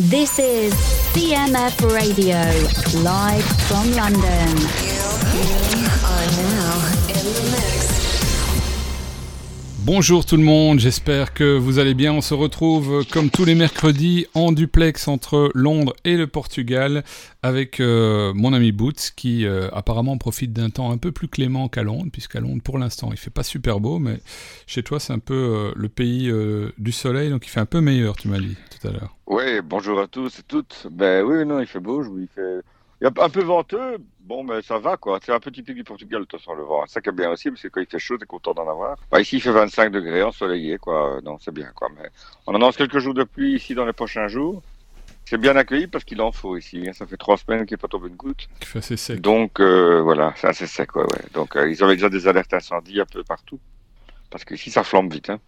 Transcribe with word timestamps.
This 0.00 0.38
is 0.38 0.74
CMF 1.12 1.90
Radio, 1.92 2.38
live 3.02 3.44
from 3.66 3.90
London. 3.94 4.56
You 4.86 5.88
are 6.06 6.26
now 6.38 6.94
in 7.08 7.24
the 7.34 7.50
mix. 7.50 7.77
Bonjour 9.84 10.26
tout 10.26 10.36
le 10.36 10.42
monde, 10.42 10.80
j'espère 10.80 11.32
que 11.32 11.56
vous 11.56 11.78
allez 11.78 11.94
bien. 11.94 12.12
On 12.12 12.20
se 12.20 12.34
retrouve 12.34 13.06
comme 13.12 13.30
tous 13.30 13.44
les 13.44 13.54
mercredis 13.54 14.26
en 14.34 14.50
duplex 14.50 15.06
entre 15.06 15.52
Londres 15.54 15.94
et 16.04 16.16
le 16.16 16.26
Portugal 16.26 17.04
avec 17.42 17.78
euh, 17.78 18.34
mon 18.34 18.52
ami 18.52 18.72
Boots 18.72 19.12
qui 19.14 19.46
euh, 19.46 19.70
apparemment 19.72 20.18
profite 20.18 20.52
d'un 20.52 20.68
temps 20.68 20.90
un 20.90 20.98
peu 20.98 21.12
plus 21.12 21.28
clément 21.28 21.68
qu'à 21.68 21.84
Londres, 21.84 22.10
puisqu'à 22.12 22.40
Londres 22.40 22.60
pour 22.62 22.76
l'instant 22.76 23.10
il 23.12 23.16
fait 23.16 23.30
pas 23.30 23.44
super 23.44 23.78
beau, 23.78 24.00
mais 24.00 24.18
chez 24.66 24.82
toi 24.82 24.98
c'est 24.98 25.12
un 25.12 25.20
peu 25.20 25.34
euh, 25.34 25.72
le 25.76 25.88
pays 25.88 26.30
du 26.76 26.92
soleil, 26.92 27.30
donc 27.30 27.46
il 27.46 27.50
fait 27.50 27.60
un 27.60 27.66
peu 27.66 27.80
meilleur, 27.80 28.16
tu 28.16 28.26
m'as 28.26 28.40
dit 28.40 28.56
tout 28.70 28.88
à 28.88 28.90
l'heure. 28.90 29.16
Oui, 29.28 29.60
bonjour 29.64 30.00
à 30.00 30.08
tous 30.08 30.40
et 30.40 30.42
toutes. 30.46 30.88
Ben 30.90 31.24
oui, 31.24 31.46
non, 31.46 31.60
il 31.60 31.66
fait 31.66 31.80
beau, 31.80 32.02
il 32.18 32.26
fait... 32.34 32.42
Il 32.42 32.58
a 32.58 32.77
un 33.02 33.30
peu 33.30 33.42
venteux, 33.42 33.98
bon, 34.20 34.42
mais 34.42 34.60
ça 34.62 34.78
va, 34.78 34.96
quoi. 34.96 35.20
C'est 35.24 35.32
un 35.32 35.40
peu 35.40 35.50
typique 35.50 35.76
du 35.76 35.84
Portugal, 35.84 36.20
de 36.22 36.26
toute 36.26 36.40
façon, 36.40 36.54
le 36.54 36.64
vent. 36.64 36.84
Ça 36.86 37.00
qui 37.00 37.08
est 37.08 37.12
bien 37.12 37.30
aussi, 37.30 37.48
parce 37.50 37.62
que 37.62 37.68
quand 37.68 37.80
il 37.80 37.86
fait 37.86 37.98
chaud, 37.98 38.18
t'es 38.18 38.26
content 38.26 38.54
d'en 38.54 38.68
avoir. 38.68 38.96
Bah, 39.10 39.20
ici, 39.20 39.36
il 39.36 39.40
fait 39.40 39.52
25 39.52 39.90
degrés, 39.90 40.22
ensoleillé, 40.22 40.78
quoi. 40.78 41.20
Non, 41.24 41.38
c'est 41.40 41.54
bien, 41.54 41.70
quoi. 41.74 41.88
Mais 41.96 42.08
on 42.46 42.54
annonce 42.54 42.76
quelques 42.76 42.98
jours 42.98 43.14
de 43.14 43.24
pluie 43.24 43.54
ici 43.54 43.74
dans 43.74 43.86
les 43.86 43.92
prochains 43.92 44.28
jours. 44.28 44.62
C'est 45.24 45.38
bien 45.38 45.56
accueilli 45.56 45.86
parce 45.86 46.04
qu'il 46.04 46.20
en 46.22 46.32
faut 46.32 46.56
ici. 46.56 46.88
Ça 46.94 47.06
fait 47.06 47.18
trois 47.18 47.36
semaines 47.36 47.66
qu'il 47.66 47.74
n'est 47.74 47.80
pas 47.80 47.88
tombé 47.88 48.08
une 48.08 48.16
goutte. 48.16 48.48
Il 48.62 48.66
fait 48.66 48.78
assez 48.78 48.96
sec. 48.96 49.20
Donc, 49.20 49.60
euh, 49.60 50.00
voilà, 50.02 50.32
c'est 50.36 50.48
assez 50.48 50.66
sec, 50.66 50.96
ouais, 50.96 51.02
ouais. 51.02 51.24
Donc, 51.34 51.54
euh, 51.54 51.70
ils 51.70 51.84
avaient 51.84 51.96
déjà 51.96 52.08
des 52.08 52.26
alertes 52.26 52.54
incendies 52.54 53.00
un 53.00 53.06
peu 53.06 53.22
partout. 53.22 53.60
Parce 54.30 54.44
qu'ici, 54.44 54.70
ça 54.70 54.82
flambe 54.82 55.12
vite, 55.12 55.30
hein. 55.30 55.38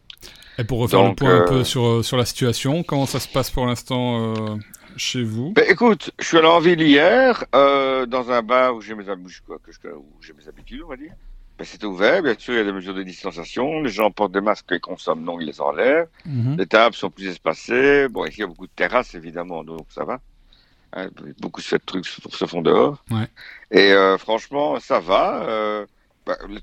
Et 0.59 0.65
pour 0.65 0.81
refaire 0.81 1.03
le 1.03 1.15
point 1.15 1.43
un 1.43 1.47
peu 1.47 1.55
euh, 1.61 1.65
sur, 1.65 2.05
sur 2.05 2.19
la 2.19 2.27
situation, 2.27 2.83
comment 2.83 3.07
ça 3.07 3.19
se 3.19 3.29
passe 3.29 3.51
pour 3.51 3.65
l'instant 3.65 4.59
chez 4.97 5.23
vous 5.23 5.53
ben, 5.53 5.65
Écoute, 5.69 6.11
je 6.19 6.27
suis 6.27 6.39
allé 6.39 6.47
en 6.47 6.61
ville 6.61 6.81
hier, 6.81 7.45
euh, 7.55 8.07
dans 8.07 8.31
un 8.31 8.43
bar 8.43 8.75
où 8.75 8.81
j'ai 8.81 8.95
mes, 8.95 9.05
mes 9.05 10.49
habitudes, 10.49 10.83
on 10.85 10.89
va 10.89 10.97
dire. 10.97 11.13
Ben, 11.59 11.65
c'était 11.65 11.85
ouvert, 11.85 12.23
bien 12.23 12.35
sûr, 12.39 12.55
il 12.55 12.57
y 12.57 12.61
a 12.61 12.65
des 12.65 12.73
mesures 12.73 12.95
de 12.95 13.03
distanciation. 13.03 13.83
Les 13.83 13.91
gens 13.91 14.11
portent 14.11 14.33
des 14.33 14.41
masques 14.41 14.73
et 14.73 14.81
consomment, 14.81 15.23
non, 15.23 15.39
ils 15.41 15.47
les 15.47 15.61
enlèvent. 15.61 16.09
Mhm. 16.25 16.57
Les 16.57 16.67
tables 16.67 16.95
sont 16.95 17.11
plus 17.11 17.27
espacées. 17.27 18.09
Bon, 18.09 18.25
ici, 18.25 18.39
il 18.39 18.41
y 18.41 18.45
a 18.45 18.47
beaucoup 18.47 18.67
de 18.67 18.73
terrasses, 18.75 19.15
évidemment, 19.15 19.63
donc 19.63 19.87
ça 19.91 20.05
va. 20.05 20.21
Hein, 20.93 21.09
beaucoup 21.39 21.61
de 21.61 21.77
trucs 21.79 22.07
se 22.07 22.47
font 22.47 22.63
dehors. 22.63 23.05
Ouais. 23.11 23.29
Et 23.71 23.93
euh, 23.93 24.19
franchement, 24.19 24.81
ça 24.81 25.01
va. 25.01 25.43
Euh, 25.45 25.87
ben, 26.27 26.37
les, 26.49 26.61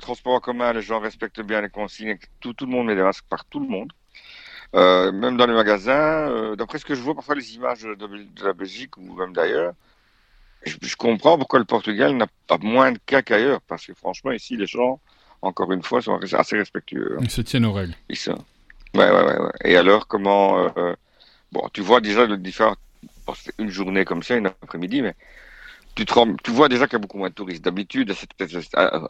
transports 0.00 0.34
en 0.34 0.40
commun, 0.40 0.72
les 0.72 0.82
gens 0.82 1.00
respectent 1.00 1.40
bien 1.40 1.60
les 1.60 1.70
consignes. 1.70 2.18
Tout, 2.40 2.52
tout 2.52 2.66
le 2.66 2.72
monde 2.72 2.86
met 2.86 2.94
des 2.94 3.02
masques 3.02 3.24
par 3.28 3.44
tout 3.44 3.60
le 3.60 3.68
monde. 3.68 3.92
Euh, 4.74 5.12
même 5.12 5.36
dans 5.36 5.46
les 5.46 5.52
magasins, 5.52 6.30
euh, 6.30 6.56
d'après 6.56 6.78
ce 6.78 6.84
que 6.84 6.94
je 6.94 7.02
vois 7.02 7.14
parfois 7.14 7.34
les 7.34 7.54
images 7.54 7.82
de, 7.82 8.08
la 8.42 8.54
Belgique 8.54 8.96
ou 8.96 9.14
même 9.14 9.34
d'ailleurs, 9.34 9.74
je, 10.64 10.96
comprends 10.96 11.36
pourquoi 11.36 11.58
le 11.58 11.66
Portugal 11.66 12.16
n'a 12.16 12.26
pas 12.46 12.56
moins 12.58 12.92
de 12.92 12.98
cas 13.04 13.20
qu'ailleurs, 13.20 13.60
parce 13.62 13.86
que 13.86 13.94
franchement 13.94 14.30
ici 14.30 14.56
les 14.56 14.66
gens, 14.66 15.00
encore 15.42 15.72
une 15.72 15.82
fois, 15.82 16.00
sont 16.00 16.18
assez 16.32 16.56
respectueux. 16.56 17.18
Ils 17.20 17.30
se 17.30 17.42
tiennent 17.42 17.66
aux 17.66 17.72
règles. 17.72 17.94
Ils 18.08 18.16
sont... 18.16 18.38
ouais, 18.94 19.10
ouais, 19.10 19.24
ouais, 19.24 19.38
ouais, 19.40 19.52
Et 19.64 19.76
alors 19.76 20.06
comment 20.06 20.70
euh, 20.78 20.94
Bon, 21.52 21.68
tu 21.72 21.82
vois 21.82 22.00
déjà 22.00 22.24
le 22.24 22.38
différent. 22.38 22.76
une 23.58 23.68
journée 23.68 24.06
comme 24.06 24.22
ça, 24.22 24.36
une 24.36 24.46
après-midi, 24.46 25.02
mais 25.02 25.14
tu, 25.94 26.06
te 26.06 26.42
tu 26.42 26.50
vois 26.50 26.70
déjà 26.70 26.86
qu'il 26.86 26.94
y 26.94 26.96
a 26.96 26.98
beaucoup 27.00 27.18
moins 27.18 27.28
de 27.28 27.34
touristes. 27.34 27.62
D'habitude, 27.62 28.14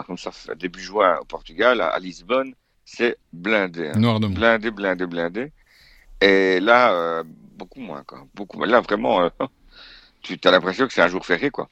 comme 0.06 0.18
ça, 0.18 0.32
début 0.56 0.80
juin 0.80 1.18
au 1.20 1.24
Portugal, 1.24 1.80
à 1.80 1.96
Lisbonne, 2.00 2.54
c'est 2.84 3.16
blindé. 3.32 3.88
Hein. 3.94 4.20
Blindé, 4.30 4.70
blindé, 4.70 5.06
blindé. 5.06 5.52
Et 6.20 6.60
là, 6.60 6.92
euh, 6.92 7.24
beaucoup 7.56 7.80
moins, 7.80 8.02
quoi. 8.04 8.24
Beaucoup 8.34 8.58
moins. 8.58 8.66
Là, 8.66 8.80
vraiment, 8.80 9.22
euh, 9.22 9.28
tu 10.22 10.38
as 10.44 10.50
l'impression 10.50 10.86
que 10.86 10.92
c'est 10.92 11.02
un 11.02 11.08
jour 11.08 11.24
férié, 11.24 11.50
quoi. 11.50 11.68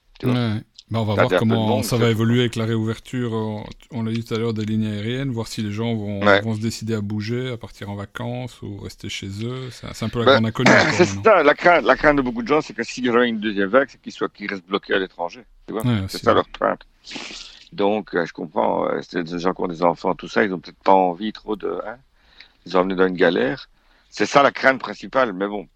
Bah, 0.90 0.98
on 0.98 1.04
va 1.04 1.14
voir 1.14 1.38
comment 1.38 1.84
ça 1.84 1.96
va 1.96 2.10
évoluer 2.10 2.40
avec 2.40 2.56
la 2.56 2.64
réouverture, 2.64 3.32
euh, 3.32 3.62
on 3.92 4.02
l'a 4.02 4.10
dit 4.10 4.24
tout 4.24 4.34
à 4.34 4.38
l'heure, 4.38 4.52
des 4.52 4.64
lignes 4.64 4.88
aériennes, 4.88 5.30
voir 5.30 5.46
si 5.46 5.62
les 5.62 5.70
gens 5.70 5.94
vont, 5.94 6.18
vont, 6.18 6.54
se 6.56 6.60
décider 6.60 6.94
à 6.94 7.00
bouger, 7.00 7.52
à 7.52 7.56
partir 7.56 7.90
en 7.90 7.94
vacances 7.94 8.60
ou 8.62 8.76
rester 8.78 9.08
chez 9.08 9.28
eux. 9.44 9.70
C'est 9.70 10.04
un 10.04 10.08
peu 10.08 10.18
la 10.18 10.24
bah, 10.24 10.32
grande 10.32 10.46
inconnue. 10.46 10.70
C'est 10.94 11.04
ça, 11.04 11.44
la 11.44 11.54
crainte, 11.54 11.84
la 11.84 11.94
crainte 11.94 12.16
de 12.16 12.22
beaucoup 12.22 12.42
de 12.42 12.48
gens, 12.48 12.60
c'est 12.60 12.74
que 12.74 12.82
s'il 12.82 13.04
y 13.04 13.08
aura 13.08 13.24
une 13.24 13.38
deuxième 13.38 13.68
vague, 13.68 13.88
c'est 13.88 14.00
qu'ils 14.02 14.12
qu'ils 14.34 14.50
restent 14.50 14.66
bloqués 14.66 14.94
à 14.94 14.98
l'étranger. 14.98 15.44
c'est 16.08 16.24
ça 16.24 16.34
leur 16.34 16.50
crainte. 16.50 16.80
Donc, 17.72 18.14
euh, 18.14 18.26
je 18.26 18.32
comprends, 18.32 18.86
euh, 18.86 19.00
c'est 19.02 19.22
des 19.22 19.38
gens 19.38 19.52
qui 19.52 19.62
ont 19.62 19.68
des 19.68 19.82
enfants, 19.82 20.14
tout 20.14 20.28
ça, 20.28 20.44
ils 20.44 20.52
ont 20.52 20.58
peut-être 20.58 20.82
pas 20.82 20.92
envie 20.92 21.32
trop 21.32 21.56
de, 21.56 21.80
hein, 21.86 21.96
ils 22.66 22.76
ont 22.76 22.84
dans 22.84 23.06
une 23.06 23.16
galère. 23.16 23.68
C'est 24.10 24.26
ça 24.26 24.42
la 24.42 24.50
crainte 24.50 24.80
principale, 24.80 25.32
mais 25.32 25.46
bon, 25.46 25.68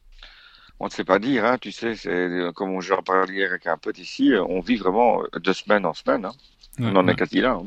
on 0.80 0.86
ne 0.86 0.90
sait 0.90 1.04
pas 1.04 1.20
dire, 1.20 1.44
hein, 1.44 1.56
tu 1.60 1.70
sais, 1.70 1.94
c'est 1.94 2.28
comme 2.54 2.80
j'en 2.80 3.02
parlais 3.02 3.32
hier 3.32 3.50
avec 3.50 3.66
un 3.66 3.76
pote 3.76 3.98
ici, 3.98 4.32
on 4.48 4.60
vit 4.60 4.76
vraiment 4.76 5.22
de 5.32 5.52
semaine 5.52 5.86
en 5.86 5.94
semaine, 5.94 6.24
hein. 6.24 6.32
on 6.80 6.96
en 6.96 7.06
est 7.06 7.14
quasi 7.14 7.40
là. 7.40 7.52
Hein. 7.52 7.66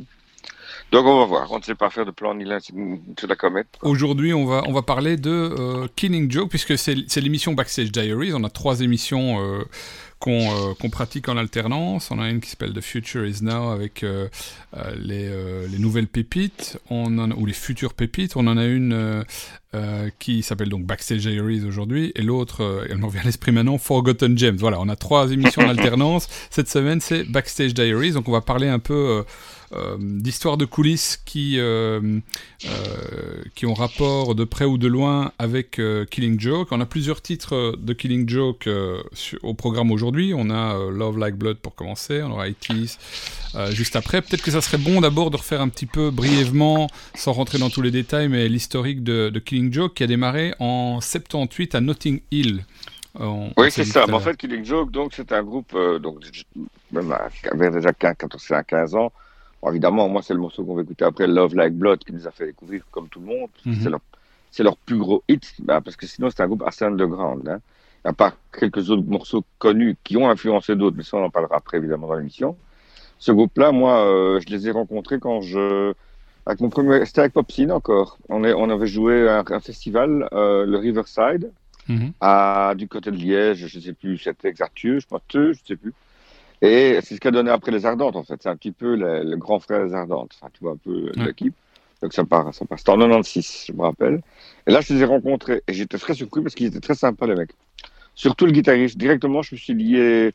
Donc 0.92 1.06
on 1.06 1.20
va 1.20 1.26
voir, 1.26 1.52
on 1.52 1.58
ne 1.58 1.64
sait 1.64 1.76
pas 1.76 1.90
faire 1.90 2.06
de 2.06 2.12
plan 2.12 2.34
ni 2.34 2.46
là 2.46 2.60
sur 2.62 3.28
la 3.28 3.36
comète. 3.36 3.68
Aujourd'hui, 3.82 4.34
on 4.34 4.46
va, 4.46 4.64
on 4.68 4.72
va 4.72 4.82
parler 4.82 5.18
de 5.18 5.30
euh, 5.30 5.88
Killing 5.98 6.32
Joke, 6.32 6.50
puisque 6.50 6.78
c'est 6.78 6.96
l'émission 7.18 7.54
Backstage 7.54 7.92
Diaries. 7.92 8.32
On 8.34 8.44
a 8.46 8.50
trois 8.50 8.80
émissions 8.80 9.42
euh, 9.42 9.66
euh, 10.26 10.74
qu'on 10.80 10.90
pratique 10.90 11.30
en 11.30 11.38
alternance. 11.38 12.12
On 12.12 12.20
a 12.20 12.30
une 12.30 12.42
qui 12.42 12.50
s'appelle 12.50 12.74
The 12.74 12.82
Future 12.82 13.26
is 13.26 13.44
Now 13.44 13.70
avec 13.70 14.04
euh, 14.04 14.28
euh, 14.76 14.96
les, 14.98 15.68
les, 15.68 15.80
nouvelles 15.80 16.08
pépites, 16.08 16.80
ou 16.90 17.46
les 17.46 17.54
futures 17.54 17.94
pépites. 17.94 18.36
On 18.36 18.48
en 18.48 18.58
a 18.58 18.66
une 18.66 19.24
qui 20.20 20.42
s'appelle 20.42 20.70
donc 20.70 20.86
Backstage 20.86 21.20
Diaries 21.20 21.64
aujourd'hui, 21.66 22.12
et 22.16 22.22
l'autre, 22.22 22.86
elle 22.90 22.98
me 22.98 23.06
revient 23.06 23.20
à 23.20 23.24
l'esprit 23.24 23.52
maintenant, 23.52 23.78
Forgotten 23.78 24.38
Gems. 24.38 24.58
Voilà, 24.58 24.80
on 24.80 24.90
a 24.90 24.96
trois 24.96 25.32
émissions 25.32 25.62
en 25.62 25.70
alternance. 25.70 26.28
Cette 26.50 26.70
semaine, 26.70 27.00
c'est 27.00 27.24
Backstage 27.26 27.74
Diaries, 27.74 28.12
donc 28.12 28.28
on 28.28 28.32
va 28.32 28.42
parler 28.42 28.68
un 28.68 28.80
peu 28.80 29.24
euh, 29.74 29.98
d'histoires 30.00 30.56
de 30.56 30.64
coulisses 30.64 31.22
qui, 31.26 31.60
euh, 31.60 32.00
euh, 32.66 33.44
qui 33.54 33.66
ont 33.66 33.74
rapport 33.74 34.34
de 34.34 34.46
près 34.46 34.64
ou 34.64 34.78
de 34.78 34.88
loin 34.88 35.34
avec 35.40 35.82
Killing 36.10 36.40
Joke. 36.40 36.70
On 36.72 36.80
a 36.80 36.86
plusieurs 36.86 37.22
titres 37.22 37.76
de 37.78 37.94
Killing 37.94 38.30
Joke 38.30 38.70
au 39.44 39.54
programme 39.54 39.92
aujourd'hui. 39.92 40.34
On 40.34 40.50
a 40.50 40.78
Love 40.90 41.18
Like 41.18 41.36
Blood 41.36 41.58
pour 41.58 41.76
commencer, 41.76 42.22
on 42.24 42.32
aura 42.32 42.48
IT's 42.48 42.98
juste 43.72 43.98
après. 43.98 44.22
Peut-être 44.22 44.42
que 44.42 44.52
ça 44.52 44.62
serait 44.62 44.78
bon 44.78 45.02
d'abord 45.02 45.32
de 45.32 45.38
refaire 45.38 45.60
un 45.60 45.70
petit 45.70 45.86
peu 45.86 46.12
brièvement, 46.12 46.88
sans 47.16 47.34
rentrer 47.34 47.58
dans 47.58 47.70
tous 47.70 47.82
les 47.82 47.92
détails, 47.92 48.30
mais 48.30 48.48
l'historique 48.48 49.04
de, 49.04 49.38
Killing 49.44 49.57
Joke 49.72 49.96
qui 49.96 50.04
a 50.04 50.08
démarré 50.08 50.54
en 50.60 51.00
78 51.02 51.76
à 51.76 51.82
Notting 51.82 52.22
Hill. 52.32 52.66
oui, 53.20 53.72
c'est 53.72 53.84
ça. 53.84 54.06
en 54.12 54.20
fait, 54.20 54.38
Killing 54.38 54.64
Joke, 54.64 54.92
donc, 54.92 55.14
c'est 55.16 55.32
un 55.32 55.44
groupe 55.44 55.76
donc, 56.02 56.20
même 56.92 57.14
qui 57.42 57.50
avait 57.50 57.72
déjà 57.72 57.92
14 57.94 58.52
à 58.52 58.64
15 58.64 58.96
ans, 58.96 59.12
évidemment, 59.70 60.08
moi, 60.10 60.22
c'est 60.22 60.34
le 60.34 60.40
morceau 60.40 60.64
qu'on 60.64 60.76
va 60.76 60.82
écouter 60.82 61.06
après, 61.06 61.28
Love 61.28 61.56
Like 61.56 61.74
Blood, 61.74 62.00
qui 62.00 62.14
nous 62.14 62.28
a 62.28 62.32
fait 62.32 62.46
découvrir 62.46 62.84
comme 62.92 63.08
tout 63.10 63.20
le 63.20 63.26
monde. 63.26 63.50
Mhm. 63.66 64.00
C'est 64.52 64.64
leur, 64.64 64.78
plus 64.78 64.98
gros 64.98 65.24
hit, 65.28 65.54
bah, 65.60 65.82
parce 65.82 65.96
que 65.96 66.08
sinon, 66.08 66.30
c'est 66.30 66.42
un 66.42 66.48
groupe 66.48 66.64
assez 66.66 66.86
underground. 66.86 67.48
Hein. 67.48 67.60
À 68.04 68.14
part 68.14 68.34
quelques 68.58 68.90
autres 68.90 69.04
morceaux 69.08 69.44
connus 69.60 69.98
qui 70.04 70.18
ont 70.18 70.30
influencé 70.30 70.76
d'autres, 70.76 70.96
mais 70.98 71.04
ça, 71.04 71.18
on 71.18 71.26
en 71.26 71.30
parlera 71.30 71.58
après, 71.58 71.78
évidemment, 71.78 72.08
dans 72.08 72.16
l'émission. 72.16 72.56
Ce 73.20 73.32
groupe-là, 73.32 73.72
moi, 73.72 74.06
euh, 74.06 74.40
je 74.40 74.52
les 74.52 74.68
ai 74.68 74.72
rencontrés 74.72 75.20
quand 75.20 75.42
je. 75.42 75.94
Avec 76.48 76.62
mon 76.62 76.70
premier. 76.70 77.06
C'était 77.06 77.20
avec 77.20 77.34
Popsin 77.34 77.70
encore. 77.72 78.18
On, 78.30 78.46
est, 78.46 78.54
on 78.54 78.70
avait 78.70 78.88
joué 78.88 79.28
à 79.28 79.44
un, 79.46 79.60
festival, 79.60 80.30
euh, 80.32 80.66
le 80.66 80.78
Riverside, 80.78 81.52
mhm. 81.90 82.14
à, 82.22 82.74
du 82.78 82.88
côté 82.88 83.12
de 83.12 83.18
Liège, 83.18 83.68
je 83.68 83.78
ne 83.78 83.84
sais 83.84 83.94
plus, 83.94 84.18
c'était 84.18 84.48
Exartieux, 84.48 85.00
je 85.00 85.08
pense, 85.08 85.22
je 85.30 85.40
ne 85.40 85.54
sais 85.54 85.76
plus. 85.76 85.94
Et 86.62 87.00
c'est 87.04 87.16
ce 87.16 87.20
qu'a 87.20 87.32
donné 87.32 87.52
après 87.52 87.72
les 87.72 87.86
Ardentes, 87.86 88.16
en 88.16 88.24
fait. 88.24 88.42
C'est 88.42 88.48
un 88.48 88.56
petit 88.56 88.72
peu 88.72 88.96
le, 88.96 89.36
grand 89.36 89.60
frère 89.60 89.86
des 89.86 89.94
Ardentes. 89.94 90.38
Enfin, 90.40 90.50
tu 90.54 90.64
vois 90.64 90.72
un 90.72 90.78
peu 90.78 91.12
l'équipe. 91.18 91.54
Donc 92.02 92.14
ça 92.14 92.24
part, 92.24 92.54
ça 92.54 92.64
part. 92.66 92.80
C'était 92.80 92.92
en 92.92 92.98
96, 92.98 93.66
je 93.68 93.74
me 93.74 93.82
rappelle. 93.82 94.22
Et 94.66 94.72
là, 94.72 94.80
je 94.80 94.94
les 94.94 95.02
ai 95.02 95.06
rencontrés. 95.06 95.64
Et 95.68 95.74
j'étais 95.74 95.98
très 95.98 96.14
surpris 96.14 96.42
parce 96.42 96.56
qu'ils 96.56 96.68
étaient 96.68 96.80
très 96.80 96.96
sympas, 96.96 97.28
les 97.28 97.36
mecs. 97.36 97.52
Surtout 98.16 98.46
le 98.46 98.54
guitariste. 98.54 98.98
Directement, 98.98 99.42
je 99.42 99.54
me 99.54 99.60
suis 99.60 99.74
lié 99.74 100.32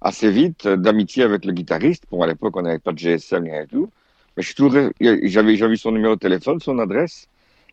assez 0.00 0.30
vite 0.32 0.66
d'amitié 0.66 1.22
avec 1.22 1.44
le 1.44 1.52
guitariste. 1.52 2.04
Bon, 2.10 2.22
à 2.22 2.26
l'époque, 2.26 2.56
on 2.56 2.62
n'avait 2.62 2.80
pas 2.80 2.92
de 2.92 2.98
GSM, 2.98 3.44
rien 3.44 3.62
et 3.62 3.66
tout. 3.66 3.88
Mais 4.36 4.42
je 4.42 4.46
suis 4.46 4.54
toujours, 4.54 4.90
j'avais, 5.00 5.56
j'avais 5.56 5.76
son 5.76 5.92
numéro 5.92 6.14
de 6.14 6.20
téléphone, 6.20 6.60
son 6.60 6.78
adresse. 6.78 7.28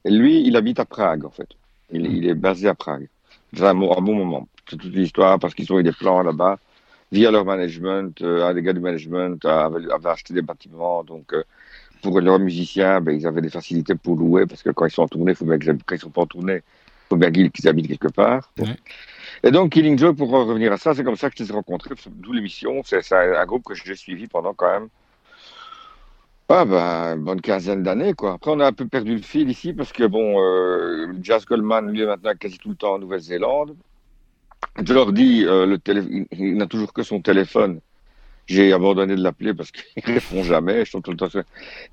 Et 0.06 0.12
lui, 0.12 0.42
il 0.46 0.56
habite 0.56 0.80
à 0.80 0.86
Prague, 0.86 1.26
en 1.26 1.30
fait. 1.30 1.50
Il, 1.92 2.06
il 2.06 2.28
est 2.28 2.36
basé 2.36 2.68
à 2.68 2.76
Prague. 2.76 3.08
C'est 3.54 3.64
un, 3.64 3.70
un, 3.70 3.74
bon 3.76 4.16
moment. 4.16 4.48
C'est 4.70 4.78
toute 4.78 4.94
l'histoire 4.94 5.40
parce 5.40 5.54
qu'ils 5.54 5.72
ont 5.74 5.80
eu 5.80 5.84
des 5.84 5.92
plans 5.92 6.22
là-bas 6.22 6.58
via 7.12 7.32
leur 7.32 7.46
management, 7.46 8.22
euh, 8.22 8.46
un 8.46 8.54
des 8.54 8.62
gars 8.62 8.74
du 8.74 8.80
management 8.80 9.44
avait, 9.46 10.10
acheté 10.10 10.34
des 10.34 10.42
bâtiments, 10.42 11.04
donc 11.04 11.34
euh, 11.34 11.44
pour 12.02 12.20
leurs 12.22 12.40
musiciens, 12.40 13.02
ben, 13.02 13.20
ils 13.20 13.28
avaient 13.28 13.42
des 13.42 13.50
facilités 13.50 13.96
pour 13.96 14.16
louer, 14.16 14.46
parce 14.46 14.64
que 14.64 14.70
quand 14.70 14.86
ils 14.86 14.92
sont 14.92 15.04
en 15.04 15.08
tournée, 15.08 15.36
faut 15.36 15.46
bien 15.46 15.60
qu'ils, 15.60 15.78
quand 15.86 15.96
ils 15.96 16.02
sont 16.02 16.10
pas 16.10 16.22
en 16.22 16.26
tournée, 16.26 16.56
il 16.56 17.10
faut 17.10 17.18
bien 17.18 17.32
qu'ils 17.32 17.68
habitent 17.68 17.88
quelque 17.88 18.08
part. 18.08 18.52
Et 19.44 19.52
donc, 19.52 19.72
Killing 19.74 20.00
Joke, 20.00 20.18
pour 20.18 20.30
revenir 20.30 20.72
à 20.72 20.78
ça, 20.78 20.94
c'est 20.94 21.04
comme 21.04 21.18
ça 21.18 21.30
que 21.30 21.36
je 21.38 21.44
les 21.44 21.50
ai 21.50 21.54
rencontrés, 21.54 21.96
d'où 22.08 22.32
l'émission. 22.32 22.82
C'est, 22.86 23.12
un 23.12 23.46
groupe 23.46 23.64
que 23.66 23.74
j'ai 23.76 23.96
suivi 23.96 24.28
pendant 24.28 24.54
quand 24.54 24.72
même 24.72 24.88
ah 26.54 26.66
ben, 26.66 27.18
une 27.18 27.24
bonne 27.24 27.42
quinzaine 27.42 27.84
d'années, 27.84 28.14
quoi. 28.14 28.34
Après, 28.34 28.52
on 28.52 28.60
a 28.60 28.68
un 28.68 28.74
peu 28.74 28.88
perdu 28.88 29.16
le 29.16 29.22
fil 29.22 29.50
ici, 29.50 29.74
parce 29.74 29.92
que, 29.92 30.04
bon, 30.04 30.42
euh, 30.42 31.14
Jazz 31.22 31.46
Goldman, 31.46 31.90
lui, 31.90 32.02
est 32.02 32.06
maintenant 32.06 32.34
quasi 32.40 32.58
tout 32.58 32.70
le 32.70 32.76
temps 32.76 32.94
en 32.94 33.00
Nouvelle-Zélande. 33.00 33.76
Jordi, 34.84 35.46
euh, 35.46 35.66
le 35.66 35.80
il, 36.32 36.58
n'a 36.58 36.68
toujours 36.68 36.94
que 36.94 37.04
son 37.04 37.22
téléphone. 37.22 37.80
J'ai 38.48 38.74
abandonné 38.74 39.16
de 39.16 39.22
l'appeler 39.22 39.54
parce 39.54 39.72
qu'il 39.72 39.84
répond 40.04 40.44
jamais. 40.44 40.84
Tout 40.86 41.02
le 41.08 41.18
temps... 41.18 41.30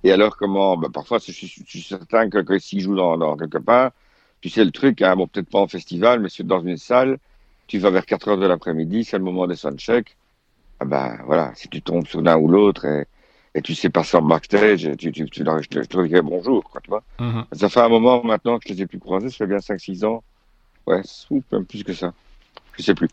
Et 0.04 0.12
alors, 0.12 0.36
comment 0.36 0.76
ben, 0.76 0.90
Parfois, 0.90 1.18
je 1.18 1.32
suis, 1.32 1.82
certain 1.82 2.30
que, 2.30 2.58
s'il 2.58 2.80
joue 2.80 2.96
dans, 2.96 3.36
quelque 3.36 3.58
part, 3.58 3.92
tu 4.40 4.48
sais 4.48 4.64
le 4.64 4.70
truc, 4.70 5.02
hein, 5.02 5.16
bon, 5.16 5.26
peut-être 5.26 5.50
pas 5.50 5.60
en 5.60 5.68
festival, 5.68 6.20
mais 6.20 6.28
dans 6.44 6.60
une 6.60 6.76
salle, 6.76 7.18
tu 7.66 7.78
vas 7.78 7.90
vers 7.90 8.06
4 8.06 8.28
heures 8.28 8.38
de 8.38 8.46
l'après-midi, 8.46 9.04
c'est 9.04 9.18
le 9.18 9.24
moment 9.24 9.46
des 9.46 9.56
soundchecks. 9.56 10.16
Ah 10.80 10.84
ben 10.84 11.18
voilà, 11.26 11.52
si 11.56 11.68
tu 11.68 11.82
tombes 11.82 12.06
sur 12.06 12.22
l'un 12.22 12.38
ou 12.38 12.48
l'autre 12.48 12.84
et, 12.86 13.06
et 13.54 13.62
tu 13.62 13.74
sais 13.74 13.88
passer 13.90 14.16
en 14.16 14.22
backstage, 14.22 14.90
tu, 14.98 15.12
tu, 15.12 15.28
tu, 15.28 15.44
leur, 15.44 15.62
je 15.62 15.68
te 15.68 16.06
dirais 16.06 16.22
bonjour, 16.22 16.62
quoi, 16.64 16.80
tu 16.80 16.90
vois. 16.90 17.02
Uh-huh. 17.18 17.44
Ça 17.52 17.68
fait 17.68 17.80
un 17.80 17.88
moment 17.88 18.22
maintenant 18.22 18.58
que 18.58 18.68
je 18.68 18.74
les 18.74 18.82
ai 18.82 18.86
plus 18.86 18.98
croisés, 18.98 19.30
ça 19.30 19.36
fait 19.38 19.46
bien 19.46 19.58
5-6 19.58 20.04
ans. 20.04 20.22
Ouais, 20.86 21.02
ou 21.30 21.42
même 21.52 21.66
plus 21.66 21.84
que 21.84 21.92
ça 21.92 22.12
je 22.78 22.84
sais 22.84 22.94
plus. 22.94 23.08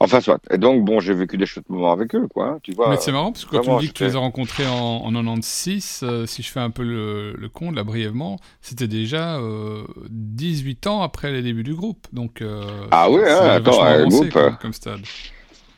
Enfin, 0.00 0.20
soit. 0.20 0.40
Et 0.50 0.58
donc, 0.58 0.84
bon, 0.84 0.98
j'ai 0.98 1.14
vécu 1.14 1.36
des 1.36 1.46
chouettes 1.46 1.68
moments 1.68 1.92
avec 1.92 2.14
eux, 2.14 2.26
quoi. 2.26 2.48
Hein, 2.48 2.58
tu 2.62 2.72
vois. 2.72 2.88
Mais 2.88 2.96
c'est 2.96 3.12
marrant, 3.12 3.32
parce 3.32 3.44
que 3.44 3.50
quand 3.50 3.62
tu 3.62 3.70
me 3.70 3.80
dis 3.80 3.88
que 3.88 3.92
tu 3.92 4.04
les 4.04 4.16
as 4.16 4.18
rencontrés 4.18 4.66
en, 4.66 5.04
en 5.04 5.12
96, 5.12 6.00
euh, 6.02 6.26
si 6.26 6.42
je 6.42 6.50
fais 6.50 6.60
un 6.60 6.70
peu 6.70 6.82
le, 6.82 7.34
le 7.36 7.48
compte, 7.48 7.74
là, 7.74 7.84
brièvement, 7.84 8.38
c'était 8.62 8.88
déjà 8.88 9.36
euh, 9.36 9.84
18 10.08 10.86
ans 10.86 11.02
après 11.02 11.32
les 11.32 11.42
débuts 11.42 11.62
du 11.62 11.74
groupe. 11.74 12.06
Donc, 12.12 12.40
euh, 12.40 12.62
ah 12.90 13.10
oui, 13.10 13.20
hein, 13.26 13.50
attends, 13.50 13.84
le 13.84 14.06
groupe. 14.06 14.30
Comme, 14.30 14.56
comme 14.56 14.72
stade. 14.72 15.00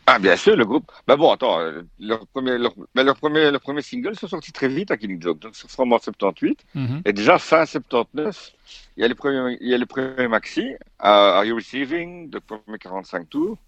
Ah, 0.07 0.19
bien 0.19 0.37
sûr, 0.37 0.57
le 0.57 0.65
groupe. 0.65 0.91
Mais 1.07 1.17
bon, 1.17 1.31
attends, 1.31 1.61
euh, 1.61 1.83
leur 2.01 2.27
premier, 2.27 2.59
leur, 2.59 2.75
mais 2.95 3.05
leur 3.05 3.17
premier, 3.17 3.51
leur 3.51 3.61
premier 3.61 3.83
single 3.83 4.17
sont 4.17 4.27
sortis 4.27 4.53
très 4.53 4.69
vite 4.69 4.91
à 4.91 4.97
Killing 4.97 5.23
Joke. 5.23 5.39
Donc, 5.39 5.55
c'est 5.55 5.71
vraiment 5.71 5.97
en 5.97 6.01
78. 6.01 6.65
Mm-hmm. 6.75 7.03
Et 7.05 7.13
déjà, 7.13 7.39
fin 7.39 7.65
79, 7.65 8.53
il 8.97 9.03
y 9.03 9.05
a 9.05 9.09
les 9.09 9.15
premiers, 9.15 9.57
il 9.61 9.69
y 9.69 9.75
a 9.75 9.79
les 9.79 9.87
premiers 9.87 10.27
maxi, 10.27 10.63
uh, 10.63 10.77
Are 10.99 11.45
You 11.45 11.55
Receiving, 11.55 12.31
de 12.31 12.39
premier 12.41 12.79
45 12.79 13.29
tours. 13.29 13.59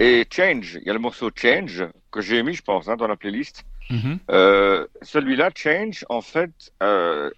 Et 0.00 0.26
Change, 0.30 0.78
il 0.80 0.86
y 0.86 0.90
a 0.90 0.92
le 0.92 0.98
morceau 0.98 1.30
Change, 1.34 1.84
que 2.10 2.20
j'ai 2.20 2.42
mis, 2.42 2.54
je 2.54 2.62
pense, 2.62 2.88
hein, 2.88 2.96
dans 2.96 3.08
la 3.08 3.16
playlist. 3.16 3.64
Mm-hmm. 3.90 4.18
euh, 4.30 4.86
Celui-là, 5.02 5.50
Change, 5.54 6.04
en 6.08 6.20
fait, 6.20 6.50
euh, 6.82 7.30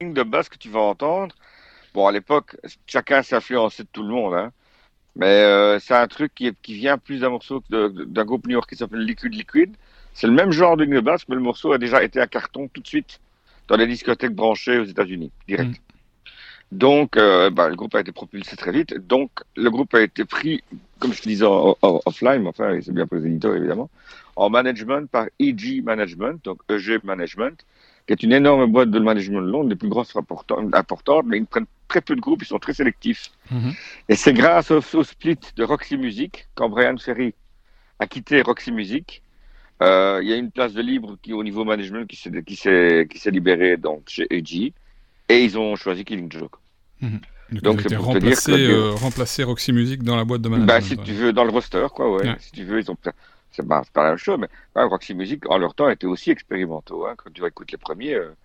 ligne 0.00 0.14
de 0.14 0.22
basse 0.22 0.48
que 0.48 0.58
tu 0.58 0.68
vas 0.68 0.80
entendre. 0.80 1.34
Bon, 1.92 2.06
à 2.06 2.12
l'époque, 2.12 2.56
chacun 2.86 3.22
s'influençait 3.22 3.82
de 3.82 3.88
tout 3.92 4.02
le 4.02 4.10
monde, 4.10 4.34
hein. 4.34 4.52
Mais 5.18 5.26
euh, 5.42 5.78
c'est 5.80 5.94
un 5.94 6.06
truc 6.06 6.32
qui, 6.34 6.50
qui 6.62 6.74
vient 6.74 6.96
plus 6.96 7.20
d'un 7.20 7.30
morceau 7.30 7.62
d'un 7.68 8.24
groupe 8.24 8.46
new-yorkais 8.46 8.76
qui 8.76 8.78
s'appelle 8.78 9.00
Liquid 9.00 9.34
Liquid. 9.34 9.74
C'est 10.14 10.28
le 10.28 10.32
même 10.32 10.52
genre 10.52 10.76
de 10.76 10.84
ligne 10.84 11.00
basse, 11.00 11.28
mais 11.28 11.34
le 11.34 11.42
morceau 11.42 11.72
a 11.72 11.78
déjà 11.78 12.02
été 12.02 12.20
à 12.20 12.26
carton 12.26 12.68
tout 12.68 12.80
de 12.80 12.86
suite 12.86 13.20
dans 13.66 13.76
les 13.76 13.86
discothèques 13.86 14.34
branchées 14.34 14.78
aux 14.78 14.84
États-Unis, 14.84 15.30
direct. 15.46 15.70
Mm. 15.70 15.88
Donc, 16.70 17.16
euh, 17.16 17.50
bah, 17.50 17.68
le 17.68 17.76
groupe 17.76 17.94
a 17.94 18.00
été 18.00 18.12
propulsé 18.12 18.56
très 18.56 18.72
vite. 18.72 18.94
Donc, 19.06 19.30
le 19.56 19.70
groupe 19.70 19.94
a 19.94 20.02
été 20.02 20.24
pris, 20.24 20.62
comme 20.98 21.12
je 21.12 21.22
te 21.22 21.28
disais, 21.28 21.46
offline, 21.46 22.46
enfin, 22.46 22.78
c'est 22.80 22.92
bien 22.92 23.06
éditeurs, 23.10 23.56
évidemment, 23.56 23.90
en 24.36 24.50
management 24.50 25.10
par 25.10 25.26
EG 25.38 25.82
Management, 25.82 26.44
donc 26.44 26.60
EG 26.68 27.00
Management, 27.02 27.64
qui 28.06 28.12
est 28.12 28.22
une 28.22 28.32
énorme 28.32 28.66
boîte 28.70 28.90
de 28.90 28.98
management 28.98 29.40
de 29.40 29.50
Londres, 29.50 29.70
les 29.70 29.76
plus 29.76 29.88
grosses 29.88 30.14
importantes, 30.14 31.26
mais 31.26 31.38
ils 31.38 31.46
prennent 31.46 31.66
très 31.88 32.00
peu 32.00 32.14
de 32.14 32.20
groupes, 32.20 32.42
ils 32.42 32.46
sont 32.46 32.58
très 32.58 32.74
sélectifs. 32.74 33.30
Mhm. 33.50 33.72
Et 34.08 34.16
c'est 34.16 34.32
grâce 34.32 34.70
au, 34.70 34.80
split 35.02 35.38
de 35.56 35.64
Roxy 35.64 35.96
Music, 35.96 36.48
quand 36.54 36.68
Brian 36.68 36.96
Ferry 36.98 37.34
a 37.98 38.06
quitté 38.06 38.42
Roxy 38.42 38.70
Music, 38.70 39.22
euh, 39.82 40.20
il 40.22 40.28
y 40.28 40.32
a 40.32 40.36
une 40.36 40.50
place 40.50 40.72
de 40.74 40.82
libre 40.82 41.16
qui, 41.22 41.32
au 41.32 41.42
niveau 41.42 41.64
management 41.64 42.06
qui 42.06 42.16
s'est 42.16 42.42
qui 42.42 42.56
s'est 42.56 43.06
qui 43.08 43.18
s'est 43.18 43.30
libérée 43.30 43.76
donc 43.76 44.02
chez 44.08 44.26
EG 44.30 44.72
et 45.28 45.44
ils 45.44 45.56
ont 45.56 45.76
choisi 45.76 46.04
Killing 46.04 46.30
Joke. 46.30 46.56
Mhm. 47.00 47.20
Donc, 47.62 47.80
c'est 47.80 47.96
pour 47.96 48.12
te 48.12 48.18
dire 48.18 48.36
que, 48.36 48.50
euh, 48.50 48.90
remplacer 48.90 49.42
Roxy 49.42 49.72
Music 49.72 50.02
dans 50.02 50.16
la 50.16 50.24
boîte 50.24 50.42
de 50.42 50.50
management. 50.50 50.66
Bah, 50.66 50.82
si 50.82 50.98
tu 50.98 51.12
veux 51.12 51.32
dans 51.32 51.44
le 51.44 51.50
roster 51.50 51.86
quoi 51.94 52.12
ouais. 52.12 52.36
Si 52.40 52.52
tu 52.52 52.64
veux 52.64 52.78
ils 52.78 52.90
ont 52.90 52.96
c'est 53.50 53.66
pas, 53.66 53.82
la 53.96 54.10
même 54.10 54.18
chose, 54.18 54.38
mais 54.38 54.48
Roxy 54.74 55.14
Music, 55.14 55.48
en 55.48 55.58
leur 55.58 55.74
temps, 55.74 55.88
étaient 55.88 56.06
aussi 56.06 56.30
expérimentaux. 56.30 57.06
Hein. 57.06 57.14
Quand 57.16 57.30
tu 57.32 57.44
écoutes 57.44 57.72
les 57.72 57.78
premiers, 57.78 58.14
euh, 58.14 58.36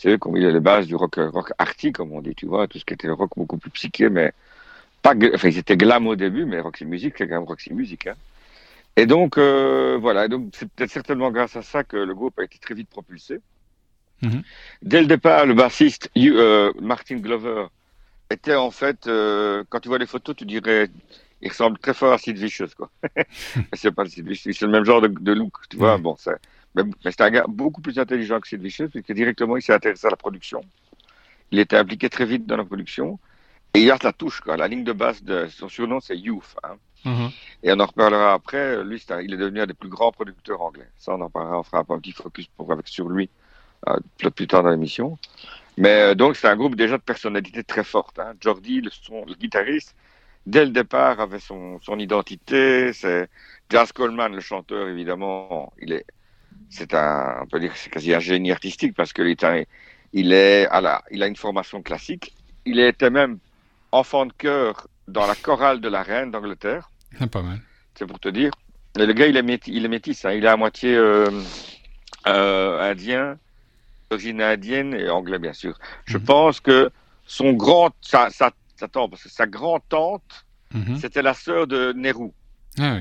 c'est 0.00 0.08
eux 0.08 0.16
qui 0.16 0.28
ont 0.28 0.32
mis 0.32 0.40
les 0.40 0.60
bases 0.60 0.86
du 0.86 0.94
rock, 0.94 1.18
euh, 1.18 1.28
rock 1.28 1.52
arty, 1.58 1.92
comme 1.92 2.12
on 2.12 2.22
dit, 2.22 2.34
tu 2.34 2.46
vois, 2.46 2.66
tout 2.66 2.78
ce 2.78 2.86
qui 2.86 2.94
était 2.94 3.06
le 3.06 3.12
rock 3.12 3.32
beaucoup 3.36 3.58
plus 3.58 3.70
psyché, 3.70 4.08
mais 4.08 4.32
pas, 5.02 5.14
enfin, 5.34 5.48
ils 5.48 5.58
étaient 5.58 5.76
glam 5.76 6.06
au 6.06 6.16
début, 6.16 6.46
mais 6.46 6.58
Roxy 6.58 6.86
Music, 6.86 7.14
c'est 7.18 7.28
quand 7.28 7.34
même 7.34 7.44
Roxy 7.44 7.74
Music. 7.74 8.06
Hein. 8.06 8.14
Et 8.96 9.04
donc, 9.04 9.36
euh, 9.36 9.98
voilà, 10.00 10.26
donc 10.26 10.52
c'est 10.54 10.70
peut-être 10.70 10.90
certainement 10.90 11.30
grâce 11.30 11.54
à 11.54 11.60
ça 11.60 11.84
que 11.84 11.98
le 11.98 12.14
groupe 12.14 12.38
a 12.38 12.44
été 12.44 12.58
très 12.58 12.74
vite 12.74 12.88
propulsé. 12.88 13.40
Mm-hmm. 14.22 14.42
Dès 14.82 15.00
le 15.02 15.06
départ, 15.06 15.44
le 15.44 15.52
bassiste 15.52 16.10
Martin 16.80 17.16
Glover 17.16 17.66
était 18.30 18.54
en 18.54 18.70
fait, 18.70 19.04
quand 19.04 19.80
tu 19.80 19.88
vois 19.88 19.98
les 19.98 20.06
photos, 20.06 20.34
tu 20.34 20.46
dirais 20.46 20.88
il 21.42 21.48
ressemble 21.48 21.78
très 21.78 21.94
fort 21.94 22.12
à 22.12 22.18
Sid 22.18 22.36
Vicious, 22.36 22.68
quoi. 22.76 22.90
c'est 23.72 23.90
pas 23.92 24.04
Sid 24.06 24.26
Vicious, 24.26 24.52
c'est 24.52 24.66
le 24.66 24.72
même 24.72 24.84
genre 24.84 25.00
de, 25.00 25.32
look, 25.32 25.52
tu 25.68 25.76
vois. 25.76 25.96
Bon, 25.96 26.16
mais, 26.74 26.82
c'est 27.04 27.20
un 27.20 27.30
gars 27.30 27.44
beaucoup 27.48 27.80
plus 27.80 27.98
intelligent 27.98 28.40
que 28.40 28.48
Sid 28.48 28.62
Vicious, 28.62 28.88
puisque 28.88 29.12
directement, 29.12 29.56
il 29.56 29.62
s'est 29.62 29.72
intéressé 29.72 30.06
à 30.06 30.10
la 30.10 30.16
production. 30.16 30.60
Il 31.50 31.58
était 31.58 31.76
impliqué 31.76 32.08
très 32.08 32.26
vite 32.26 32.46
dans 32.46 32.56
la 32.56 32.64
production. 32.64 33.18
Et 33.74 33.82
il 33.82 33.90
a 33.90 33.96
la 34.02 34.12
touche, 34.12 34.40
quoi. 34.40 34.56
La 34.56 34.66
ligne 34.66 34.84
de 34.84 34.92
base 34.92 35.22
de 35.22 35.46
son 35.48 35.68
surnom, 35.68 36.00
c'est 36.00 36.16
Youth. 36.16 36.56
Hein. 36.64 36.76
Mm-hmm. 37.04 37.32
Et 37.62 37.72
on 37.72 37.80
en 37.80 37.86
reparlera 37.86 38.32
après. 38.32 38.82
Lui, 38.84 39.02
il 39.22 39.34
est 39.34 39.36
devenu 39.36 39.60
un 39.60 39.66
des 39.66 39.74
plus 39.74 39.88
grands 39.88 40.10
producteurs 40.12 40.60
anglais. 40.60 40.88
Ça, 40.98 41.14
on 41.14 41.20
en 41.20 41.30
parlera. 41.30 41.60
On 41.60 41.62
fera 41.62 41.84
un 41.88 41.98
petit 41.98 42.12
focus 42.12 42.46
pour, 42.56 42.70
avec, 42.72 42.88
sur 42.88 43.08
lui 43.08 43.30
euh, 43.88 43.98
plus 44.34 44.46
tard 44.46 44.64
dans 44.64 44.70
l'émission. 44.70 45.18
Mais 45.76 46.00
euh, 46.00 46.14
donc, 46.14 46.36
c'est 46.36 46.48
un 46.48 46.56
groupe 46.56 46.74
déjà 46.74 46.98
de 46.98 47.02
personnalité 47.02 47.62
très 47.62 47.84
forte. 47.84 48.18
Hein. 48.18 48.34
Jordi, 48.40 48.80
le, 48.80 48.90
son, 48.90 49.24
le 49.24 49.34
guitariste, 49.34 49.94
dès 50.46 50.64
le 50.64 50.72
départ, 50.72 51.20
avait 51.20 51.38
son, 51.38 51.78
son 51.80 51.98
identité. 51.98 52.92
C'est 52.92 53.28
Jazz 53.70 53.92
Coleman, 53.92 54.34
le 54.34 54.40
chanteur, 54.40 54.88
évidemment, 54.88 55.72
il 55.80 55.92
est, 55.92 56.04
c'est 56.70 56.94
un, 56.94 57.40
on 57.42 57.46
peut 57.46 57.60
dire, 57.60 57.72
c'est 57.74 57.90
quasi 57.90 58.14
un 58.14 58.20
génie 58.20 58.52
artistique 58.52 58.94
parce 58.94 59.12
que 59.12 59.22
est, 59.22 59.68
il 60.12 60.32
est, 60.32 60.66
à 60.68 60.80
la, 60.80 61.02
il 61.10 61.22
a 61.22 61.26
une 61.26 61.36
formation 61.36 61.82
classique. 61.82 62.32
Il 62.64 62.78
était 62.78 63.10
même 63.10 63.38
enfant 63.92 64.26
de 64.26 64.32
chœur 64.32 64.86
dans 65.08 65.26
la 65.26 65.34
chorale 65.34 65.80
de 65.80 65.88
la 65.88 66.02
reine 66.02 66.30
d'Angleterre. 66.30 66.90
C'est 67.12 67.24
ah, 67.24 67.26
pas 67.26 67.42
mal. 67.42 67.60
C'est 67.94 68.06
pour 68.06 68.20
te 68.20 68.28
dire. 68.28 68.52
Et 68.98 69.04
le 69.04 69.12
gars, 69.12 69.26
il 69.26 69.36
est, 69.36 69.42
métis, 69.42 69.72
il 69.74 69.84
est 69.84 69.88
métis, 69.88 70.24
hein. 70.24 70.32
il 70.32 70.44
est 70.44 70.48
à 70.48 70.56
moitié 70.56 70.94
euh, 70.96 71.30
euh, 72.26 72.90
indien, 72.90 73.38
d'origine 74.10 74.40
indienne 74.42 74.94
et 74.94 75.08
anglais, 75.08 75.38
bien 75.38 75.52
sûr. 75.52 75.78
Je 76.06 76.18
mhm. 76.18 76.24
pense 76.24 76.60
que 76.60 76.90
son 77.26 77.52
grand, 77.52 77.90
sa, 78.00 78.30
sa 78.30 78.52
parce 78.88 79.22
que 79.22 79.28
sa 79.28 79.46
grand-tante, 79.46 80.46
mhm. 80.72 80.96
c'était 80.96 81.22
la 81.22 81.34
sœur 81.34 81.66
de 81.66 81.92
Nehru. 81.92 82.30
Ah 82.78 82.98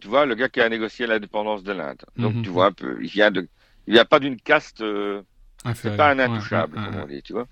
tu 0.00 0.08
vois, 0.08 0.26
le 0.26 0.34
gars 0.34 0.48
qui 0.48 0.60
a 0.60 0.68
négocié 0.68 1.06
l'indépendance 1.06 1.62
de 1.62 1.72
l'Inde. 1.72 2.02
Donc, 2.16 2.34
mhm. 2.34 2.42
tu 2.42 2.50
vois 2.50 2.66
un 2.66 2.72
peu, 2.72 2.98
il 3.02 3.08
vient 3.08 3.30
de, 3.30 3.48
il 3.86 3.94
vient 3.94 4.04
pas 4.04 4.18
d'une 4.18 4.40
caste, 4.40 4.80
euh, 4.80 5.22
c'est 5.74 5.96
pas 5.96 6.10
un 6.10 6.18
intouchable, 6.18 6.74
comme 6.74 6.96
on 7.02 7.06
dit, 7.06 7.22
tu 7.22 7.32
vois. 7.32 7.46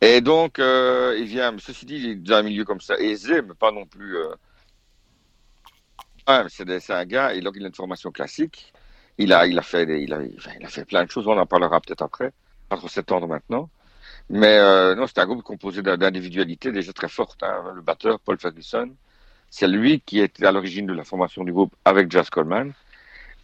Et 0.00 0.20
donc, 0.20 0.58
euh, 0.58 1.16
il 1.18 1.26
vient, 1.26 1.54
ceci 1.58 1.86
dit, 1.86 1.96
il 1.96 2.10
est 2.10 2.14
dans 2.16 2.36
un 2.36 2.42
milieu 2.42 2.64
comme 2.64 2.80
ça, 2.80 2.98
aisé, 2.98 3.42
mais 3.42 3.54
pas 3.54 3.72
non 3.72 3.86
plus. 3.86 4.16
Euh... 4.16 4.34
c'est 6.48 6.90
un 6.90 7.04
gars, 7.04 7.34
et 7.34 7.40
donc 7.40 7.54
il 7.56 7.64
a 7.64 7.68
une 7.68 7.74
formation 7.74 8.10
classique. 8.10 8.72
Il 9.18 9.32
a, 9.32 9.46
il 9.46 9.58
a 9.58 9.62
fait, 9.62 10.02
il 10.02 10.12
a, 10.12 10.22
il 10.22 10.66
a 10.66 10.68
fait 10.68 10.84
plein 10.84 11.04
de 11.04 11.10
choses. 11.10 11.26
On 11.26 11.38
en 11.38 11.46
parlera 11.46 11.80
peut-être 11.80 12.02
après, 12.02 12.32
pas 12.68 12.76
trop 12.76 12.88
s'étendre 12.88 13.26
maintenant. 13.26 13.70
Mais 14.28 14.58
euh, 14.58 14.94
non, 14.94 15.06
c'est 15.06 15.18
un 15.18 15.26
groupe 15.26 15.42
composé 15.42 15.82
d'individualités 15.82 16.72
déjà 16.72 16.92
très 16.92 17.08
fortes. 17.08 17.42
Hein. 17.42 17.72
Le 17.74 17.80
batteur, 17.80 18.18
Paul 18.20 18.38
Ferguson, 18.38 18.94
c'est 19.56 19.68
lui 19.68 20.00
qui 20.00 20.20
était 20.20 20.44
à 20.44 20.52
l'origine 20.52 20.84
de 20.84 20.92
la 20.92 21.02
formation 21.02 21.42
du 21.42 21.50
groupe 21.50 21.74
avec 21.86 22.10
Jazz 22.12 22.28
Coleman. 22.28 22.74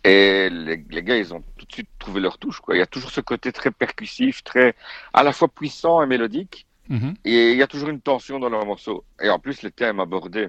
Et 0.05 0.51
les, 0.51 0.85
les, 0.91 1.03
gars, 1.03 1.17
ils 1.17 1.33
ont 1.33 1.43
tout 1.57 1.65
de 1.65 1.73
suite 1.73 1.89
trouvé 1.99 2.21
leur 2.21 2.37
touche. 2.37 2.61
Quoi. 2.61 2.77
Il 2.77 2.81
y 2.81 2.83
a 2.83 2.87
toujours 2.87 3.11
ce 3.11 3.23
côté 3.23 3.51
très 3.51 3.71
percussif, 3.71 4.45
très 4.45 4.75
à 5.15 5.23
la 5.23 5.33
fois 5.33 5.49
puissant 5.49 6.03
et 6.03 6.07
mélodique. 6.07 6.67
Mm-hmm. 6.91 7.15
Et 7.25 7.53
il 7.53 7.57
y 7.57 7.63
a 7.63 7.67
toujours 7.67 7.89
une 7.89 8.03
tension 8.03 8.39
dans 8.39 8.51
leurs 8.51 8.67
morceaux. 8.67 9.05
Et 9.23 9.31
en 9.31 9.39
plus, 9.39 9.63
les 9.63 9.71
thèmes 9.71 10.01
abordés 10.01 10.49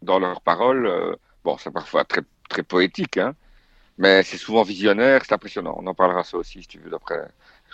dans 0.00 0.18
leurs 0.18 0.40
paroles, 0.40 0.86
euh, 0.86 1.14
bon, 1.44 1.58
c'est 1.58 1.70
parfois 1.70 2.04
très, 2.04 2.22
très 2.48 2.62
poétique, 2.62 3.18
hein, 3.18 3.34
mais 3.98 4.22
c'est 4.22 4.38
souvent 4.38 4.62
visionnaire, 4.62 5.20
c'est 5.26 5.34
impressionnant. 5.34 5.74
On 5.78 5.86
en 5.88 5.94
parlera 5.94 6.24
ça 6.24 6.38
aussi, 6.38 6.62
si 6.62 6.68
tu 6.68 6.78
veux, 6.78 6.88
d'après 6.88 7.20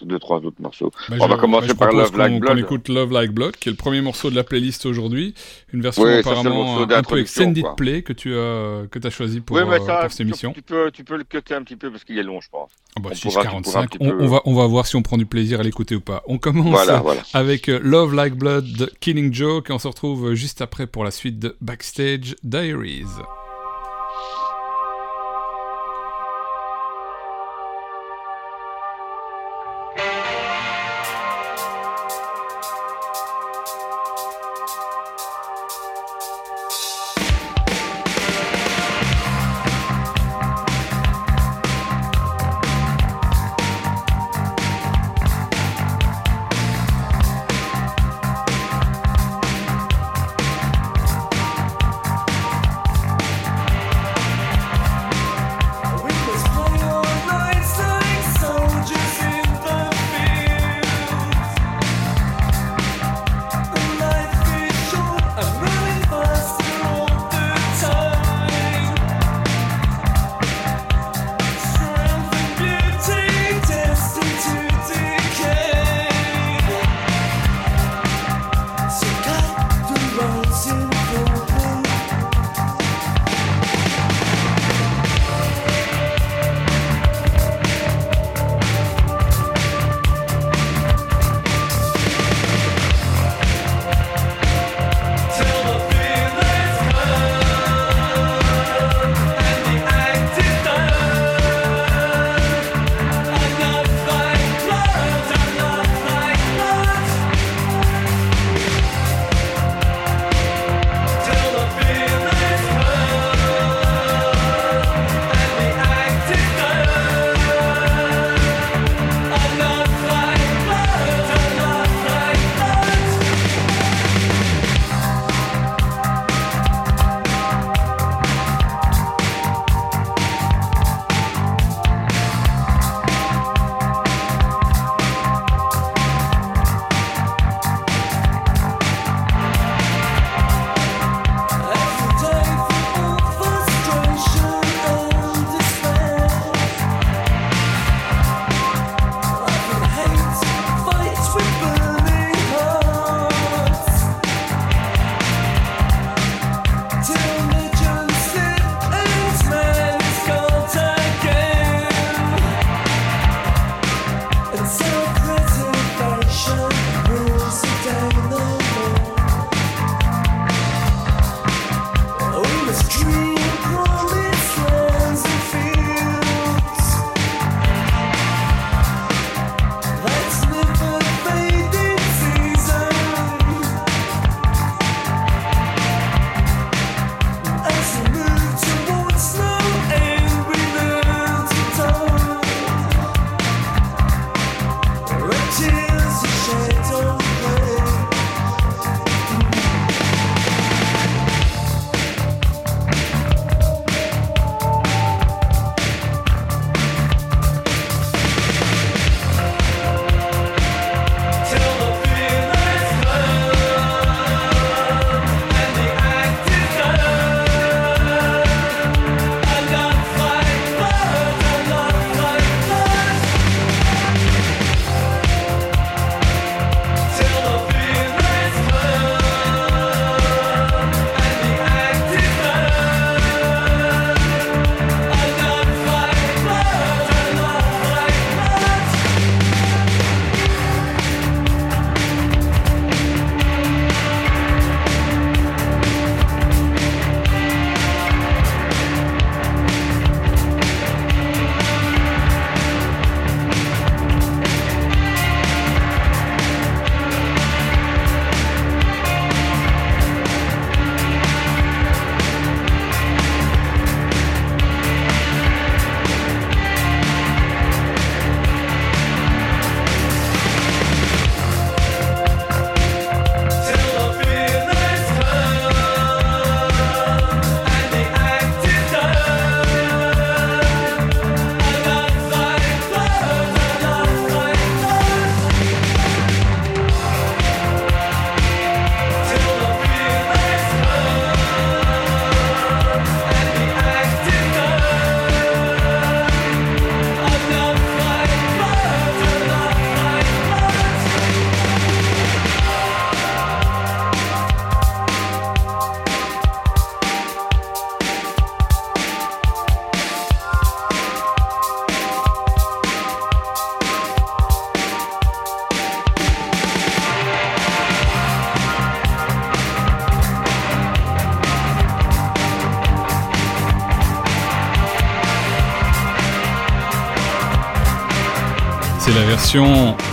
deux, 0.05 0.19
trois 0.19 0.39
autres 0.39 0.61
morceaux. 0.61 0.91
Bah, 1.09 1.17
on 1.21 1.29
va 1.29 1.37
commencer 1.37 1.75
par 1.75 1.93
Love 1.93 2.17
Like 2.17 2.41
Blood. 2.41 2.57
On 2.57 2.61
écoute 2.61 2.89
Love 2.89 3.13
Like 3.13 3.33
Blood, 3.33 3.57
qui 3.57 3.69
est 3.69 3.73
le 3.73 3.77
premier 3.77 4.01
morceau 4.01 4.31
de 4.31 4.37
la 4.37 4.45
playlist 4.45 4.87
aujourd'hui. 4.87 5.35
Une 5.73 5.81
version 5.81 6.05
apparemment 6.05 6.83
un 6.83 7.03
peu 7.03 7.21
extended 7.21 7.65
play 7.77 8.03
que 8.03 8.13
tu 8.13 8.35
as, 8.35 8.87
que 8.91 9.07
as 9.07 9.11
choisi 9.11 9.41
pour, 9.41 9.57
oui, 9.57 9.63
ça, 9.87 10.01
pour 10.03 10.11
cette 10.11 10.21
émission. 10.21 10.53
Tu 10.53 10.63
peux, 10.63 10.91
tu 10.91 11.05
peux 11.05 11.17
le 11.17 11.25
cutter 11.25 11.55
un 11.55 11.63
petit 11.63 11.77
peu 11.77 11.91
parce 11.91 12.05
qu'il 12.05 12.19
est 12.19 12.23
long, 12.23 12.41
je 12.41 12.49
pense. 12.51 12.71
Ah 12.97 13.01
bah, 13.01 13.11
on, 13.13 13.15
6, 13.15 13.35
45, 13.35 13.97
on, 14.01 14.11
on, 14.11 14.27
va, 14.27 14.43
on 14.45 14.55
va 14.55 14.67
voir 14.67 14.87
si 14.87 14.97
on 14.97 15.03
prend 15.03 15.19
du 15.19 15.27
plaisir 15.27 15.61
à 15.61 15.63
l'écouter 15.63 15.95
ou 15.95 16.01
pas. 16.01 16.23
On 16.27 16.39
commence 16.39 16.69
voilà, 16.69 17.01
voilà. 17.01 17.23
avec 17.33 17.69
euh, 17.69 17.81
Love 17.83 18.15
Like 18.15 18.35
Blood 18.35 18.65
de 18.73 18.91
Killing 19.01 19.33
Joke 19.33 19.71
et 19.71 19.73
on 19.73 19.79
se 19.79 19.89
retrouve 19.89 20.35
juste 20.35 20.63
après 20.63 20.87
pour 20.87 21.05
la 21.05 21.11
suite 21.11 21.39
de 21.39 21.57
Backstage 21.61 22.37
Diaries. 22.43 23.05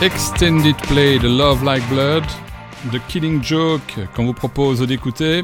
Extended 0.01 0.77
Play 0.88 1.20
de 1.20 1.27
Love 1.27 1.65
Like 1.65 1.86
Blood 1.89 2.24
de 2.94 2.98
Killing 3.10 3.44
Joke 3.44 3.82
qu'on 4.15 4.27
vous 4.27 4.34
propose 4.34 4.80
d'écouter. 4.88 5.44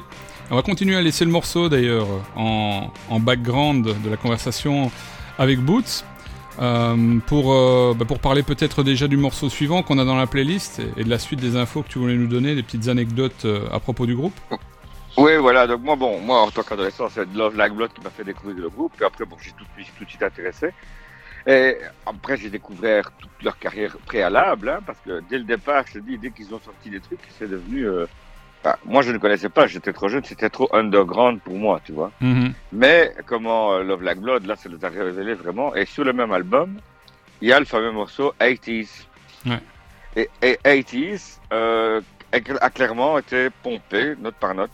On 0.50 0.56
va 0.56 0.62
continuer 0.62 0.96
à 0.96 1.02
laisser 1.02 1.26
le 1.26 1.32
morceau 1.32 1.68
d'ailleurs 1.68 2.08
en, 2.38 2.90
background 3.20 3.84
de 4.02 4.10
la 4.10 4.16
conversation 4.16 4.90
avec 5.38 5.60
Boots. 5.60 6.06
Euh, 6.62 7.20
pour, 7.28 7.52
euh, 7.54 7.94
bah, 7.94 8.06
pour 8.06 8.20
parler 8.20 8.44
peut-être 8.44 8.82
déjà 8.84 9.10
du 9.10 9.18
morceau 9.18 9.50
suivant 9.50 9.84
qu'on 9.84 10.00
a 10.00 10.06
dans 10.06 10.16
la 10.16 10.28
playlist 10.28 10.82
et, 10.96 11.04
de 11.04 11.10
la 11.10 11.20
suite 11.20 11.42
des 11.42 11.58
infos 11.58 11.82
que 11.82 11.90
tu 11.90 12.00
voulais 12.00 12.16
nous 12.16 12.28
donner, 12.28 12.56
des 12.56 12.64
petites 12.64 12.88
anecdotes 12.88 13.44
euh, 13.44 13.68
à 13.74 13.82
propos 13.82 14.06
du 14.06 14.16
groupe. 14.16 14.40
Oui, 15.18 15.36
voilà. 15.36 15.68
Donc 15.68 15.82
moi, 15.82 15.98
bon, 15.98 16.18
moi 16.22 16.40
en 16.40 16.50
tant 16.50 16.64
qu'adolescent, 16.64 17.10
c'est 17.10 17.28
Love 17.34 17.58
Like 17.58 17.74
Blood 17.74 17.92
qui 17.92 18.02
m'a 18.02 18.10
fait 18.10 18.24
découvrir 18.24 18.56
le 18.58 18.70
groupe. 18.70 18.94
Puis 18.96 19.04
après, 19.04 19.26
bon, 19.26 19.36
j'ai 19.42 19.52
tout, 19.52 19.66
tout 19.98 20.06
de 20.06 20.10
suite 20.10 20.24
intéressé. 20.24 20.70
Et 21.48 21.78
après, 22.06 22.38
j'ai 22.38 22.50
découvert 22.50 23.12
toute 23.18 23.44
leur 23.44 23.58
carrière 23.58 23.98
préalable, 24.06 24.70
hein, 24.70 24.80
parce 24.86 25.00
que 25.00 25.22
dès 25.30 25.38
le 25.38 25.44
départ, 25.44 25.86
je 25.92 26.00
dis, 26.00 26.18
dès 26.18 26.32
qu'ils 26.32 26.54
ont 26.54 26.60
sorti 26.60 26.90
des 26.90 27.00
trucs, 27.00 27.20
c'est 27.38 27.50
devenu. 27.50 27.88
Euh, 27.88 28.06
moi, 28.86 29.02
je 29.02 29.12
ne 29.12 29.18
connaissais 29.18 29.50
pas, 29.50 29.66
j'étais 29.66 29.92
trop 29.92 30.08
jeune, 30.08 30.24
c'était 30.24 30.50
trop 30.50 30.70
underground 30.76 31.40
pour 31.42 31.56
moi, 31.56 31.82
tu 31.84 31.94
vois. 31.94 32.12
Mm-hmm. 32.22 32.52
Mais 32.74 33.16
comment 33.26 33.74
euh, 33.74 33.84
Love 33.84 34.04
Like 34.04 34.20
Blood, 34.20 34.46
là, 34.46 34.56
ça 34.56 34.70
les 34.70 34.86
a 34.86 34.90
révélé 34.90 35.34
vraiment. 35.34 35.74
Et 35.76 35.86
sur 35.86 36.04
le 36.04 36.14
même 36.14 36.32
album, 36.32 36.80
il 37.42 37.50
y 37.50 37.54
a 37.54 37.60
le 37.60 37.66
fameux 37.66 37.92
morceau 37.92 38.34
80s. 38.40 39.06
Ouais. 39.48 39.60
Et, 40.16 40.30
et 40.44 40.60
80s 40.64 41.40
euh, 41.54 42.02
a 42.32 42.70
clairement 42.70 43.18
été 43.18 43.50
pompé, 43.64 44.14
note 44.20 44.36
par 44.36 44.54
note, 44.54 44.72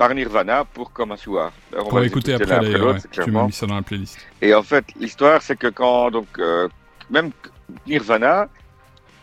par 0.00 0.14
Nirvana 0.14 0.64
pour 0.64 0.94
Comme 0.94 1.12
un 1.12 1.16
soir. 1.18 1.52
On 1.76 1.90
va 1.90 2.06
écouter 2.06 2.32
après 2.32 2.58
d'ailleurs, 2.58 2.96
tu 3.10 3.30
m'as 3.30 3.44
mis 3.44 3.52
ça 3.52 3.66
dans 3.66 3.74
la 3.74 3.82
playlist. 3.82 4.18
Et 4.40 4.54
en 4.54 4.62
fait, 4.62 4.86
l'histoire 4.98 5.42
c'est 5.42 5.58
que 5.58 5.66
quand 5.66 6.10
donc 6.10 6.28
euh, 6.38 6.68
même 7.10 7.30
Nirvana 7.86 8.48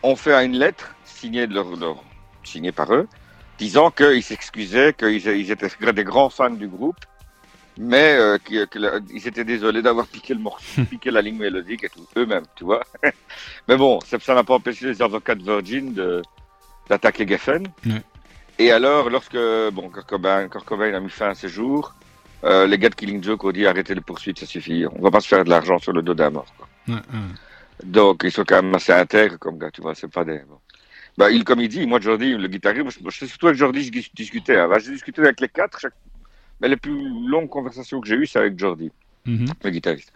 ont 0.04 0.16
fait 0.16 0.36
une 0.46 0.56
lettre 0.56 0.94
signée 1.04 1.48
de 1.48 1.56
leur, 1.56 1.66
signée 2.44 2.72
par 2.72 2.94
eux, 2.94 3.08
disant 3.58 3.90
qu'ils 3.90 4.22
s'excusaient, 4.22 4.94
qu'ils 4.94 5.50
étaient 5.52 5.94
des 5.94 6.04
grands 6.04 6.30
fans 6.30 6.52
du 6.52 6.68
groupe, 6.68 7.04
mais 7.80 8.16
euh, 8.16 8.38
qu'ils 8.38 9.28
étaient 9.28 9.50
désolés 9.56 9.82
d'avoir 9.82 10.06
piqué 10.16 10.36
le 10.36 10.42
morceau, 10.42 10.84
piqué 10.92 11.10
la 11.10 11.24
ligne 11.24 11.40
mélodique 11.40 11.86
et 11.86 11.90
tout, 11.90 12.06
eux-mêmes, 12.18 12.46
tu 12.56 12.66
vois. 12.66 12.84
mais 13.68 13.78
bon, 13.78 13.98
ça 14.06 14.36
n'a 14.36 14.44
pas 14.44 14.54
empêché 14.54 14.86
les 14.86 15.02
avocats 15.02 15.34
de 15.34 15.42
Virgin 15.42 16.22
d'attaquer 16.88 17.28
Geffen. 17.28 17.64
Et 18.60 18.72
alors, 18.72 19.10
lorsque 19.10 19.38
bon, 19.74 19.90
Kurt 19.90 20.08
Cobain, 20.08 20.94
a 20.94 21.00
mis 21.00 21.10
fin 21.10 21.30
à 21.30 21.36
ses 21.36 21.50
jours, 21.50 21.96
euh, 22.44 22.66
les 22.68 22.78
gars 22.78 22.90
de 22.90 22.96
Killing 22.96 23.24
Joke 23.24 23.44
ont 23.44 23.52
dit 23.52 23.66
arrêtez 23.66 23.94
les 23.94 24.02
poursuites, 24.02 24.40
ça 24.40 24.46
suffit. 24.46 24.86
On 24.92 25.02
va 25.02 25.12
pas 25.12 25.20
se 25.20 25.28
faire 25.28 25.44
de 25.44 25.50
l'argent 25.50 25.80
sur 25.80 25.94
le 25.94 26.02
dos 26.02 26.14
d'un 26.14 26.32
mort. 26.32 26.48
Donc, 27.84 28.22
ils 28.24 28.32
sont 28.32 28.44
quand 28.44 28.62
même 28.64 28.74
assez 28.74 28.92
intègres 28.92 29.38
comme 29.38 29.60
gars, 29.60 29.72
tu 29.72 29.82
vois, 29.82 29.94
c'est 29.94 30.08
pas 30.08 30.24
des. 30.24 30.40
Bon. 30.40 30.58
Bah, 31.18 31.32
il, 31.32 31.44
comme 31.44 31.60
il 31.60 31.68
dit, 31.68 31.86
moi, 31.86 32.00
Jordi, 32.00 32.36
le 32.36 32.48
guitariste, 32.48 33.00
surtout 33.10 33.48
avec 33.48 33.58
Jordi, 33.58 33.84
je 33.84 34.10
discutais. 34.14 34.58
Hein. 34.58 34.68
Bah, 34.68 34.78
j'ai 34.80 34.92
discuté 34.92 35.22
avec 35.22 35.40
les 35.42 35.50
quatre, 35.50 35.86
mais 36.62 36.68
les 36.68 36.78
plus 36.78 37.28
longues 37.28 37.50
conversations 37.50 38.00
que 38.02 38.08
j'ai 38.08 38.16
eues, 38.16 38.28
c'est 38.28 38.40
avec 38.40 38.58
Jordi, 38.58 38.92
mm-hmm. 39.28 39.52
le 39.64 39.70
guitariste. 39.70 40.14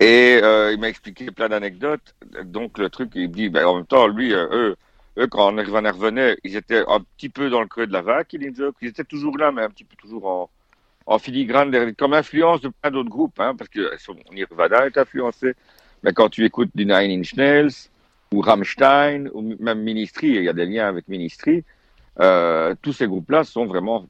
Et 0.00 0.40
euh, 0.42 0.72
il 0.72 0.80
m'a 0.80 0.88
expliqué 0.88 1.30
plein 1.30 1.48
d'anecdotes. 1.48 2.14
Donc, 2.44 2.78
le 2.78 2.90
truc, 2.90 3.10
il 3.14 3.30
dit, 3.30 3.48
bah, 3.48 3.68
en 3.68 3.76
même 3.76 3.86
temps, 3.86 4.08
lui, 4.08 4.32
euh, 4.32 4.46
eux, 4.50 4.76
eux, 5.18 5.26
quand 5.26 5.52
Nirvana 5.52 5.92
revenait, 5.92 6.36
ils 6.44 6.56
étaient 6.56 6.82
un 6.86 7.00
petit 7.16 7.28
peu 7.28 7.50
dans 7.50 7.60
le 7.60 7.66
creux 7.66 7.86
de 7.86 7.92
la 7.92 8.02
vague, 8.02 8.26
Killing 8.26 8.54
Joke. 8.56 8.76
Ils 8.80 8.88
étaient 8.88 9.04
toujours 9.04 9.36
là, 9.38 9.52
mais 9.52 9.62
un 9.62 9.70
petit 9.70 9.84
peu 9.84 9.96
toujours 9.96 10.26
en, 10.26 10.50
en 11.06 11.18
filigrane, 11.18 11.94
comme 11.94 12.14
influence 12.14 12.60
de 12.60 12.68
plein 12.68 12.90
d'autres 12.90 13.10
groupes, 13.10 13.38
hein, 13.40 13.54
parce 13.56 13.68
que 13.68 13.90
Nirvana 14.32 14.86
est 14.86 14.96
influencé. 14.96 15.54
Mais 16.02 16.12
quand 16.12 16.28
tu 16.28 16.44
écoutes 16.44 16.70
du 16.74 16.84
Nine 16.84 17.20
Inch 17.20 17.34
Nails, 17.34 17.72
ou 18.32 18.40
Rammstein, 18.40 19.28
ou 19.34 19.56
même 19.60 19.82
Ministry, 19.82 20.28
il 20.28 20.44
y 20.44 20.48
a 20.48 20.52
des 20.52 20.66
liens 20.66 20.88
avec 20.88 21.06
Ministry, 21.08 21.64
euh, 22.20 22.74
tous 22.82 22.92
ces 22.92 23.06
groupes-là 23.06 23.44
sont 23.44 23.66
vraiment 23.66 24.06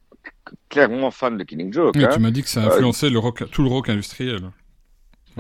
clairement 0.69 1.11
fans 1.11 1.31
de 1.33 1.45
Killing 1.45 1.73
Joke. 1.73 1.95
Oui, 1.97 2.03
tu 2.03 2.09
hein. 2.09 2.19
m'as 2.19 2.31
dit 2.31 2.43
que 2.43 2.49
ça 2.49 2.63
a 2.63 2.67
influencé 2.67 3.11
le 3.11 3.19
rock, 3.19 3.45
tout 3.51 3.63
le 3.63 3.69
rock 3.69 3.89
industriel. 3.89 4.51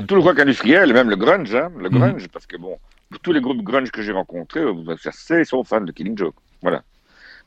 Tout 0.08 0.14
le 0.14 0.20
rock 0.20 0.38
industriel, 0.38 0.90
et 0.90 0.92
même 0.92 1.10
le 1.10 1.16
grunge, 1.16 1.54
hein, 1.54 1.70
le 1.76 1.90
mhm. 1.90 1.98
grunge, 1.98 2.28
parce 2.28 2.46
que 2.46 2.56
bon, 2.56 2.78
tous 3.22 3.32
les 3.32 3.40
groupes 3.40 3.62
grunge 3.62 3.90
que 3.90 4.02
j'ai 4.02 4.12
rencontrés, 4.12 4.62
ils 4.62 5.46
sont 5.46 5.64
fans 5.64 5.80
de 5.80 5.92
Killing 5.92 6.16
Joke. 6.16 6.36
Voilà. 6.62 6.82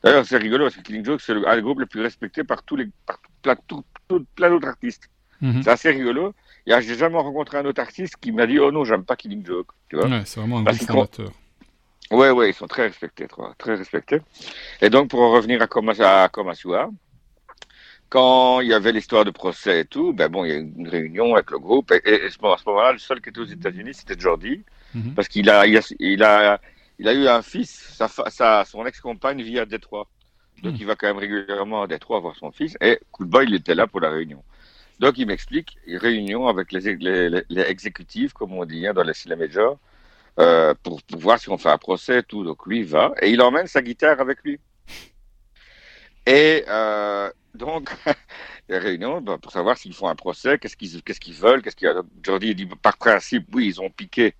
D'ailleurs, 0.02 0.26
c'est 0.26 0.36
rigolo 0.36 0.66
parce 0.66 0.76
que 0.76 0.82
Killing 0.82 1.04
Joke, 1.04 1.20
c'est 1.20 1.32
un 1.32 1.56
des 1.56 1.62
groupes 1.62 1.80
les 1.80 1.86
plus 1.86 2.02
respectés 2.02 2.44
par 2.44 2.62
tous 2.62 2.76
les, 2.76 2.88
par 3.06 3.20
plein, 3.42 3.56
plein 4.34 4.50
d'autres 4.50 4.68
artistes. 4.68 5.08
Mhm. 5.40 5.62
C'est 5.62 5.70
assez 5.70 5.90
rigolo. 5.90 6.34
Et 6.66 6.72
j'ai 6.80 6.96
jamais 6.96 7.18
rencontré 7.18 7.58
un 7.58 7.64
autre 7.64 7.80
artiste 7.80 8.16
qui 8.20 8.32
m'a 8.32 8.46
dit 8.46 8.58
Oh 8.58 8.72
non, 8.72 8.84
j'aime 8.84 9.04
pas 9.04 9.16
Killing 9.16 9.44
Joke. 9.46 9.68
Tu 9.88 9.96
vois 9.96 10.08
ouais, 10.08 10.22
c'est 10.24 10.40
vraiment 10.40 10.58
un 10.58 10.62
groupe 10.62 10.76
fondateur. 10.76 11.30
Ouais, 12.10 12.30
ouais, 12.30 12.50
ils 12.50 12.54
sont 12.54 12.68
très 12.68 12.82
respectés, 12.86 13.26
très 13.58 13.74
respectés. 13.74 14.20
Et 14.80 14.90
donc, 14.90 15.10
pour 15.10 15.20
en 15.20 15.32
revenir 15.32 15.60
à 15.60 15.66
Komasua, 16.28 16.90
quand 18.08 18.60
il 18.60 18.68
y 18.68 18.74
avait 18.74 18.92
l'histoire 18.92 19.24
de 19.24 19.32
procès 19.32 19.80
et 19.80 19.84
tout, 19.84 20.12
ben 20.12 20.28
bon, 20.28 20.44
il 20.44 20.48
y 20.48 20.52
a 20.52 20.56
eu 20.56 20.72
une 20.76 20.88
réunion 20.88 21.34
avec 21.34 21.50
le 21.50 21.58
groupe. 21.58 21.90
Et, 21.90 22.00
et, 22.04 22.26
à 22.26 22.30
ce 22.30 22.38
moment-là, 22.40 22.92
le 22.92 22.98
seul 22.98 23.20
qui 23.20 23.30
était 23.30 23.40
aux 23.40 23.44
États-Unis, 23.44 23.94
c'était 23.94 24.18
Jordi. 24.18 24.62
Mhm. 24.96 25.14
Parce 25.14 25.28
qu'il 25.28 25.50
a, 25.50 25.66
il 25.66 25.76
a, 25.76 25.82
il 25.98 26.22
a, 26.22 26.60
il 26.98 27.08
a, 27.08 27.12
eu 27.12 27.28
un 27.28 27.42
fils, 27.42 27.70
sa, 27.96 28.08
sa 28.08 28.64
son 28.64 28.86
ex-compagne 28.86 29.42
vit 29.42 29.58
à 29.58 29.66
Détroit. 29.66 30.08
Donc 30.62 30.72
mhm. 30.72 30.78
il 30.80 30.86
va 30.86 30.96
quand 30.96 31.06
même 31.06 31.18
régulièrement 31.18 31.82
à 31.82 31.86
Détroit 31.86 32.20
voir 32.20 32.34
son 32.34 32.50
fils. 32.50 32.76
Et 32.80 32.98
coup 33.12 33.28
il 33.42 33.54
était 33.54 33.74
là 33.74 33.86
pour 33.86 34.00
la 34.00 34.10
réunion. 34.10 34.42
Donc 34.98 35.18
il 35.18 35.26
m'explique, 35.26 35.76
réunion 35.86 36.48
avec 36.48 36.72
les, 36.72 36.96
les, 36.96 37.42
les, 37.50 37.62
exécutifs, 37.62 38.32
comme 38.32 38.54
on 38.54 38.64
dit 38.64 38.86
hein, 38.86 38.94
dans 38.94 39.02
les 39.02 39.12
cinémas 39.12 39.44
majors, 39.44 39.78
euh, 40.38 40.72
pour, 40.82 41.02
pour, 41.02 41.20
voir 41.20 41.38
si 41.38 41.50
on 41.50 41.58
fait 41.58 41.68
un 41.68 41.76
procès 41.76 42.20
et 42.20 42.22
tout. 42.22 42.42
Donc 42.42 42.64
lui 42.66 42.78
il 42.78 42.86
va 42.86 43.12
et 43.20 43.30
il 43.30 43.42
emmène 43.42 43.66
sa 43.66 43.82
guitare 43.82 44.18
avec 44.20 44.42
lui. 44.42 44.58
Et 46.26 46.64
euh, 46.68 47.30
donc, 47.54 47.90
les 48.70 48.78
réunions 48.78 49.20
bah, 49.20 49.36
pour 49.40 49.52
savoir 49.52 49.76
s'ils 49.76 49.92
font 49.92 50.08
un 50.08 50.14
procès, 50.14 50.58
qu'est-ce 50.58 50.76
qu'ils 50.76 51.02
qu'est-ce 51.02 51.20
qu'ils 51.20 51.34
veulent, 51.34 51.60
qu'est-ce 51.60 51.76
qu'il 51.76 51.86
y 51.86 51.90
a. 51.90 52.02
Jordi 52.22 52.54
dit 52.54 52.66
par 52.66 52.96
principe, 52.96 53.46
oui, 53.54 53.66
ils 53.66 53.80
ont 53.82 53.90
piqué 53.90 54.34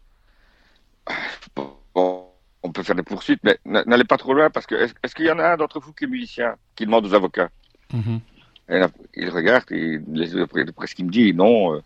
Bon, 1.54 2.26
on 2.62 2.72
peut 2.72 2.82
faire 2.82 2.96
des 2.96 3.02
poursuites, 3.02 3.40
mais 3.42 3.58
n'allez 3.64 4.04
pas 4.04 4.16
trop 4.16 4.34
loin 4.34 4.50
parce 4.50 4.66
que 4.66 4.74
est-ce, 4.74 5.14
qu'il 5.14 5.26
y 5.26 5.30
en 5.30 5.38
a 5.38 5.52
un 5.52 5.56
d'entre 5.56 5.80
vous 5.80 5.92
qui 5.92 6.04
est 6.04 6.08
musicien 6.08 6.56
qui 6.74 6.84
demande 6.84 7.06
aux 7.06 7.14
avocats 7.14 7.50
mm-hmm. 7.92 8.90
il 9.14 9.30
regarde, 9.30 9.64
et 9.70 9.98
d'après 10.64 10.86
ce 10.86 10.94
qu'il 10.94 11.06
me 11.06 11.10
dit, 11.10 11.32
non. 11.32 11.74
Euh, 11.74 11.82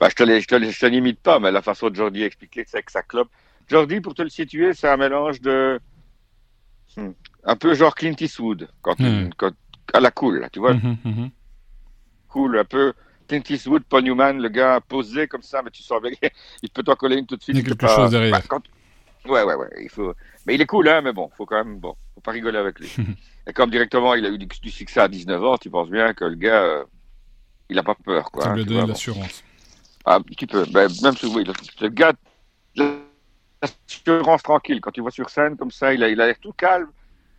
bah, 0.00 0.08
je 0.08 0.14
te, 0.14 0.24
te, 0.80 0.86
limite 0.86 1.20
pas, 1.20 1.38
mais 1.38 1.52
la 1.52 1.62
façon 1.62 1.88
de 1.88 1.94
Jordi 1.94 2.22
expliquer, 2.22 2.64
c'est 2.66 2.82
que 2.82 2.90
ça 2.90 3.02
clope. 3.02 3.30
Jordi, 3.68 4.00
pour 4.00 4.14
te 4.14 4.22
le 4.22 4.28
situer, 4.28 4.74
c'est 4.74 4.88
un 4.88 4.96
mélange 4.96 5.40
de. 5.40 5.80
Hmm, 6.96 7.10
un 7.44 7.56
peu 7.56 7.74
genre 7.74 7.94
Clint 7.94 8.16
Eastwood, 8.18 8.68
quand, 8.82 8.98
mm. 8.98 9.30
à 9.92 10.00
la 10.00 10.10
cool, 10.10 10.46
tu 10.52 10.58
vois. 10.58 10.74
Mm-hmm, 10.74 10.96
mm-hmm. 11.04 11.30
Cool, 12.28 12.58
un 12.58 12.64
peu. 12.64 12.92
Clint 13.28 13.42
Eastwood, 13.48 13.84
Paul 13.84 14.02
Newman, 14.02 14.38
le 14.38 14.48
gars 14.48 14.80
posé 14.80 15.26
comme 15.26 15.42
ça, 15.42 15.62
mais 15.62 15.70
tu 15.70 15.82
bien 16.02 16.10
il 16.62 16.70
peut 16.70 16.82
t'en 16.82 16.94
coller 16.94 17.16
une 17.16 17.26
tout 17.26 17.36
de 17.36 17.42
suite. 17.42 17.56
Il 17.56 17.62
y 17.62 17.66
a 17.66 17.68
quelque 17.68 17.86
chose 17.86 18.10
derrière. 18.10 18.42
Bah, 18.48 18.60
ouais, 19.26 19.42
ouais, 19.42 19.54
ouais. 19.54 19.70
Il 19.82 19.88
faut... 19.88 20.14
Mais 20.46 20.54
il 20.54 20.60
est 20.60 20.66
cool, 20.66 20.88
hein, 20.88 21.00
mais 21.00 21.12
bon, 21.12 21.30
faut 21.36 21.46
quand 21.46 21.56
même, 21.56 21.78
bon, 21.78 21.94
faut 22.14 22.20
pas 22.20 22.32
rigoler 22.32 22.58
avec 22.58 22.78
lui. 22.78 22.94
Et 23.46 23.52
comme 23.52 23.70
directement, 23.70 24.14
il 24.14 24.24
a 24.26 24.30
eu 24.30 24.38
du, 24.38 24.70
succès 24.70 25.00
à 25.00 25.08
19 25.08 25.42
ans, 25.44 25.58
tu 25.58 25.70
penses 25.70 25.90
bien 25.90 26.14
que 26.14 26.24
le 26.24 26.34
gars, 26.34 26.62
euh, 26.62 26.84
il 27.68 27.78
a 27.78 27.82
pas 27.82 27.94
peur, 27.94 28.30
quoi. 28.30 28.44
Ça 28.44 28.54
lui 28.54 28.62
a 28.62 28.64
donné 28.64 28.86
l'assurance. 28.86 29.42
Ah, 30.04 30.16
un 30.16 30.20
petit 30.20 30.46
peu. 30.46 30.64
Ben, 30.70 30.90
même 31.02 31.16
si, 31.16 31.26
oui, 31.26 31.44
le, 31.80 31.88
gars, 31.88 32.12
l'assurance 32.76 34.42
tranquille. 34.42 34.80
Quand 34.80 34.90
tu 34.90 35.00
vois 35.00 35.10
sur 35.10 35.30
scène 35.30 35.56
comme 35.56 35.70
ça, 35.70 35.94
il 35.94 36.02
a, 36.02 36.08
il 36.08 36.20
a 36.20 36.26
l'air 36.26 36.38
tout 36.40 36.52
calme. 36.52 36.88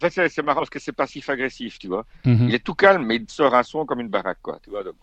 En 0.01 0.09
fait, 0.09 0.29
c'est 0.29 0.43
marrant 0.43 0.61
parce 0.61 0.69
que 0.69 0.79
c'est 0.79 0.91
passif-agressif, 0.91 1.79
tu 1.79 1.87
vois. 1.87 2.05
Mhm. 2.25 2.49
Il 2.49 2.55
est 2.55 2.63
tout 2.63 2.75
calme, 2.75 3.05
mais 3.05 3.15
il 3.15 3.29
sort 3.29 3.55
un 3.55 3.63
son 3.63 3.85
comme 3.85 4.01
une 4.01 4.09
baraque, 4.09 4.39
quoi, 4.41 4.59
tu 4.61 4.69
vois. 4.69 4.83
Donc, 4.83 4.95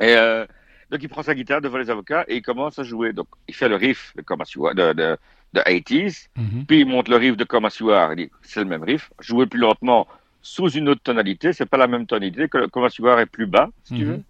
et 0.00 0.14
euh, 0.14 0.46
donc 0.90 1.02
il 1.02 1.08
prend 1.08 1.22
sa 1.22 1.34
guitare 1.34 1.60
devant 1.60 1.78
les 1.78 1.90
avocats 1.90 2.24
et 2.28 2.36
il 2.36 2.42
commence 2.42 2.78
à 2.78 2.82
jouer. 2.82 3.12
Donc 3.12 3.26
il 3.46 3.54
fait 3.54 3.68
le 3.68 3.76
riff 3.76 4.12
de 4.16 4.22
Kamasiwa, 4.22 4.74
de, 4.74 4.92
de, 4.92 5.16
de 5.52 5.60
80s, 5.60 6.28
mhm. 6.36 6.64
puis 6.66 6.80
il 6.80 6.86
monte 6.86 7.08
le 7.08 7.16
riff 7.16 7.36
de 7.36 7.44
Kamasiwa, 7.44 8.10
il 8.12 8.26
dit 8.26 8.32
c'est 8.42 8.60
le 8.60 8.66
même 8.66 8.82
riff, 8.82 9.10
jouer 9.20 9.46
plus 9.46 9.60
lentement 9.60 10.06
sous 10.40 10.70
une 10.70 10.88
autre 10.88 11.02
tonalité, 11.02 11.52
c'est 11.52 11.66
pas 11.66 11.76
la 11.76 11.88
même 11.88 12.06
tonalité, 12.06 12.48
que 12.48 12.66
Kamasiwa 12.68 13.20
est 13.20 13.26
plus 13.26 13.46
bas, 13.46 13.68
si 13.84 13.94
tu 13.94 14.04
mhm. 14.04 14.10
veux, 14.10 14.22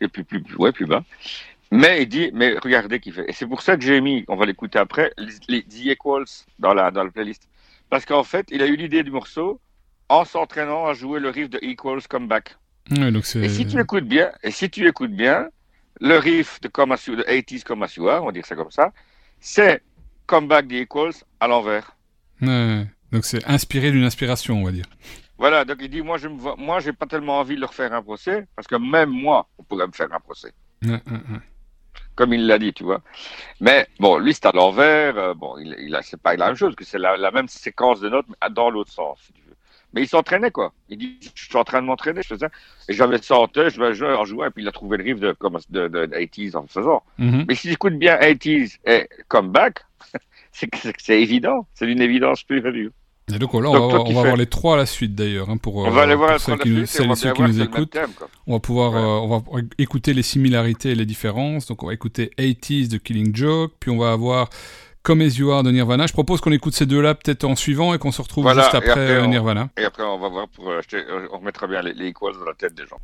et 0.00 0.08
plus, 0.08 0.24
plus, 0.24 0.42
plus, 0.42 0.56
ouais, 0.56 0.72
plus 0.72 0.86
bas. 0.86 1.04
Mais 1.70 2.02
il 2.02 2.08
dit, 2.08 2.30
mais 2.32 2.56
regardez 2.58 3.00
qu'il 3.00 3.12
fait. 3.12 3.28
Et 3.28 3.32
c'est 3.32 3.46
pour 3.46 3.62
ça 3.62 3.76
que 3.76 3.82
j'ai 3.82 4.00
mis, 4.00 4.24
on 4.28 4.36
va 4.36 4.46
l'écouter 4.46 4.78
après, 4.78 5.12
les, 5.48 5.62
The 5.62 5.86
Equals 5.86 6.26
dans 6.58 6.74
la, 6.74 6.90
dans 6.90 7.02
la 7.02 7.10
playlist. 7.10 7.48
Parce 7.90 8.04
qu'en 8.04 8.22
fait, 8.22 8.46
il 8.50 8.62
a 8.62 8.66
eu 8.66 8.76
l'idée 8.76 9.02
du 9.02 9.10
morceau 9.10 9.60
en 10.08 10.24
s'entraînant 10.24 10.86
à 10.86 10.94
jouer 10.94 11.18
le 11.18 11.30
riff 11.30 11.48
de 11.50 11.58
Equals 11.62 12.06
Comeback 12.08 12.56
et 12.90 13.48
si 13.48 13.66
tu 13.66 13.80
écoutes 13.80 14.04
bien, 14.04 14.30
et 14.42 14.50
si 14.50 14.68
tu 14.70 14.86
écoutes 14.86 15.12
bien, 15.12 15.48
le 16.00 16.18
riff 16.18 16.60
de, 16.60 16.68
de 16.68 16.72
80s 16.72 17.62
Komasua, 17.62 18.22
on 18.22 18.26
va 18.26 18.32
dire 18.32 18.44
ça 18.44 18.54
comme 18.56 18.70
ça, 18.70 18.92
c'est 19.40 19.82
Comeback 20.26 20.68
the 20.68 20.72
Equals 20.72 21.14
à 21.40 21.48
l'envers. 21.48 21.96
donc 23.12 23.24
c'est 23.24 23.44
inspiré 23.46 23.90
d'une 23.90 24.04
inspiration, 24.04 24.60
on 24.60 24.64
va 24.64 24.72
dire. 24.72 24.86
Voilà, 25.38 25.64
donc 25.64 25.78
il 25.80 25.88
dit 25.88 26.02
moi 26.02 26.18
je 26.18 26.28
me 26.28 26.38
vois, 26.38 26.56
moi 26.56 26.80
j'ai 26.80 26.92
pas 26.92 27.06
tellement 27.06 27.38
envie 27.40 27.56
de 27.56 27.60
leur 27.60 27.74
faire 27.74 27.92
un 27.92 28.02
procès 28.02 28.46
parce 28.54 28.68
que 28.68 28.76
même 28.76 29.10
moi 29.10 29.48
on 29.58 29.62
pourrait 29.64 29.86
me 29.86 29.92
faire 29.92 30.12
un 30.12 30.20
procès. 30.20 30.52
comme 32.14 32.32
il 32.32 32.46
l'a 32.46 32.58
dit, 32.58 32.72
tu 32.72 32.84
vois. 32.84 33.00
Mais 33.60 33.86
bon, 33.98 34.18
lui, 34.18 34.34
c'est 34.34 34.46
à 34.46 34.52
l'envers. 34.52 35.16
Euh, 35.16 35.34
bon, 35.34 35.56
il, 35.58 35.74
il 35.80 35.94
a, 35.94 36.02
c'est 36.02 36.20
pas 36.20 36.36
la 36.36 36.46
même 36.46 36.54
chose, 36.54 36.74
que 36.74 36.84
c'est 36.84 36.98
la, 36.98 37.16
la, 37.16 37.30
même 37.30 37.48
séquence 37.48 38.00
de 38.00 38.08
notes, 38.08 38.26
mais 38.28 38.50
dans 38.50 38.70
l'autre 38.70 38.92
sens, 38.92 39.18
si 39.26 39.32
tu. 39.32 39.43
Mais 39.94 40.02
il 40.02 40.08
s'entraînait, 40.08 40.50
quoi. 40.50 40.72
Il 40.88 40.98
dit, 40.98 41.18
je 41.34 41.44
suis 41.44 41.56
en 41.56 41.64
train 41.64 41.80
de 41.80 41.86
m'entraîner, 41.86 42.22
je 42.22 42.28
faisais. 42.28 42.48
Et 42.88 42.92
j'avais 42.92 43.18
ça 43.18 43.36
en 43.36 43.46
tête, 43.46 43.70
je 43.70 43.80
vais 43.80 43.94
jouer 43.94 44.12
en 44.12 44.24
jouant, 44.24 44.46
et 44.46 44.50
puis 44.50 44.64
il 44.64 44.68
a 44.68 44.72
trouvé 44.72 44.96
le 44.96 45.04
riff 45.04 45.20
de, 45.20 45.32
comme, 45.32 45.58
de, 45.70 45.88
de, 45.88 46.06
80s 46.06 46.56
en 46.56 46.66
faisant. 46.66 47.02
Mm-hmm. 47.20 47.44
Mais 47.46 47.54
si 47.54 47.68
tu 47.68 47.74
écoutes 47.74 47.94
bien 47.94 48.16
80s 48.16 48.78
et 48.86 49.08
Comeback, 49.28 49.84
c'est, 50.52 50.68
c'est 50.98 51.22
évident. 51.22 51.66
C'est 51.74 51.86
une 51.86 52.00
évidence 52.00 52.44
et 52.50 52.60
dure. 52.60 52.90
Et 53.32 53.38
donc 53.38 53.54
là, 53.54 53.70
on, 53.70 53.88
va, 53.88 54.00
on 54.00 54.12
va 54.12 54.22
voir 54.22 54.36
les 54.36 54.46
trois 54.46 54.74
à 54.74 54.76
la 54.76 54.86
suite 54.86 55.14
d'ailleurs, 55.14 55.48
hein, 55.48 55.56
pour, 55.56 55.76
on 55.76 55.90
va 55.90 56.02
aller 56.02 56.14
voir 56.14 56.32
pour 56.32 56.40
celles 56.40 56.58
qui, 56.58 56.86
celles, 56.86 57.16
ceux 57.16 57.32
qui 57.32 57.42
nous 57.42 57.62
écoutent. 57.62 57.96
on 58.46 58.52
va 58.52 58.60
pouvoir, 58.60 58.92
ouais. 58.92 58.98
euh, 58.98 59.02
on 59.02 59.56
va 59.56 59.60
écouter 59.78 60.12
les 60.12 60.22
similarités 60.22 60.90
et 60.90 60.94
les 60.94 61.06
différences. 61.06 61.66
Donc 61.66 61.82
on 61.82 61.86
va 61.86 61.94
écouter 61.94 62.32
80s 62.36 62.88
de 62.88 62.98
Killing 62.98 63.34
Joke, 63.34 63.72
puis 63.80 63.90
on 63.90 63.96
va 63.96 64.12
avoir 64.12 64.50
Come 65.04 65.20
As 65.20 65.36
You 65.36 65.52
Are 65.52 65.62
de 65.62 65.70
Nirvana. 65.70 66.06
Je 66.06 66.14
propose 66.14 66.40
qu'on 66.40 66.50
écoute 66.50 66.74
ces 66.74 66.86
deux-là 66.86 67.14
peut-être 67.14 67.44
en 67.44 67.56
suivant 67.56 67.92
et 67.92 67.98
qu'on 67.98 68.10
se 68.10 68.22
retrouve 68.22 68.44
voilà, 68.44 68.62
juste 68.62 68.74
après, 68.74 68.90
après 68.90 69.20
on, 69.20 69.28
Nirvana. 69.28 69.68
Et 69.76 69.84
après 69.84 70.02
on 70.02 70.18
va 70.18 70.30
voir 70.30 70.48
pour 70.48 70.72
acheter, 70.72 71.02
on 71.30 71.38
remettra 71.38 71.66
bien 71.66 71.82
les, 71.82 71.92
les 71.92 72.12
dans 72.12 72.46
la 72.46 72.54
tête 72.54 72.74
des 72.74 72.84
gens. 72.86 72.98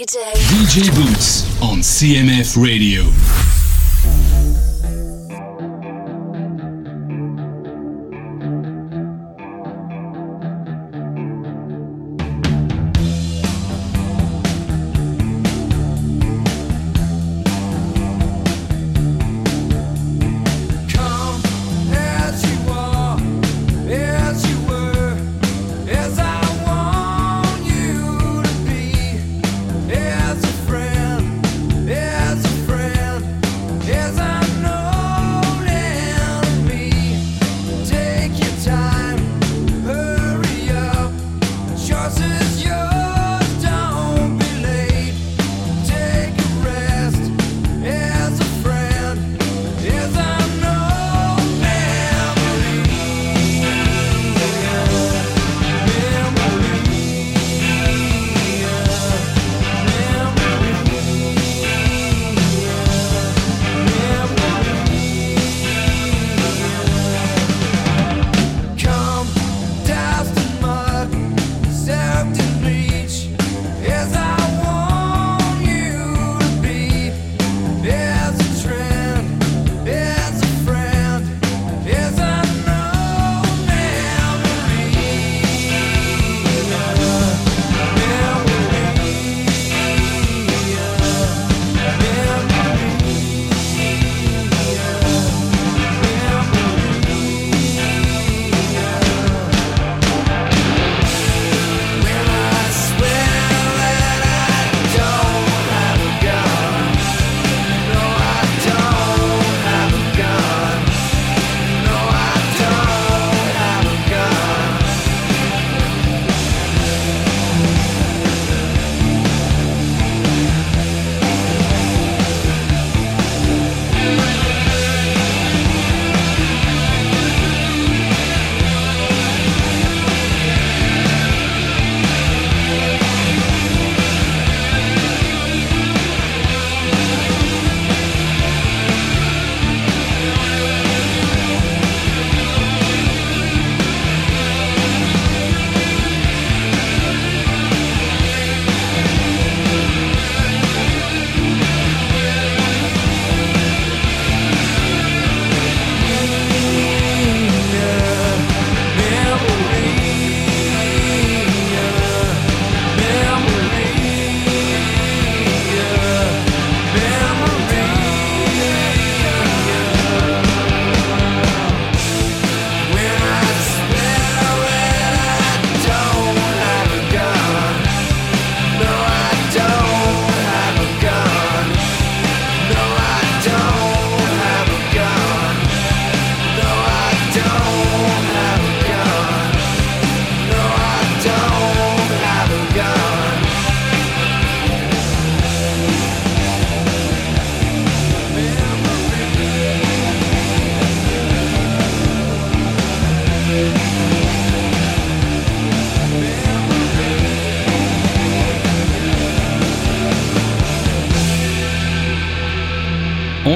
DJ. 0.00 0.32
DJ 0.48 0.94
Boots 0.94 1.44
on 1.60 1.80
CMF 1.80 2.56
Radio. 2.56 3.39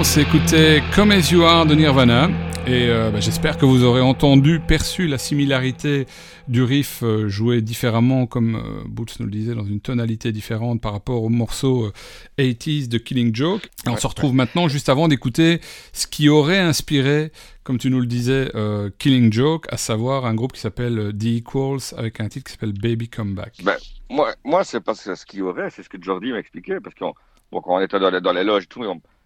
S'écoutait 0.05 0.83
Come 0.95 1.13
As 1.13 1.31
You 1.31 1.43
Are 1.45 1.65
de 1.65 1.75
Nirvana. 1.75 2.29
Et 2.67 2.89
euh, 2.89 3.11
bah, 3.11 3.21
j'espère 3.21 3.57
que 3.57 3.65
vous 3.65 3.85
aurez 3.85 4.01
entendu, 4.01 4.61
perçu 4.61 5.07
la 5.07 5.19
similarité 5.19 6.07
du 6.47 6.63
riff 6.63 7.03
euh, 7.03 7.29
joué 7.29 7.63
différemment, 7.63 8.27
comme 8.27 8.57
euh, 8.57 8.85
Boots 8.87 9.19
nous 9.19 9.27
le 9.27 9.33
disait, 9.33 9.55
dans 9.55 9.65
une 9.65 9.81
tonalité 9.81 10.31
différente 10.31 10.81
par 10.81 10.93
rapport 10.93 11.23
au 11.23 11.31
morceau 11.31 11.91
80s 12.39 12.89
de 12.89 12.99
Killing 12.99 13.35
Joke. 13.35 13.69
Et 13.87 13.89
on 13.89 13.97
se 13.97 14.07
retrouve 14.07 14.35
maintenant 14.35 14.69
juste 14.69 14.89
avant 14.89 15.09
d'écouter 15.09 15.61
ce 15.93 16.07
qui 16.07 16.29
aurait 16.29 16.61
inspiré, 16.61 17.33
comme 17.63 17.79
tu 17.79 17.91
nous 17.91 18.01
le 18.01 18.07
disais, 18.07 18.53
Killing 18.99 19.33
Joke, 19.33 19.67
à 19.71 19.79
savoir 19.79 20.27
un 20.27 20.35
groupe 20.35 20.53
qui 20.53 20.61
s'appelle 20.61 21.13
The 21.19 21.25
Equals 21.25 21.95
avec 21.97 22.21
un 22.21 22.29
titre 22.29 22.45
qui 22.47 22.53
s'appelle 22.53 22.75
Baby 22.75 23.09
Come 23.09 23.35
Back. 23.35 23.63
Ben, 23.65 23.77
moi, 24.11 24.35
moi 24.45 24.65
c'est 24.65 24.81
pas 24.81 24.95
ce 24.95 25.25
qui 25.25 25.41
aurait, 25.41 25.71
c'est 25.71 25.83
ce 25.83 25.89
que 25.89 26.01
Jordi 26.01 26.31
m'a 26.31 26.39
expliqué, 26.39 26.79
parce 26.83 26.95
qu'on 26.95 27.15
bon, 27.51 27.61
quand 27.63 27.77
on 27.77 27.81
était 27.81 27.99
dans 27.99 28.11
les, 28.11 28.21
dans 28.21 28.33
les 28.33 28.45
loges, 28.45 28.69
tout, 28.69 28.83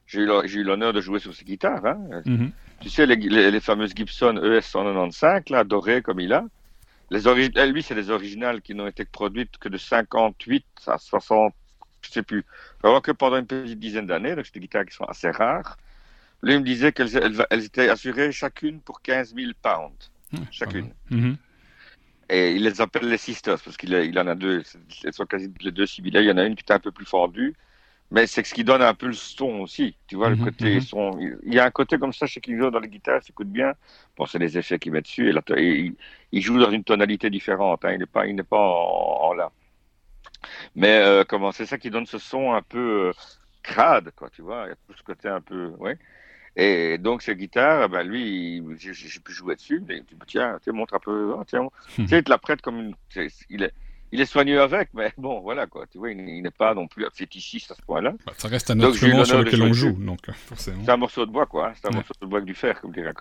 j'ai 0.08 0.20
eu 0.20 0.64
l'honneur 0.64 0.92
de 0.92 1.00
jouer 1.00 1.20
sur 1.20 1.34
ses 1.34 1.44
guitares. 1.44 1.84
Hein. 1.84 1.98
Mm-hmm. 2.24 2.50
Tu 2.80 2.88
sais, 2.88 3.06
les, 3.06 3.16
les, 3.16 3.60
fameuses 3.60 3.92
Gibson 3.94 4.40
ES 4.42 4.62
195, 4.62 5.50
là, 5.50 5.64
dorées 5.64 6.02
comme 6.02 6.20
il 6.20 6.32
a. 6.32 6.44
Les 7.10 7.26
eh, 7.26 7.66
lui, 7.66 7.82
c'est 7.82 7.94
des 7.94 8.10
originales 8.10 8.62
qui 8.62 8.74
n'ont 8.74 8.86
été 8.86 9.04
produites 9.04 9.58
que 9.58 9.68
de 9.68 9.76
58 9.76 10.64
à 10.86 10.98
60, 10.98 11.54
je 12.02 12.10
sais 12.10 12.22
plus. 12.22 12.44
Vraiment 12.82 13.00
que 13.00 13.12
pendant 13.12 13.38
une 13.38 13.46
petite 13.46 13.78
dizaine 13.78 14.06
d'années. 14.06 14.34
Donc, 14.34 14.46
c'est 14.46 14.54
des 14.54 14.60
guitares 14.60 14.84
qui 14.84 14.94
sont 14.94 15.04
assez 15.04 15.30
rares. 15.30 15.76
Lui, 16.42 16.54
il 16.54 16.60
me 16.60 16.64
disait 16.64 16.92
qu'elles 16.92 17.46
elles, 17.50 17.64
étaient 17.64 17.88
assurées 17.88 18.32
chacune 18.32 18.80
pour 18.80 19.02
15 19.02 19.34
000 19.34 19.52
pounds. 19.60 20.10
Mmh, 20.32 20.38
chacune. 20.50 20.92
Mm-hmm. 21.10 21.36
Et 22.30 22.52
il 22.52 22.62
les 22.62 22.80
appelle 22.80 23.08
les 23.08 23.18
sisters 23.18 23.60
parce 23.60 23.76
qu'il 23.76 23.92
il 23.92 24.18
en 24.18 24.26
a 24.26 24.34
deux. 24.34 24.62
Elles 25.04 25.14
sont 25.14 25.26
quasi 25.26 25.50
les 25.60 25.72
deux 25.72 25.86
similaires. 25.86 26.22
Il 26.22 26.28
y 26.28 26.30
en 26.30 26.36
a 26.36 26.44
une 26.44 26.54
qui 26.54 26.64
est 26.68 26.72
un 26.72 26.78
peu 26.78 26.92
plus 26.92 27.06
fendue 27.06 27.54
mais 28.10 28.26
c'est 28.26 28.44
ce 28.44 28.54
qui 28.54 28.64
donne 28.64 28.80
un 28.80 28.94
peu 28.94 29.06
le 29.06 29.12
son 29.12 29.60
aussi. 29.60 29.94
Tu 30.06 30.16
vois, 30.16 30.30
le 30.30 30.36
mhm, 30.36 30.44
côté 30.44 30.74
mhm. 30.76 30.80
son. 30.80 31.18
Il 31.42 31.52
y 31.52 31.58
a 31.58 31.66
un 31.66 31.70
côté 31.70 31.98
comme 31.98 32.12
ça 32.12 32.26
chez 32.26 32.40
Kingo 32.40 32.70
dans 32.70 32.80
les 32.80 32.88
guitares, 32.88 33.22
s'écoute 33.22 33.48
bien. 33.48 33.74
Bon, 34.16 34.24
c'est 34.24 34.38
les 34.38 34.56
effets 34.56 34.78
qu'il 34.78 34.92
met 34.92 35.02
dessus. 35.02 35.30
Et, 35.56 35.92
il, 36.32 36.42
joue 36.42 36.58
dans 36.58 36.70
une 36.70 36.84
tonalité 36.84 37.28
différente. 37.28 37.84
Hein. 37.84 37.92
Il 37.92 37.98
n'est 37.98 38.06
pas, 38.06 38.26
il 38.26 38.34
n'est 38.34 38.42
pas 38.42 38.58
en, 38.58 39.34
là. 39.34 39.52
Mais 40.74 40.98
euh, 41.00 41.24
comment 41.28 41.52
C'est 41.52 41.66
ça 41.66 41.76
qui 41.76 41.90
donne 41.90 42.06
ce 42.06 42.18
son 42.18 42.54
un 42.54 42.62
peu 42.62 43.08
euh, 43.08 43.12
crade, 43.62 44.10
quoi. 44.16 44.30
Tu 44.30 44.40
vois, 44.40 44.64
il 44.66 44.68
y 44.70 44.72
a 44.72 44.76
tout 44.86 44.96
ce 44.96 45.02
côté 45.02 45.28
un 45.28 45.42
peu. 45.42 45.72
Ouais. 45.78 45.98
Et 46.56 46.96
donc, 46.96 47.20
ces 47.22 47.36
guitares, 47.36 47.90
ben 47.90 48.02
lui, 48.04 48.62
j'ai 48.78 49.20
pu 49.20 49.32
jouer 49.32 49.54
dessus. 49.54 49.82
Mais, 49.86 50.02
tiens, 50.26 50.58
tu 50.64 50.72
montre 50.72 50.94
un 50.94 50.98
peu. 50.98 51.34
Oh, 51.36 51.44
tiens, 51.46 51.68
tu 51.94 52.08
sais, 52.08 52.18
il 52.18 52.24
te 52.24 52.30
la 52.30 52.38
prête 52.38 52.62
comme 52.62 52.78
une. 52.78 52.94
Il 53.50 53.64
est 53.64 53.72
il 54.12 54.20
est 54.20 54.26
soigneux 54.26 54.60
avec, 54.60 54.88
mais 54.94 55.12
bon, 55.18 55.40
voilà 55.40 55.66
quoi. 55.66 55.86
Tu 55.90 55.98
vois, 55.98 56.10
il, 56.10 56.42
n'est 56.42 56.50
pas 56.50 56.74
non 56.74 56.86
plus 56.86 57.06
fétichiste 57.12 57.70
à 57.70 57.74
ce 57.74 57.82
point-là. 57.82 58.14
Bah, 58.26 58.32
ça 58.36 58.48
reste 58.48 58.70
un 58.70 58.80
instrument 58.80 59.24
sur 59.24 59.38
lequel 59.42 59.62
on 59.62 59.72
joue, 59.72 59.92
donc 59.92 60.28
euh, 60.28 60.32
forcément. 60.32 60.82
C'est 60.84 60.90
un 60.90 60.96
morceau 60.96 61.26
de 61.26 61.30
bois, 61.30 61.46
quoi. 61.46 61.68
Hein. 61.68 61.72
C'est 61.80 61.88
un 61.88 61.94
morceau 61.94 62.14
de 62.20 62.26
bois 62.26 62.38
avec 62.38 62.46
du 62.46 62.54
fer, 62.54 62.80
comme 62.80 62.92
dirait. 62.92 63.12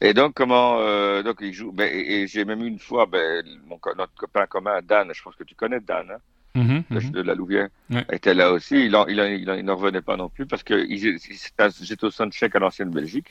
Et 0.00 0.14
donc, 0.14 0.34
comment. 0.34 0.78
Euh, 0.80 1.22
donc, 1.22 1.36
il 1.40 1.52
joue. 1.52 1.72
Ben, 1.72 1.88
et, 1.92 2.26
j'ai 2.26 2.44
même 2.44 2.62
eu 2.62 2.66
une 2.66 2.78
fois, 2.78 3.06
ben, 3.06 3.44
mon, 3.66 3.78
notre 3.96 4.14
copain 4.14 4.46
commun, 4.46 4.80
Dan, 4.82 5.10
je 5.12 5.22
pense 5.22 5.36
que 5.36 5.44
tu 5.44 5.54
connais 5.54 5.80
Dan, 5.80 6.10
hein, 6.10 6.18
mm 6.54 6.80
-hmm, 6.80 7.10
de, 7.10 7.22
la 7.22 7.34
Louvière, 7.34 7.68
était 8.10 8.34
là 8.34 8.52
aussi. 8.52 8.76
Il 8.86 8.92
n'en 8.92 9.06
il, 9.06 9.18
il, 9.18 9.70
revenait 9.70 10.02
pas 10.02 10.16
non 10.16 10.28
plus 10.28 10.46
parce 10.46 10.62
que 10.62 10.76
j'étais 10.88 12.04
au 12.04 12.10
soundcheck 12.10 12.54
à 12.56 12.58
l'ancienne 12.58 12.90
Belgique. 12.90 13.30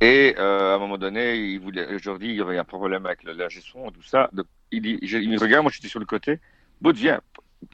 Et 0.00 0.34
euh, 0.38 0.72
à 0.72 0.74
un 0.76 0.78
moment 0.78 0.98
donné, 0.98 1.36
il 1.36 1.58
voulait, 1.58 1.94
aujourd'hui, 1.94 2.30
il 2.30 2.36
y 2.36 2.40
avait 2.40 2.58
un 2.58 2.64
problème 2.64 3.06
avec 3.06 3.22
le 3.24 3.32
lingé 3.32 3.60
son, 3.60 3.90
tout 3.90 4.02
ça. 4.02 4.28
Donc, 4.32 4.46
il, 4.70 4.82
dit, 4.82 4.98
il 5.02 5.30
me 5.30 5.38
regarde, 5.38 5.62
moi 5.62 5.72
j'étais 5.74 5.88
sur 5.88 6.00
le 6.00 6.06
côté. 6.06 6.40
Bout, 6.80 6.94
viens. 6.94 7.20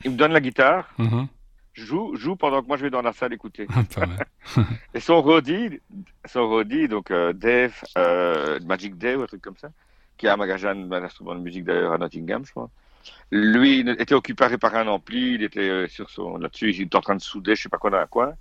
Il 0.05 0.12
me 0.12 0.16
donne 0.16 0.33
la 0.33 0.40
guitare. 0.40 0.88
Uh-huh. 0.98 1.26
Joue, 1.74 2.16
joue 2.16 2.37
pendant 2.37 2.62
que 2.62 2.66
moi 2.66 2.76
je 2.76 2.83
vais 2.83 2.90
dans 2.90 3.02
la 3.02 3.12
salle 3.12 3.33
écouter. 3.33 3.66
et 4.94 5.00
son 5.00 5.22
Rodi, 5.22 5.81
son 6.26 6.46
Rodi, 6.48 6.87
donc 6.87 7.11
euh, 7.11 7.33
Dave, 7.33 7.74
euh, 7.96 8.61
Magic 8.61 8.98
Dave, 8.98 9.22
un 9.22 9.26
truc 9.26 9.40
comme 9.40 9.57
ça, 9.57 9.70
qui 10.18 10.28
a 10.28 10.35
un 10.35 10.37
magasin, 10.37 10.70
un 10.70 11.02
instrument 11.02 11.35
de 11.35 11.40
musique 11.40 11.64
d'ailleurs 11.64 11.92
à 11.92 11.98
Nottingham, 11.98 12.44
je 12.44 12.50
crois. 12.50 12.68
Lui, 13.31 13.81
il 13.81 13.88
était 13.88 14.14
occupé 14.14 14.44
à 14.44 14.48
réparer 14.48 14.78
un 14.78 14.88
ampli, 14.88 15.35
il 15.35 15.42
était 15.42 15.61
euh, 15.61 15.88
sur 15.88 16.11
son 16.11 16.37
là-dessus, 16.37 16.70
il 16.70 16.83
était 16.83 16.96
en 16.96 17.00
train 17.00 17.16
de 17.16 17.22
souder, 17.22 17.57
je 17.57 17.62
sais 17.62 17.68
pas 17.68 17.78
quoi 17.78 17.90
dans 17.90 17.98
un 17.98 18.07
coin. 18.07 18.35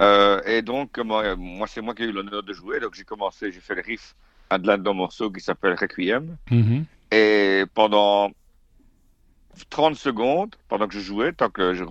Euh, 0.00 0.40
et 0.44 0.62
donc, 0.62 0.98
moi, 0.98 1.36
moi 1.36 1.66
c'est 1.66 1.80
moi 1.80 1.94
qui 1.94 2.02
ai 2.02 2.06
eu 2.06 2.12
l'honneur 2.12 2.42
de 2.42 2.52
jouer. 2.52 2.80
Donc, 2.80 2.94
j'ai 2.94 3.04
commencé, 3.04 3.50
j'ai 3.52 3.60
fait 3.60 3.74
le 3.74 3.82
riff 3.82 4.14
à 4.50 4.58
de 4.58 4.66
l'un 4.66 4.78
d'un 4.78 4.92
morceau 4.92 5.30
qui 5.30 5.40
s'appelle 5.40 5.74
Requiem. 5.74 6.36
Mm-hmm. 6.50 6.84
Et 7.10 7.64
pendant 7.74 8.30
30 9.70 9.96
secondes, 9.96 10.54
pendant 10.68 10.86
que 10.86 10.94
je 10.94 11.00
jouais, 11.00 11.32
tant 11.32 11.50
que 11.50 11.74
je, 11.74 11.84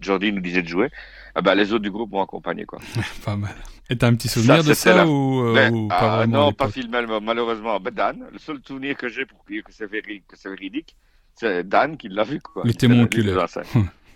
Jordi 0.00 0.32
nous 0.32 0.40
disait 0.40 0.62
de 0.62 0.68
jouer, 0.68 0.90
eh 1.36 1.42
ben, 1.42 1.54
les 1.54 1.72
autres 1.72 1.82
du 1.82 1.90
groupe 1.90 2.10
m'ont 2.10 2.22
accompagné. 2.22 2.64
Quoi. 2.64 2.78
pas 3.24 3.36
mal. 3.36 3.54
Et 3.90 3.96
t'as 3.96 4.08
un 4.08 4.14
petit 4.14 4.28
souvenir 4.28 4.62
de 4.62 4.74
ça 4.74 5.06
ou, 5.06 5.56
euh, 5.56 5.70
ou, 5.70 5.88
pas 5.88 6.22
ah, 6.22 6.26
Non, 6.26 6.52
pas 6.52 6.68
filmé, 6.68 7.04
malheureusement. 7.22 7.80
Ben, 7.80 7.94
Dan, 7.94 8.26
le 8.30 8.38
seul 8.38 8.60
souvenir 8.66 8.96
que 8.96 9.08
j'ai 9.08 9.24
pour 9.24 9.42
dire 9.48 9.64
que 9.64 9.72
c'est 9.72 9.86
véridique, 9.86 10.96
c'est 11.34 11.66
Dan 11.66 11.96
qui 11.96 12.08
l'a 12.08 12.24
vu. 12.24 12.40
Quoi. 12.40 12.62
Le 12.64 12.74
témoin 12.74 13.04
oculaire. 13.04 13.46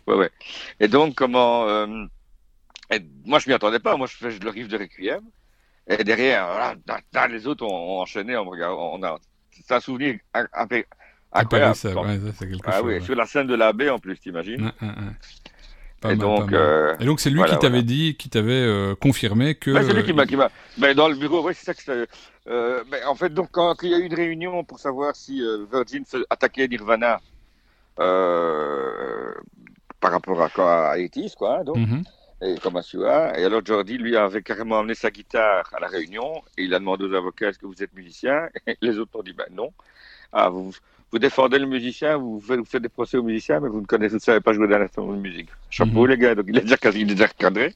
ouais, 0.06 0.14
ouais. 0.14 0.30
Et 0.80 0.88
donc, 0.88 1.14
comment. 1.14 1.66
Euh, 1.68 1.86
moi, 3.24 3.38
je 3.38 3.48
m'y 3.48 3.54
attendais 3.54 3.80
pas. 3.80 3.96
Moi, 3.96 4.06
je 4.06 4.16
fais 4.16 4.38
le 4.38 4.50
riff 4.50 4.68
de 4.68 4.76
Requiem. 4.76 5.22
Et 5.88 6.04
derrière, 6.04 6.46
voilà, 6.46 7.28
les 7.28 7.46
autres 7.46 7.64
ont, 7.64 8.00
enchaîné. 8.00 8.36
On, 8.36 8.48
on 8.48 9.02
a, 9.02 9.18
c'est 9.52 9.74
un 9.74 9.80
souvenir 9.80 10.18
incroyable. 11.32 11.76
ah 12.66 12.82
oui, 12.82 13.02
sur 13.02 13.14
la 13.14 13.26
scène 13.26 13.46
de 13.46 13.54
la 13.54 13.72
baie 13.72 13.90
en 13.90 13.98
plus, 13.98 14.18
t'imagines 14.18 14.72
et, 16.10 16.16
donc, 16.16 16.52
euh, 16.52 16.96
et 16.98 17.04
donc, 17.04 17.20
c'est 17.20 17.30
lui 17.30 17.44
qui 17.44 17.56
t'avait 17.58 17.82
dit, 17.82 18.16
qui 18.16 18.28
t'avait 18.28 18.54
euh, 18.54 18.96
confirmé 18.96 19.54
que. 19.54 19.80
c'est 19.82 19.92
lui 19.92 20.02
qui 20.02 20.12
m'a, 20.12 20.26
qui 20.26 20.36
m'a. 20.36 20.50
Mais 20.78 20.94
dans 20.94 21.08
le 21.08 21.14
bureau, 21.14 21.46
oui, 21.46 21.52
c'est 21.54 21.66
ça 21.66 21.74
que. 21.74 22.08
Euh, 22.48 22.82
mais 22.90 23.04
en 23.04 23.14
fait, 23.14 23.32
donc 23.32 23.50
quand, 23.52 23.76
il 23.82 23.90
y 23.90 23.94
a 23.94 23.98
eu 23.98 24.06
une 24.06 24.14
réunion 24.14 24.64
pour 24.64 24.80
savoir 24.80 25.14
si 25.14 25.40
Virgin 25.70 26.02
attaquait 26.28 26.66
Nirvana 26.66 27.20
par 27.96 28.10
rapport 30.10 30.42
à, 30.42 30.48
quoi, 30.48 30.90
à 30.90 30.96
quoi, 31.36 31.60
hein, 31.60 31.64
donc. 31.64 31.76
Mm-hmm 31.76 32.02
et 32.42 32.56
comme 32.58 32.76
Asua. 32.76 33.38
Et 33.38 33.44
alors 33.44 33.64
Jordi, 33.64 33.98
lui, 33.98 34.16
avait 34.16 34.42
carrément 34.42 34.78
amené 34.78 34.94
sa 34.94 35.10
guitare 35.10 35.70
à 35.72 35.80
la 35.80 35.86
réunion 35.86 36.42
et 36.58 36.64
il 36.64 36.74
a 36.74 36.78
demandé 36.78 37.04
aux 37.04 37.14
avocats 37.14 37.48
est-ce 37.48 37.58
que 37.58 37.66
vous 37.66 37.82
êtes 37.82 37.94
musicien? 37.94 38.48
Et 38.66 38.76
les 38.82 38.98
autres 38.98 39.18
ont 39.18 39.22
dit 39.22 39.32
ben 39.32 39.46
non. 39.50 39.72
Ah, 40.32 40.48
vous, 40.48 40.72
vous 41.10 41.18
défendez 41.18 41.58
le 41.58 41.66
musicien, 41.66 42.16
vous 42.16 42.40
faites, 42.40 42.58
vous 42.58 42.64
faites 42.64 42.82
des 42.82 42.88
procès 42.88 43.18
aux 43.18 43.22
musiciens, 43.22 43.60
mais 43.60 43.68
vous 43.68 43.80
ne 43.80 43.86
connaissez, 43.86 44.14
vous 44.14 44.20
savez 44.20 44.40
pas 44.40 44.52
jouer 44.54 44.66
d'un 44.66 44.80
instrument 44.80 45.12
de 45.12 45.20
musique. 45.20 45.50
Chapeau, 45.70 46.04
mhm. 46.04 46.10
les 46.10 46.18
gars. 46.18 46.34
Donc 46.34 46.46
il 46.48 46.58
a 46.58 46.60
déjà, 46.62 46.76
il 46.94 47.06
déjà 47.06 47.26
recadré. 47.26 47.74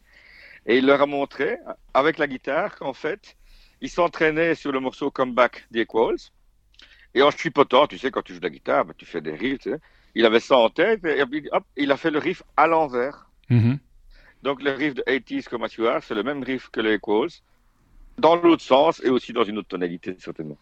Et 0.66 0.79
il 0.79 0.87
leur 0.87 1.00
a 1.00 1.07
montré, 1.07 1.59
avec 1.94 2.18
la 2.18 2.26
guitare, 2.26 2.74
qu'en 2.76 2.92
fait, 2.92 3.37
il 3.81 3.88
s'entraînait 3.88 4.55
sur 4.57 4.72
le 4.72 4.81
morceau 4.81 5.11
Comeback 5.11 5.66
des 5.70 5.83
Equals. 5.83 6.16
Et 7.14 7.22
en 7.22 7.31
chipotant, 7.31 7.87
tu 7.87 7.98
sais, 7.98 8.11
quand 8.11 8.22
tu 8.22 8.33
joues 8.33 8.40
de 8.40 8.46
la 8.46 8.50
guitare, 8.50 8.85
ben, 8.85 8.94
tu 8.96 9.07
fais 9.07 9.20
des 9.20 9.35
riffs, 9.35 9.61
tu 9.61 9.70
sais, 9.70 9.79
il 10.14 10.26
avait 10.26 10.40
ça 10.40 10.57
en 10.57 10.68
tête, 10.68 11.05
et 11.05 11.22
hop, 11.22 11.64
il 11.76 11.92
a 11.92 11.96
fait 11.96 12.11
le 12.11 12.18
riff 12.18 12.42
à 12.57 12.66
l'envers. 12.66 13.31
Mhm. 13.48 13.79
Donc 14.47 14.63
le 14.63 14.71
riff 14.71 14.95
de 14.95 15.03
80s 15.03 15.49
comme 15.49 15.67
c'est 15.69 16.15
le 16.15 16.23
même 16.23 16.45
riff 16.45 16.69
que 16.71 16.81
les 16.81 16.95
Equals, 16.95 17.31
dans 18.17 18.37
l'autre 18.37 18.63
sens 18.63 19.03
et 19.05 19.11
aussi 19.11 19.33
dans 19.33 19.43
une 19.43 19.59
autre 19.59 19.67
tonalité 19.67 20.15
certainement. 20.21 20.57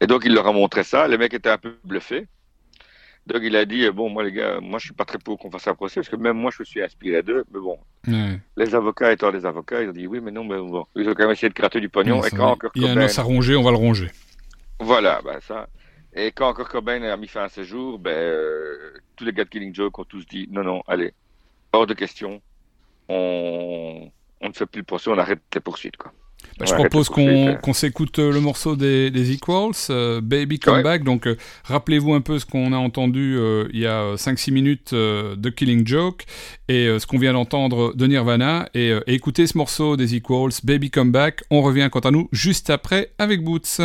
Et 0.00 0.06
donc 0.06 0.22
il 0.24 0.32
leur 0.32 0.46
a 0.46 0.52
montré 0.52 0.84
ça, 0.84 1.06
les 1.06 1.18
mecs 1.18 1.34
étaient 1.34 1.50
un 1.50 1.58
peu 1.58 1.76
bluffés. 1.84 2.26
Donc 3.26 3.40
il 3.42 3.54
a 3.56 3.66
dit 3.66 3.90
bon 3.90 4.08
moi 4.08 4.24
les 4.24 4.32
gars, 4.32 4.58
moi 4.62 4.78
je 4.78 4.86
suis 4.86 4.94
pas 4.94 5.04
très 5.04 5.18
pour 5.18 5.38
qu'on 5.38 5.50
fasse 5.50 5.68
un 5.68 5.74
procès 5.74 5.96
parce 5.96 6.08
que 6.08 6.16
même 6.16 6.38
moi 6.38 6.50
je 6.56 6.62
suis 6.62 6.82
inspiré 6.82 7.22
d'eux, 7.22 7.44
mais 7.52 7.60
bon. 7.60 7.78
Les 8.56 8.74
avocats 8.74 9.12
étant 9.12 9.30
des 9.30 9.44
avocats, 9.44 9.82
ils 9.82 9.90
ont 9.90 9.92
dit 9.92 10.06
oui 10.06 10.20
mais 10.22 10.30
non 10.30 10.42
mais 10.42 10.56
bon, 10.56 10.86
ils 10.96 11.06
ont 11.06 11.12
quand 11.12 11.24
même 11.24 11.32
essayé 11.32 11.50
de 11.50 11.54
gratter 11.54 11.78
du 11.78 11.90
pognon 11.90 12.24
et 12.24 12.30
quand 12.30 12.52
encore 12.52 12.70
Il 12.74 12.84
y 12.84 12.88
a 12.88 12.92
un 12.92 13.04
os 13.04 13.18
à 13.18 13.22
ronger, 13.22 13.54
on 13.54 13.62
va 13.62 13.70
le 13.70 13.76
ronger. 13.76 14.10
Voilà, 14.78 15.20
ben 15.22 15.40
ça. 15.42 15.68
Et 16.14 16.32
quand 16.32 16.48
encore 16.48 16.70
Cobain 16.70 17.02
a 17.02 17.18
mis 17.18 17.28
fin 17.28 17.44
à 17.44 17.48
ses 17.50 17.64
jours, 17.64 17.98
ben, 17.98 18.12
euh, 18.12 18.94
tous 19.14 19.26
les 19.26 19.32
gars 19.34 19.44
de 19.44 19.50
Killing 19.50 19.74
Joke 19.74 19.98
ont 19.98 20.04
tous 20.04 20.26
dit 20.26 20.48
non, 20.50 20.64
non, 20.64 20.82
allez, 20.88 21.12
hors 21.74 21.86
de 21.86 21.92
question, 21.92 22.40
on, 23.10 24.10
ne 24.42 24.52
fait 24.52 24.66
plus 24.66 24.80
le 24.80 24.84
procès, 24.84 25.10
on 25.10 25.18
arrête 25.18 25.40
les 25.54 25.60
poursuites. 25.60 25.96
Quoi. 25.96 26.12
Bah, 26.58 26.66
je 26.66 26.74
propose 26.74 27.08
qu'on 27.08 27.72
s'écoute 27.72 28.18
euh, 28.18 28.32
le 28.32 28.40
morceau 28.40 28.76
des, 28.76 29.32
Equals, 29.32 29.72
euh, 29.88 30.20
Baby 30.20 30.58
Come 30.58 30.82
Back. 30.82 31.04
Donc, 31.04 31.26
euh, 31.26 31.36
rappelez-vous 31.64 32.12
un 32.12 32.20
peu 32.20 32.38
ce 32.38 32.44
qu'on 32.44 32.72
a 32.72 32.76
entendu 32.76 33.38
il 33.72 33.80
y 33.80 33.86
a 33.86 34.14
5-6 34.16 34.52
minutes 34.52 34.94
de 34.94 35.50
Killing 35.50 35.86
Joke 35.86 36.24
et 36.68 36.86
ce 36.98 37.06
qu'on 37.06 37.18
vient 37.18 37.32
d'entendre 37.32 37.94
de 37.94 38.06
Nirvana. 38.06 38.68
Et, 38.74 38.88
et, 38.88 39.14
écoutez 39.14 39.46
ce 39.46 39.56
morceau 39.56 39.96
des 39.96 40.14
Equals, 40.14 40.52
Baby 40.64 40.90
Come 40.90 41.12
Back. 41.12 41.42
On 41.50 41.62
revient 41.62 41.88
quant 41.90 42.00
à 42.00 42.10
nous 42.10 42.28
juste 42.32 42.70
après 42.70 43.10
avec 43.18 43.42
Boots. 43.42 43.80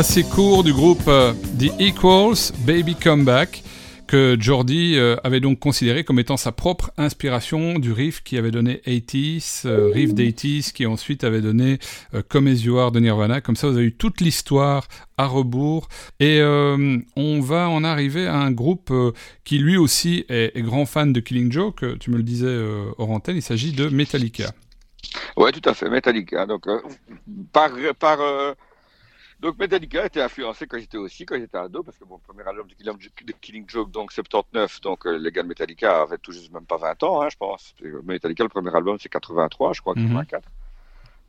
Assez 0.00 0.24
court 0.24 0.64
du 0.64 0.72
groupe 0.72 1.08
euh, 1.08 1.34
The 1.58 1.78
Equals, 1.78 2.52
Baby 2.66 2.94
Come 2.94 3.26
Back, 3.26 3.62
que 4.06 4.34
Jordi 4.40 4.94
euh, 4.96 5.16
avait 5.24 5.40
donc 5.40 5.58
considéré 5.58 6.04
comme 6.04 6.18
étant 6.18 6.38
sa 6.38 6.52
propre 6.52 6.90
inspiration 6.96 7.78
du 7.78 7.92
riff 7.92 8.22
qui 8.22 8.38
avait 8.38 8.50
donné 8.50 8.80
80s, 8.86 9.66
euh, 9.66 9.90
riff 9.92 10.14
80s 10.14 10.72
qui 10.72 10.86
ensuite 10.86 11.22
avait 11.22 11.42
donné 11.42 11.78
Come 12.30 12.46
As 12.46 12.64
You 12.64 12.78
Are 12.78 12.92
de 12.92 13.00
Nirvana. 13.00 13.42
Comme 13.42 13.56
ça, 13.56 13.68
vous 13.68 13.76
avez 13.76 13.88
eu 13.88 13.94
toute 13.94 14.22
l'histoire 14.22 14.88
à 15.18 15.26
rebours. 15.26 15.90
Et 16.18 16.40
on 16.42 17.40
va 17.42 17.68
en 17.68 17.84
arriver 17.84 18.26
à 18.26 18.38
un 18.38 18.52
groupe 18.52 18.90
qui 19.44 19.58
lui 19.58 19.76
aussi 19.76 20.24
est, 20.30 20.58
grand 20.62 20.86
fan 20.86 21.12
de 21.12 21.20
Killing 21.20 21.52
Joke. 21.52 21.84
Tu 21.98 22.10
me 22.10 22.16
le 22.16 22.22
disais, 22.22 22.58
hors 22.96 23.20
il 23.28 23.42
s'agit 23.42 23.72
de 23.72 23.90
Metallica. 23.90 24.50
Oui, 25.36 25.52
tout 25.52 25.68
à 25.68 25.74
fait, 25.74 25.90
Metallica. 25.90 26.46
Donc, 26.46 26.64
par, 27.52 27.70
par 27.98 28.18
donc 29.40 29.58
Metallica 29.58 30.04
était 30.04 30.20
influencé 30.20 30.66
quand 30.66 30.78
j'étais 30.78 30.98
aussi, 30.98 31.24
quand 31.24 31.38
j'étais 31.38 31.56
ado, 31.56 31.82
parce 31.82 31.96
que 31.96 32.04
mon 32.04 32.18
premier 32.18 32.42
album 32.46 32.66
de 32.68 33.32
Killing 33.40 33.64
Joke, 33.66 33.90
donc 33.90 34.12
79, 34.12 34.82
donc 34.82 35.06
euh, 35.06 35.16
les 35.16 35.32
gars 35.32 35.42
de 35.42 35.48
Metallica 35.48 36.02
avaient 36.02 36.18
tout 36.18 36.32
juste 36.32 36.52
même 36.52 36.66
pas 36.66 36.76
20 36.76 37.02
ans, 37.04 37.22
hein, 37.22 37.28
je 37.30 37.36
pense. 37.38 37.74
Metallica, 38.04 38.42
le 38.42 38.50
premier 38.50 38.74
album, 38.74 38.98
c'est 39.00 39.08
83, 39.08 39.72
je 39.72 39.80
crois, 39.80 39.94
84. 39.94 40.44
Mhm. 40.44 40.50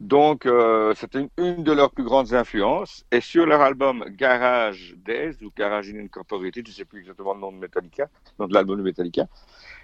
Donc 0.02 0.46
euh, 0.46 0.94
c'était 0.96 1.30
une, 1.38 1.64
de 1.64 1.72
leurs 1.72 1.92
plus 1.92 2.04
grandes 2.04 2.34
influences. 2.34 3.06
Et 3.12 3.22
sur 3.22 3.46
leur 3.46 3.62
album 3.62 4.04
Garage 4.10 4.96
Days, 4.98 5.38
ou 5.44 5.52
Garage 5.56 5.90
Incorporated, 5.94 6.66
je 6.66 6.72
ne 6.72 6.76
sais 6.76 6.86
plus 6.86 7.00
exactement 7.00 7.34
le 7.34 7.40
nom 7.40 7.52
de 7.54 7.58
Metallica, 7.58 8.10
nom 8.40 8.48
de 8.48 8.54
l'album 8.54 8.78
de 8.78 8.84
Metallica, 8.84 9.28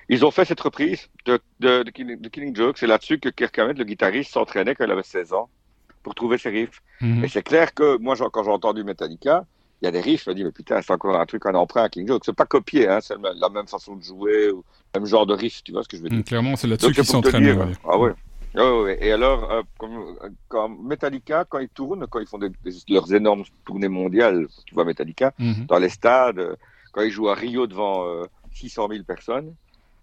ils 0.09 0.25
ont 0.25 0.31
fait 0.31 0.43
cette 0.43 0.59
reprise 0.59 1.07
de, 1.25 1.39
de, 1.61 1.83
de 1.83 2.29
Killing 2.29 2.55
Joke. 2.55 2.77
C'est 2.77 2.87
là-dessus 2.87 3.19
que 3.19 3.29
Kirk 3.29 3.57
Hammett, 3.57 3.77
le 3.77 3.85
guitariste, 3.85 4.31
s'entraînait 4.31 4.75
quand 4.75 4.83
il 4.83 4.91
avait 4.91 5.03
16 5.03 5.31
ans 5.31 5.49
pour 6.03 6.15
trouver 6.15 6.37
ses 6.37 6.49
riffs. 6.49 6.81
Mhm. 7.01 7.25
Et 7.25 7.27
c'est 7.27 7.43
clair 7.43 7.73
que 7.73 7.97
moi, 7.97 8.15
quand 8.31 8.43
j'ai 8.43 8.51
entendu 8.51 8.83
Metallica, 8.83 9.45
il 9.81 9.85
y 9.85 9.87
a 9.87 9.91
des 9.91 10.01
riffs, 10.01 10.23
je 10.25 10.31
me 10.31 10.35
dis, 10.35 10.43
mais 10.43 10.51
putain, 10.51 10.81
c'est 10.81 10.91
encore 10.91 11.19
un 11.19 11.25
truc, 11.25 11.45
un 11.45 11.53
emprunt 11.53 11.83
à 11.83 11.89
King 11.89 12.07
Joke. 12.07 12.23
C'est 12.25 12.35
pas 12.35 12.45
copié, 12.45 12.87
hein, 12.87 12.99
c'est 13.01 13.15
la 13.21 13.49
même 13.49 13.67
façon 13.67 13.95
de 13.95 14.03
jouer, 14.03 14.49
ou 14.49 14.63
le 14.95 14.99
même 14.99 15.07
genre 15.07 15.25
de 15.25 15.33
riff, 15.33 15.63
tu 15.63 15.71
vois 15.71 15.83
ce 15.83 15.87
que 15.87 15.97
je 15.97 16.01
veux 16.01 16.09
dire. 16.09 16.19
Mm, 16.19 16.23
clairement, 16.23 16.55
c'est 16.55 16.67
là-dessus 16.67 16.93
qu'ils 16.93 17.05
s'entraînent. 17.05 17.75
Ah 17.83 17.99
ouais. 17.99 18.13
Et 19.01 19.11
alors, 19.11 19.51
euh, 19.51 19.61
quand 20.47 20.69
Metallica, 20.69 21.45
quand 21.47 21.59
ils 21.59 21.69
tournent, 21.69 22.07
quand 22.07 22.19
ils 22.19 22.27
font 22.27 22.39
leurs 22.89 23.13
énormes 23.13 23.43
tournées 23.65 23.87
mondiales, 23.87 24.47
tu 24.65 24.73
vois 24.73 24.83
Metallica, 24.83 25.33
mhm. 25.37 25.65
dans 25.67 25.77
les 25.77 25.89
stades, 25.89 26.57
quand 26.91 27.01
ils 27.01 27.11
jouent 27.11 27.29
à 27.29 27.35
Rio 27.35 27.67
devant 27.67 28.03
600 28.53 28.85
euh, 28.85 28.93
000 28.93 29.03
personnes, 29.03 29.53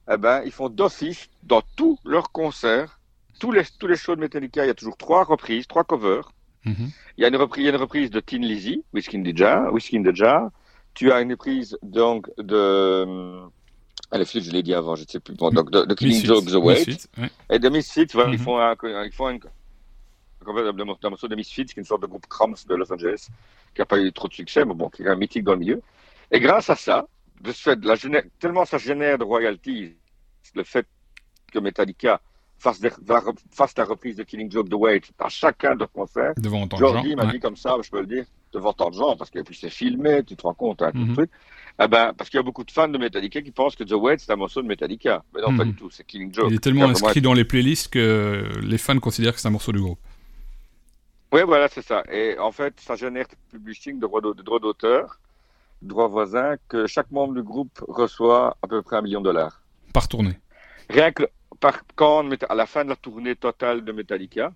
eh 0.08 0.16
ben, 0.16 0.42
ils 0.44 0.52
font 0.52 0.68
d'office, 0.68 1.28
dans 1.42 1.62
tous 1.74 1.98
leurs 2.04 2.30
concerts, 2.30 3.00
tous 3.38 3.52
les, 3.52 3.62
tous 3.78 3.86
les 3.86 3.96
shows 3.96 4.16
de 4.16 4.20
Metallica, 4.20 4.64
il 4.64 4.68
y 4.68 4.70
a 4.70 4.74
toujours 4.74 4.96
trois 4.96 5.24
reprises, 5.24 5.66
trois 5.66 5.84
covers. 5.84 6.32
Mhm. 6.64 6.90
il, 7.18 7.22
y 7.22 7.24
a 7.24 7.28
une 7.28 7.36
reprise, 7.36 7.66
une 7.66 7.76
reprise 7.76 8.10
de 8.10 8.20
Tin 8.20 8.38
Lizzy, 8.38 8.82
Whiskey 8.94 9.18
in 9.18 9.22
the 9.22 9.36
Jar, 9.36 9.72
Whiskey 9.72 9.98
in 9.98 10.02
the 10.02 10.14
Jar. 10.14 10.50
Tu 10.94 11.12
as 11.12 11.20
une 11.20 11.32
reprise 11.32 11.76
donc 11.82 12.30
de. 12.38 13.40
Allez, 14.10 14.24
je 14.24 14.50
l'ai 14.50 14.62
dit 14.62 14.74
avant, 14.74 14.94
je 14.94 15.02
ne 15.02 15.08
sais 15.08 15.20
plus. 15.20 15.34
Bon, 15.34 15.50
donc 15.50 15.70
de, 15.70 15.92
Killing 15.94 16.24
Joke 16.24 16.46
The 16.46 16.54
Wait. 16.54 17.08
Et 17.50 17.58
de 17.58 17.68
Misfits, 17.68 18.06
voilà, 18.12 18.30
ils 18.30 18.38
mhm. 18.38 18.44
font 18.44 18.58
un, 18.58 18.74
ils 19.04 19.12
font 19.12 19.28
un, 19.28 19.38
un 20.46 21.10
morceau 21.10 21.28
de 21.28 21.34
Misfits, 21.34 21.66
qui 21.66 21.72
est 21.72 21.78
une 21.78 21.84
sorte 21.84 22.02
de 22.02 22.06
groupe 22.06 22.26
Cramps 22.28 22.66
de 22.66 22.74
Los 22.74 22.92
Angeles, 22.92 23.28
qui 23.74 23.80
n'a 23.80 23.86
pas 23.86 23.98
eu 23.98 24.12
trop 24.12 24.28
de 24.28 24.34
succès, 24.34 24.64
mais 24.64 24.74
bon, 24.74 24.88
qui 24.88 25.02
est 25.02 25.08
un 25.08 25.16
mythique 25.16 25.44
dans 25.44 25.52
le 25.52 25.58
milieu. 25.58 25.82
Et 26.30 26.40
grâce 26.40 26.70
à 26.70 26.76
ça, 26.76 27.06
de 27.40 27.52
ce 27.52 27.62
fait, 27.62 27.84
la, 27.84 27.96
tellement 28.38 28.64
ça 28.64 28.78
génère 28.78 29.18
de 29.18 29.24
royalties, 29.24 29.96
le 30.54 30.64
fait 30.64 30.86
que 31.52 31.58
Metallica 31.58 32.20
fasse, 32.72 33.76
la 33.76 33.84
reprise 33.84 34.16
de 34.16 34.22
Killing 34.22 34.50
Joke 34.50 34.68
The 34.68 34.74
Wait 34.74 35.02
à 35.18 35.28
chacun 35.28 35.76
de 35.76 35.84
concerts. 35.84 36.32
Devant 36.36 36.66
tant 36.66 36.76
de 36.76 36.82
gens. 36.82 37.16
m'a 37.16 37.26
dit 37.26 37.40
comme 37.40 37.56
ça, 37.56 37.76
je 37.82 37.90
peux 37.90 38.00
le 38.00 38.06
dire, 38.06 38.24
devant 38.52 38.72
tant 38.72 38.90
de 38.90 38.94
gens, 38.94 39.16
parce 39.16 39.30
que 39.30 39.40
puis 39.40 39.56
c'est 39.60 39.70
filmé, 39.70 40.22
tu 40.24 40.36
te 40.36 40.42
rends 40.42 40.54
compte, 40.54 40.82
hein, 40.82 40.90
tout 40.92 40.98
le 40.98 41.06
mhm. 41.06 41.14
truc. 41.14 41.30
Eh 41.82 41.88
ben, 41.88 42.12
parce 42.16 42.30
qu'il 42.30 42.38
y 42.38 42.40
a 42.40 42.44
beaucoup 42.44 42.62
de 42.62 42.70
fans 42.70 42.88
de 42.88 42.98
Metallica 42.98 43.42
qui 43.42 43.50
pensent 43.50 43.74
que 43.74 43.82
The 43.82 43.92
Wait, 43.92 44.18
c'est 44.18 44.32
un 44.32 44.36
morceau 44.36 44.62
de 44.62 44.68
Metallica. 44.68 45.24
Mais 45.34 45.42
non, 45.42 45.56
pas 45.56 45.64
mhm. 45.64 45.72
du 45.72 45.76
tout, 45.76 45.90
c'est 45.90 46.06
Killing 46.06 46.32
Joke. 46.32 46.46
Il 46.48 46.54
est 46.54 46.60
tellement 46.60 46.84
inscrit 46.86 47.20
dans 47.20 47.34
les 47.34 47.44
playlists 47.44 47.88
que 47.88 48.48
les 48.62 48.78
fans 48.78 48.98
considèrent 48.98 49.34
que 49.34 49.40
c'est 49.40 49.48
un 49.48 49.52
morceau 49.52 49.72
du 49.72 49.80
groupe. 49.80 49.98
Oui, 51.32 51.40
voilà, 51.44 51.66
c'est 51.66 51.82
ça. 51.82 52.04
Et 52.12 52.38
en 52.38 52.52
fait, 52.52 52.74
ça 52.78 52.94
génère 52.94 53.26
publishing 53.50 53.98
de 53.98 54.06
droits 54.06 54.60
d'auteur, 54.60 55.18
droits 55.82 56.06
voisins, 56.06 56.54
que 56.68 56.86
chaque 56.86 57.10
membre 57.10 57.34
du 57.34 57.42
groupe 57.42 57.84
reçoit 57.88 58.56
à 58.62 58.68
peu 58.68 58.82
près 58.82 58.96
un 58.96 59.02
million 59.02 59.20
de 59.20 59.24
dollars. 59.24 59.60
Par 59.92 60.06
tournée. 60.06 60.38
Rien 60.88 61.10
que, 61.10 61.24
par, 61.64 61.80
quand, 61.94 62.28
à 62.50 62.54
la 62.54 62.66
fin 62.66 62.84
de 62.84 62.90
la 62.90 62.96
tournée 62.96 63.36
totale 63.36 63.86
de 63.86 63.90
Metallica, 63.90 64.52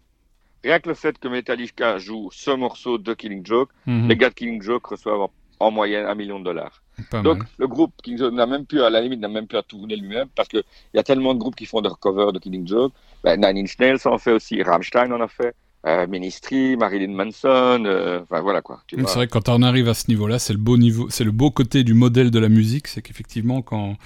rien 0.62 0.78
que 0.78 0.90
le 0.90 0.94
fait 0.94 1.18
que 1.18 1.26
Metallica 1.26 1.96
joue 1.96 2.28
ce 2.30 2.50
morceau 2.50 2.98
de 2.98 3.14
Killing 3.14 3.46
Joke, 3.46 3.70
mhm. 3.86 4.08
les 4.08 4.16
gars 4.16 4.28
de 4.28 4.34
Killing 4.34 4.60
Joke 4.60 4.88
reçoivent 4.88 5.30
en, 5.58 5.70
moyenne 5.70 6.04
un 6.04 6.14
million 6.14 6.38
de 6.38 6.44
dollars. 6.44 6.82
Donc 7.22 7.44
le 7.56 7.66
groupe 7.66 7.94
Killing 8.02 8.18
Joke 8.18 8.34
n'a 8.34 8.44
même 8.44 8.66
plus, 8.66 8.82
à 8.82 8.90
la 8.90 9.00
limite, 9.00 9.20
n'a 9.20 9.28
même 9.28 9.46
plus 9.46 9.56
à 9.56 9.62
tourner 9.62 9.96
lui-même 9.96 10.28
parce 10.36 10.50
qu'il 10.50 10.62
y 10.92 10.98
a 10.98 11.02
tellement 11.02 11.32
de 11.32 11.38
groupes 11.38 11.56
qui 11.56 11.64
font 11.64 11.80
des 11.80 11.88
recovers 11.88 12.30
de 12.34 12.40
Killing 12.40 12.68
Joke. 12.68 12.92
Ben, 13.24 13.40
Nine 13.40 13.64
Inch 13.64 13.78
Nails 13.78 14.06
en 14.06 14.18
fait 14.18 14.32
aussi, 14.32 14.62
Rammstein 14.62 15.10
en 15.10 15.22
a 15.22 15.28
fait. 15.28 15.54
Euh, 15.86 16.08
Ministry, 16.08 16.76
Marilyn 16.76 17.14
Manson, 17.14 17.84
euh, 17.86 18.20
enfin 18.22 18.40
voilà 18.40 18.62
quoi. 18.62 18.82
C'est 18.90 19.00
vrai 19.00 19.28
que 19.28 19.32
quand 19.32 19.48
on 19.48 19.62
arrive 19.62 19.88
à 19.88 19.94
ce 19.94 20.08
niveau-là, 20.08 20.40
c'est 20.40 20.52
le 20.52 20.58
beau 20.58 20.76
niveau, 20.76 21.08
c'est 21.08 21.22
le 21.22 21.30
beau 21.30 21.52
côté 21.52 21.84
du 21.84 21.94
modèle 21.94 22.32
de 22.32 22.38
la 22.40 22.48
musique, 22.48 22.88
c'est 22.88 23.00
qu'effectivement 23.00 23.62
quand 23.62 23.96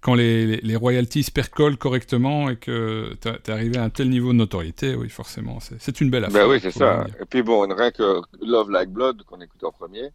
quand 0.00 0.14
les, 0.14 0.56
les, 0.62 0.76
royalties 0.76 1.30
percolent 1.30 1.76
correctement 1.76 2.48
et 2.48 2.56
que 2.56 3.14
tu 3.20 3.28
es 3.28 3.50
arrivé 3.50 3.76
à 3.76 3.82
un 3.82 3.90
tel 3.90 4.08
niveau 4.08 4.32
de 4.32 4.38
notoriété, 4.38 4.94
oui, 4.94 5.10
forcément, 5.10 5.58
c'est 5.60 6.00
une 6.00 6.08
belle 6.08 6.24
affaire. 6.24 6.46
Ben 6.46 6.50
oui, 6.50 6.58
c'est 6.62 6.70
ça. 6.70 7.04
Et 7.20 7.26
puis 7.26 7.42
bon, 7.42 7.60
rien 7.68 7.90
que 7.90 8.22
Love 8.40 8.70
Like 8.70 8.88
Blood, 8.88 9.22
qu'on 9.24 9.42
écoute 9.42 9.62
en 9.62 9.72
premier, 9.72 10.10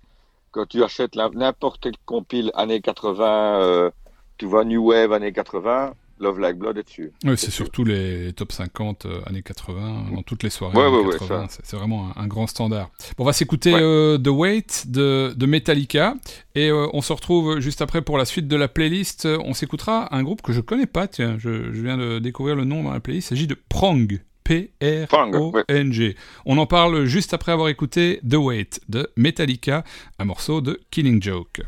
quand 0.49 0.65
tu 0.65 0.83
achètes 0.83 1.15
n'importe 1.15 1.81
quel 1.81 1.93
compile 2.05 2.51
années 2.55 2.81
80, 2.81 3.61
euh, 3.61 3.91
tu 4.37 4.45
vois 4.47 4.65
New 4.65 4.87
Wave 4.87 5.13
années 5.13 5.33
80, 5.33 5.93
Love 6.19 6.39
Like 6.39 6.57
Blood 6.57 6.77
est 6.77 6.83
dessus. 6.83 7.11
Oui, 7.25 7.33
c'est 7.37 7.51
surtout 7.51 7.83
les 7.83 8.31
top 8.33 8.51
50 8.51 9.05
euh, 9.05 9.21
années 9.25 9.41
80, 9.41 10.05
dans 10.15 10.23
toutes 10.23 10.43
les 10.43 10.49
soirées 10.49 10.77
ouais, 10.77 11.11
80. 11.11 11.47
c'est 11.49 11.75
vraiment 11.75 12.11
un, 12.15 12.27
grand 12.27 12.47
standard. 12.47 12.89
Bon, 13.17 13.23
on 13.23 13.25
va 13.25 13.33
s'écouter 13.33 13.73
euh, 13.73 14.17
The 14.17 14.27
Wait 14.27 14.85
de, 14.87 15.33
de 15.35 15.45
Metallica 15.45 16.15
et 16.55 16.69
euh, 16.69 16.87
on 16.93 17.01
se 17.01 17.11
retrouve 17.11 17.59
juste 17.59 17.81
après 17.81 18.01
pour 18.01 18.17
la 18.17 18.25
suite 18.25 18.47
de 18.47 18.55
la 18.55 18.67
playlist. 18.67 19.25
On 19.25 19.53
s'écoutera 19.53 20.15
un 20.15 20.23
groupe 20.23 20.41
que 20.41 20.53
je 20.53 20.61
connais 20.61 20.87
pas, 20.87 21.07
tiens, 21.07 21.35
je, 21.37 21.73
je 21.73 21.81
viens 21.81 21.97
de 21.97 22.19
découvrir 22.19 22.55
le 22.55 22.63
nom 22.63 22.83
dans 22.83 22.91
la 22.91 22.99
playlist. 22.99 23.27
Il 23.27 23.29
s'agit 23.29 23.47
de 23.47 23.57
Prong. 23.69 24.21
P-R-O-N-G. 24.45 26.15
On 26.45 26.59
en 26.59 26.67
parle 26.67 27.05
juste 27.05 27.33
après 27.33 27.51
avoir 27.51 27.67
écouté 27.67 28.19
The 28.29 28.35
Wait 28.35 28.79
de 28.87 29.09
Metallica, 29.17 29.83
un 30.19 30.25
morceau 30.25 30.61
de 30.61 30.79
Killing 30.91 31.19
Joke. 31.19 31.63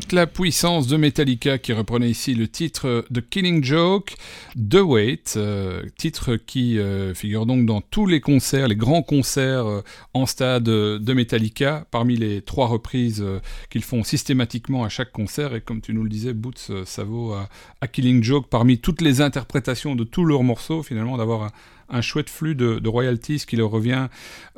Toute 0.00 0.12
la 0.12 0.26
puissance 0.26 0.86
de 0.86 0.96
Metallica 0.96 1.58
qui 1.58 1.74
reprenait 1.74 2.08
ici 2.08 2.34
le 2.34 2.48
titre 2.48 3.04
de 3.10 3.20
Killing 3.20 3.62
Joke, 3.62 4.14
The 4.56 4.76
Wait, 4.76 5.34
euh, 5.36 5.82
titre 5.96 6.36
qui 6.36 6.78
euh, 6.78 7.12
figure 7.12 7.44
donc 7.44 7.66
dans 7.66 7.82
tous 7.82 8.06
les 8.06 8.20
concerts, 8.20 8.68
les 8.68 8.76
grands 8.76 9.02
concerts 9.02 9.66
euh, 9.66 9.84
en 10.14 10.24
stade 10.24 10.62
de 10.62 11.12
Metallica, 11.12 11.86
parmi 11.90 12.16
les 12.16 12.40
trois 12.40 12.66
reprises 12.66 13.22
qu'ils 13.68 13.84
font 13.84 14.02
systématiquement 14.02 14.84
à 14.84 14.88
chaque 14.88 15.12
concert. 15.12 15.54
Et 15.54 15.60
comme 15.60 15.82
tu 15.82 15.92
nous 15.92 16.02
le 16.02 16.08
disais, 16.08 16.32
Boots, 16.32 16.72
ça 16.86 17.04
vaut 17.04 17.34
à, 17.34 17.86
Killing 17.86 18.22
Joke, 18.22 18.48
parmi 18.48 18.78
toutes 18.78 19.02
les 19.02 19.20
interprétations 19.20 19.94
de 19.94 20.04
tous 20.04 20.24
leurs 20.24 20.42
morceaux, 20.42 20.82
finalement, 20.82 21.18
d'avoir 21.18 21.42
un 21.42 21.50
un 21.90 22.00
chouette 22.00 22.30
flux 22.30 22.54
de, 22.54 22.88
royalties 22.88 23.44
qui 23.46 23.56
leur 23.56 23.70
revient 23.70 24.08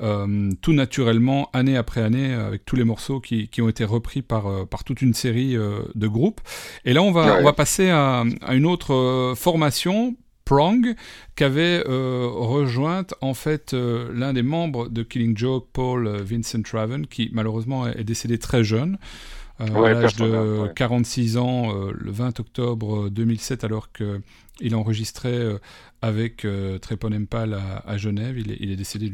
euh, 0.01 0.51
tout 0.61 0.73
naturellement 0.73 1.51
année 1.53 1.77
après 1.77 2.03
année 2.03 2.33
avec 2.33 2.65
tous 2.65 2.77
les 2.77 2.85
morceaux 2.85 3.21
qui, 3.21 3.49
ont 3.61 3.69
été 3.69 3.85
repris 3.85 4.23
par, 4.23 4.47
euh, 4.47 4.65
par 4.65 4.85
toute 4.85 5.03
une 5.03 5.15
série 5.15 5.57
euh, 5.57 5.81
de 5.95 6.07
groupes. 6.07 6.41
Et 6.85 6.93
là, 6.93 7.03
on 7.03 7.13
va, 7.13 7.39
on 7.39 7.45
va 7.45 7.53
passer 7.53 7.91
à, 7.91 8.25
une 8.51 8.67
autre 8.67 9.35
formation, 9.37 10.17
Prong, 10.45 10.95
qu'avait 11.37 11.83
rejointe 11.87 13.15
en 13.21 13.33
fait 13.33 13.73
l'un 13.73 14.33
des 14.33 14.43
membres 14.43 14.89
de 14.89 15.03
Killing 15.03 15.37
Joke, 15.37 15.69
Paul 15.73 16.09
Vincent 16.23 16.63
Raven, 16.73 17.07
qui 17.07 17.31
malheureusement 17.33 17.87
est 17.87 18.05
décédé 18.05 18.39
très 18.39 18.65
jeune. 18.65 18.99
à 19.59 19.67
l'âge 19.67 20.17
de 20.17 20.67
46 20.75 21.37
ans, 21.37 21.73
le 21.93 22.11
20 22.11 22.41
octobre 22.41 23.09
2007, 23.09 23.65
alors 23.65 23.93
qu'il 24.59 24.75
enregistrait 24.75 25.59
avec 26.03 26.45
euh, 26.45 26.79
Empal 27.03 27.59
à, 27.87 27.97
Genève. 27.97 28.39
Il 28.39 28.73
est, 28.73 28.77
décédé 28.77 29.11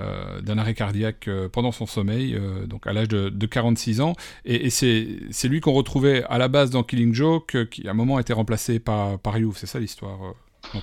euh, 0.00 0.40
d'un 0.40 0.56
arrêt 0.56 0.74
cardiaque 0.74 1.26
euh, 1.26 1.48
pendant 1.48 1.72
son 1.72 1.86
sommeil, 1.86 2.34
euh, 2.34 2.66
donc 2.66 2.86
à 2.86 2.92
l'âge 2.92 3.08
de, 3.08 3.46
46 3.46 4.00
ans. 4.00 4.14
Et, 4.44 4.70
c'est 4.70 5.48
lui 5.48 5.60
qu'on 5.60 5.72
retrouvait 5.72 6.22
à 6.24 6.38
la 6.38 6.48
base 6.48 6.70
dans 6.70 6.84
Killing 6.84 7.12
Joke, 7.12 7.68
qui 7.70 7.86
à 7.88 7.90
un 7.90 7.94
moment 7.94 8.16
a 8.16 8.20
été 8.20 8.32
remplacé 8.32 8.78
par, 8.78 9.18
par 9.18 9.36
Youf. 9.36 9.58
C'est 9.58 9.66
ça 9.66 9.80
l'histoire 9.80 10.18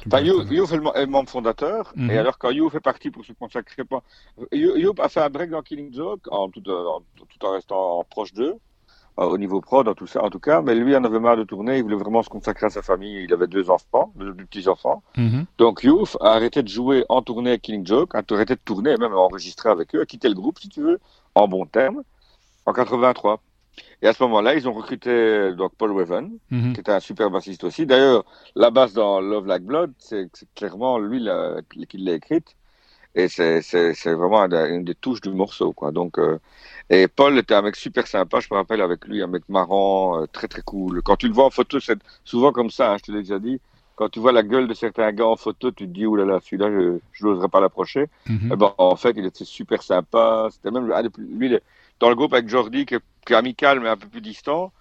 bah, 0.08 0.22
Youf 0.22 0.72
est 0.96 1.06
membre 1.06 1.30
fondateur, 1.30 1.94
et 1.96 2.02
mhm. 2.02 2.10
alors 2.10 2.38
quand 2.38 2.50
Youf 2.50 2.76
est 2.76 2.82
parti 2.82 3.10
pour 3.12 3.24
se 3.24 3.32
consacrer 3.32 3.86
pas. 3.86 4.04
Youf 4.52 5.00
a 5.00 5.08
fait 5.08 5.22
un 5.22 5.30
break 5.30 5.52
dans 5.52 5.62
Killing 5.62 5.94
Joke, 5.94 6.28
en 6.30 6.50
tout, 6.50 6.62
tout 6.62 7.46
en 7.46 7.52
restant 7.54 8.06
proche 8.10 8.34
d'eux. 8.34 8.56
Euh, 9.20 9.26
au 9.26 9.38
niveau 9.40 9.62
pro, 9.62 9.84
dans 9.84 9.96
tout 9.96 10.06
ça, 10.06 10.24
en 10.24 10.30
tout 10.30 10.40
cas. 10.40 10.62
Mais 10.62 10.76
lui, 10.76 10.92
il 10.92 10.96
en 10.96 11.04
avait 11.04 11.20
marre 11.20 11.38
de 11.38 11.44
tourner. 11.44 11.78
Il 11.78 11.84
voulait 11.84 11.96
vraiment 11.96 12.22
se 12.22 12.30
consacrer 12.30 12.68
à 12.68 12.70
sa 12.70 12.84
famille. 12.84 13.24
Il 13.24 13.34
avait 13.34 13.48
deux 13.48 13.70
enfants, 13.72 14.14
deux, 14.16 14.34
petits 14.34 14.68
enfants. 14.68 15.02
Mhm. 15.18 15.46
Donc, 15.58 15.84
Youf 15.84 16.18
a 16.22 16.34
arrêté 16.34 16.62
de 16.62 16.68
jouer 16.68 17.04
en 17.10 17.24
tournée 17.24 17.52
avec 17.52 17.64
Killing 17.64 17.86
Joke, 17.86 18.14
a 18.14 18.22
arrêté 18.30 18.54
de 18.54 18.62
tourner, 18.64 18.96
même 18.98 19.14
enregistrer 19.14 19.70
avec 19.70 19.96
eux, 19.96 20.02
a 20.02 20.06
quitté 20.06 20.30
le 20.30 20.36
groupe, 20.36 20.60
si 20.60 20.70
tu 20.70 20.82
veux, 20.82 21.00
en 21.34 21.48
bon 21.48 21.66
terme, 21.66 22.04
en 22.68 22.74
83. 22.74 23.42
Et 24.04 24.08
à 24.08 24.14
ce 24.14 24.22
moment-là, 24.24 24.54
ils 24.54 24.68
ont 24.68 24.74
recruté 24.74 25.54
donc 25.56 25.72
Paul 25.76 25.96
Weven, 25.96 26.38
mhm. 26.52 26.74
qui 26.74 26.80
était 26.80 26.92
un 26.92 27.00
super 27.00 27.32
bassiste 27.32 27.64
aussi. 27.64 27.88
D'ailleurs, 27.88 28.24
la 28.56 28.70
basse 28.70 28.94
dans 28.94 29.20
Love 29.20 29.48
Like 29.48 29.64
Blood, 29.64 29.94
c'est 29.98 30.30
clairement 30.54 31.00
lui 31.00 31.28
qui 31.90 31.98
l'a 31.98 32.14
écrite. 32.14 32.56
Et 33.16 33.30
c'est 33.30 34.14
vraiment 34.14 34.44
une 34.44 34.84
des 34.84 34.94
touches 34.94 35.22
du 35.22 35.32
morceau, 35.32 35.74
quoi. 35.74 35.92
Donc, 35.92 36.20
euh, 36.20 36.38
et 36.90 37.08
Paul 37.08 37.38
était 37.38 37.54
un 37.54 37.62
mec 37.62 37.76
super 37.76 38.08
sympa, 38.08 38.40
je 38.40 38.48
me 38.50 38.58
rappelle 38.58 38.82
avec 38.82 39.06
lui, 39.06 39.22
un 39.22 39.28
mec 39.28 39.44
marrant, 39.50 40.22
euh, 40.22 40.26
très 40.28 40.48
très 40.48 40.62
cool. 40.62 41.02
Quand 41.02 41.18
tu 41.18 41.28
le 41.28 41.34
vois 41.34 41.46
en 41.46 41.50
photo, 41.50 41.80
c'est 41.80 42.00
souvent 42.24 42.52
comme 42.52 42.70
ça, 42.70 42.94
hein, 42.94 42.98
je 42.98 43.04
te 43.04 43.12
l'ai 43.12 43.20
déjà 43.20 43.40
dit. 43.40 43.60
Quand 43.96 44.10
tu 44.10 44.20
vois 44.20 44.32
la 44.32 44.44
gueule 44.44 44.68
de 44.68 44.74
certains 44.74 45.12
gars 45.12 45.26
en 45.26 45.36
photo, 45.36 45.72
tu 45.72 45.86
te 45.86 45.92
dis, 45.92 46.06
oulala, 46.06 46.40
celui-là, 46.40 46.70
je 47.14 47.26
n'oserais 47.26 47.50
pas 47.50 47.60
l'approcher. 47.60 48.06
Mm 48.28 48.56
ben, 48.56 48.74
en 48.78 48.96
fait, 48.96 49.14
il 49.18 49.26
était 49.26 49.44
super 49.44 49.82
sympa. 49.82 50.50
C'était 50.52 50.70
même 50.70 50.88
lui, 51.18 51.58
dans 52.00 52.10
le 52.10 52.16
groupe 52.16 52.34
avec 52.34 52.48
Jordi, 52.48 52.86
qui 52.86 52.94
est, 52.94 53.34
amical, 53.34 53.80
mais 53.80 53.90
un 53.90 53.98
peu 53.98 54.08
plus 54.08 54.22
distant. 54.22 54.72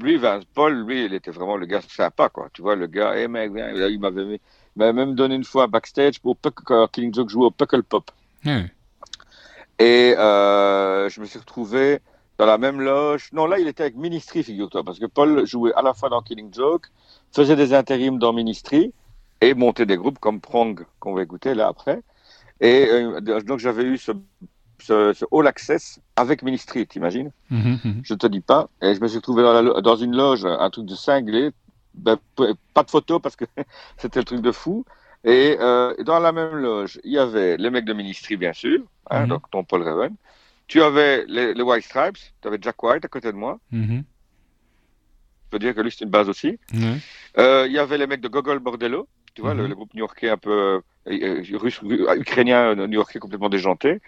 Lui, 0.00 0.18
Paul, 0.54 0.86
lui, 0.86 1.04
il 1.04 1.14
était 1.14 1.30
vraiment 1.30 1.56
le 1.56 1.66
gars 1.66 1.82
sympa, 1.82 2.30
quoi. 2.30 2.48
Tu 2.54 2.62
vois, 2.62 2.76
le 2.76 2.86
gars, 2.86 3.14
hey, 3.14 3.28
mec, 3.28 3.52
il 3.54 4.00
m'avait 4.00 4.40
même 4.92 5.14
donné 5.14 5.34
une 5.34 5.44
fois 5.44 5.64
un 5.64 5.68
backstage 5.68 6.18
pour 6.20 6.36
quand 6.64 6.88
Killing 6.88 7.14
Joke 7.14 7.28
jouait 7.28 7.46
au 7.46 7.50
Puckle 7.50 7.82
Pop. 7.82 8.10
Et 9.78 10.14
euh, 10.16 11.08
je 11.08 11.20
me 11.20 11.26
suis 11.26 11.38
retrouvé 11.38 12.00
dans 12.38 12.46
la 12.46 12.58
même 12.58 12.80
loge. 12.80 13.30
Non, 13.32 13.46
là, 13.46 13.58
il 13.58 13.68
était 13.68 13.82
avec 13.82 13.96
Ministry, 13.96 14.42
figure-toi, 14.42 14.84
parce 14.84 14.98
que 14.98 15.06
Paul 15.06 15.46
jouait 15.46 15.72
à 15.74 15.82
la 15.82 15.94
fois 15.94 16.08
dans 16.08 16.22
Killing 16.22 16.52
Joke, 16.52 16.86
faisait 17.32 17.56
des 17.56 17.74
intérims 17.74 18.18
dans 18.18 18.32
Ministry 18.32 18.92
et 19.40 19.54
montait 19.54 19.86
des 19.86 19.96
groupes 19.96 20.18
comme 20.18 20.40
Prong, 20.40 20.86
qu'on 20.98 21.14
va 21.14 21.22
écouter 21.22 21.54
là 21.54 21.68
après. 21.68 22.02
Et 22.60 22.88
euh, 22.90 23.20
donc, 23.20 23.58
j'avais 23.58 23.84
eu 23.84 23.98
ce, 23.98 24.12
ce, 24.80 25.12
ce, 25.12 25.24
All 25.30 25.46
Access 25.46 26.00
avec 26.16 26.42
Ministry, 26.42 26.86
t'imagines? 26.86 27.30
Mm 27.50 27.74
-hmm. 27.74 28.00
Je 28.02 28.14
te 28.14 28.26
dis 28.26 28.40
pas. 28.40 28.68
Et 28.80 28.94
je 28.94 29.00
me 29.00 29.08
suis 29.08 29.18
retrouvé 29.18 29.42
dans, 29.42 29.60
la, 29.60 29.80
dans 29.82 29.96
une 29.96 30.16
loge, 30.16 30.46
un 30.46 30.70
truc 30.70 30.86
de 30.86 30.94
cinglé. 30.94 31.50
Ben, 31.94 32.16
pas 32.74 32.82
de 32.82 32.90
photo 32.90 33.20
parce 33.20 33.36
que 33.36 33.44
c'était 33.98 34.20
le 34.20 34.24
truc 34.24 34.40
de 34.40 34.52
fou. 34.52 34.84
Et 35.24 35.56
euh, 35.60 35.94
dans 36.04 36.18
la 36.18 36.32
même 36.32 36.56
loge, 36.56 37.00
il 37.04 37.12
y 37.12 37.18
avait 37.18 37.56
les 37.56 37.70
mecs 37.70 37.84
de 37.84 37.92
Ministry, 37.92 38.36
bien 38.36 38.52
sûr, 38.52 38.80
hein, 39.10 39.22
mhm. 39.22 39.28
donc 39.28 39.50
ton 39.50 39.64
Paul 39.64 39.82
Raven. 39.82 40.14
Tu 40.68 40.82
avais 40.82 41.24
les, 41.26 41.60
White 41.62 41.84
Stripes, 41.84 42.18
tu 42.40 42.48
avais 42.48 42.58
Jack 42.60 42.82
White 42.82 43.04
à 43.04 43.08
côté 43.08 43.32
de 43.32 43.36
moi. 43.36 43.58
Mhm. 43.70 44.04
Je 45.44 45.50
peux 45.50 45.58
dire 45.58 45.74
que 45.74 45.80
lui, 45.80 45.90
c'est 45.90 46.04
une 46.04 46.10
base 46.10 46.28
aussi. 46.28 46.58
Euh, 47.38 47.66
il 47.66 47.72
y 47.72 47.78
avait 47.78 47.98
les 47.98 48.06
mecs 48.06 48.20
de 48.20 48.28
Gogol 48.28 48.58
Bordello, 48.58 49.08
tu 49.34 49.42
vois, 49.42 49.54
le, 49.54 49.68
mhm. 49.68 49.74
groupe 49.74 49.94
new-yorkais 49.94 50.28
un 50.28 50.36
peu 50.36 50.80
euh, 51.06 51.42
russe, 51.54 51.80
ukrainien, 51.82 52.74
new-yorkais 52.74 53.18
complètement 53.18 53.48
déjanté. 53.48 54.00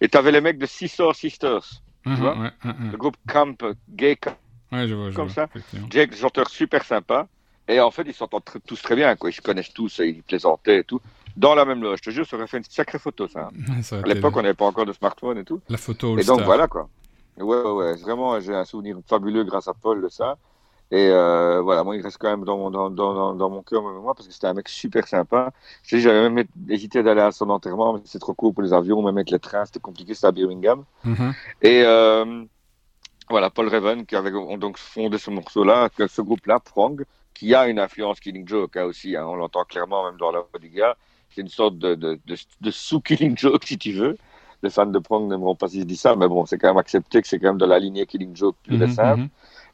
Et 0.00 0.08
tu 0.08 0.16
avais 0.16 0.32
les 0.32 0.40
mecs 0.40 0.58
de 0.58 0.66
Sisters 0.66 1.14
Sisters, 1.14 1.82
tu 2.04 2.12
vois, 2.14 2.52
le 2.64 2.96
groupe 2.96 3.16
Camp, 3.28 3.62
Gay 3.90 4.16
Camp, 4.16 4.36
je 4.72 4.94
vois, 4.94 5.12
comme 5.12 5.28
ça. 5.28 5.48
Jake, 5.90 6.14
chanteur 6.14 6.48
super 6.48 6.84
sympa. 6.84 7.28
Et 7.68 7.80
en 7.80 7.90
fait, 7.90 8.04
ils 8.06 8.14
s'entendent 8.14 8.42
tous 8.66 8.80
très 8.80 8.94
bien, 8.94 9.16
quoi. 9.16 9.30
Ils 9.30 9.34
se 9.34 9.40
connaissent 9.40 9.72
tous, 9.72 10.00
ils 10.04 10.22
plaisantaient 10.22 10.78
et 10.78 10.84
tout. 10.84 11.00
Dans 11.36 11.54
la 11.54 11.64
même 11.64 11.82
loge, 11.82 11.98
je 11.98 12.10
te 12.10 12.10
jure, 12.10 12.26
ça 12.26 12.36
aurait 12.36 12.46
fait 12.46 12.58
une 12.58 12.64
sacrée 12.64 12.98
photo, 12.98 13.28
ça. 13.28 13.50
à 13.92 14.06
l'époque, 14.06 14.36
on 14.36 14.42
n'avait 14.42 14.54
pas 14.54 14.64
encore 14.64 14.86
de 14.86 14.92
smartphone 14.92 15.38
et 15.38 15.44
tout. 15.44 15.60
La 15.68 15.76
photo. 15.76 16.16
Et 16.18 16.24
donc 16.24 16.42
voilà, 16.42 16.66
quoi. 16.68 16.88
Ouais, 17.38 17.44
ouais, 17.44 17.70
ouais. 17.70 17.96
Vraiment, 17.96 18.40
j'ai 18.40 18.54
un 18.54 18.64
souvenir 18.64 18.96
fabuleux 19.06 19.44
grâce 19.44 19.68
à 19.68 19.74
Paul 19.74 20.00
de 20.00 20.08
ça. 20.08 20.38
Et 20.90 21.08
euh, 21.10 21.60
voilà, 21.62 21.82
moi, 21.82 21.96
il 21.96 22.02
reste 22.02 22.18
quand 22.18 22.30
même 22.30 22.44
dans 22.44 22.56
mon, 22.56 22.70
dans, 22.70 22.90
dans, 22.90 23.34
dans 23.34 23.50
mon 23.50 23.62
cœur, 23.62 23.82
moi, 23.82 24.14
parce 24.14 24.28
que 24.28 24.32
c'était 24.32 24.46
un 24.46 24.54
mec 24.54 24.68
super 24.68 25.08
sympa. 25.08 25.50
Je 25.82 25.98
j'avais 25.98 26.30
même 26.30 26.46
hésité 26.68 27.02
d'aller 27.02 27.22
à 27.22 27.32
son 27.32 27.50
enterrement, 27.50 27.94
mais 27.94 28.00
c'est 28.04 28.20
trop 28.20 28.34
court 28.34 28.54
pour 28.54 28.62
les 28.62 28.72
avions, 28.72 29.02
même 29.02 29.16
avec 29.16 29.30
les 29.30 29.40
trains, 29.40 29.64
c'était 29.64 29.80
compliqué, 29.80 30.14
c'était 30.14 30.28
à 30.28 30.32
Birmingham. 30.32 30.84
Mm-hmm. 31.04 31.34
Et 31.62 31.82
euh, 31.84 32.44
voilà, 33.28 33.50
Paul 33.50 33.68
Raven, 33.68 34.06
qui 34.06 34.14
avait 34.14 34.30
donc 34.30 34.78
fondé 34.78 35.18
ce 35.18 35.30
morceau-là, 35.30 35.88
ce 36.08 36.22
groupe-là, 36.22 36.60
Prong, 36.60 37.04
qui 37.36 37.54
a 37.54 37.68
une 37.68 37.78
influence 37.78 38.18
Killing 38.18 38.48
Joke 38.48 38.76
hein, 38.76 38.84
aussi. 38.84 39.14
Hein, 39.14 39.26
on 39.26 39.34
l'entend 39.36 39.64
clairement 39.64 40.04
même 40.04 40.18
dans 40.18 40.32
la 40.32 40.40
voix 40.40 40.58
du 40.60 40.70
gars. 40.70 40.96
C'est 41.28 41.42
une 41.42 41.48
sorte 41.48 41.78
de, 41.78 41.94
de, 41.94 42.18
de, 42.26 42.70
sous-Killing 42.70 43.36
Joke, 43.36 43.64
si 43.64 43.76
tu 43.76 43.92
veux. 43.92 44.16
Les 44.62 44.70
fans 44.70 44.86
de 44.86 44.98
Prong 44.98 45.28
n'aimeront 45.28 45.54
pas 45.54 45.68
si 45.68 45.80
je 45.80 45.84
dis 45.84 45.96
ça, 45.96 46.16
mais 46.16 46.28
bon, 46.28 46.46
c'est 46.46 46.56
quand 46.56 46.68
même 46.68 46.78
accepté 46.78 47.20
que 47.20 47.28
c'est 47.28 47.38
quand 47.38 47.48
même 47.48 47.58
de 47.58 47.66
la 47.66 47.78
lignée 47.78 48.06
Killing 48.06 48.34
Joke 48.34 48.56
plus 48.62 48.78
mm 48.78 48.90
simple. 48.90 49.28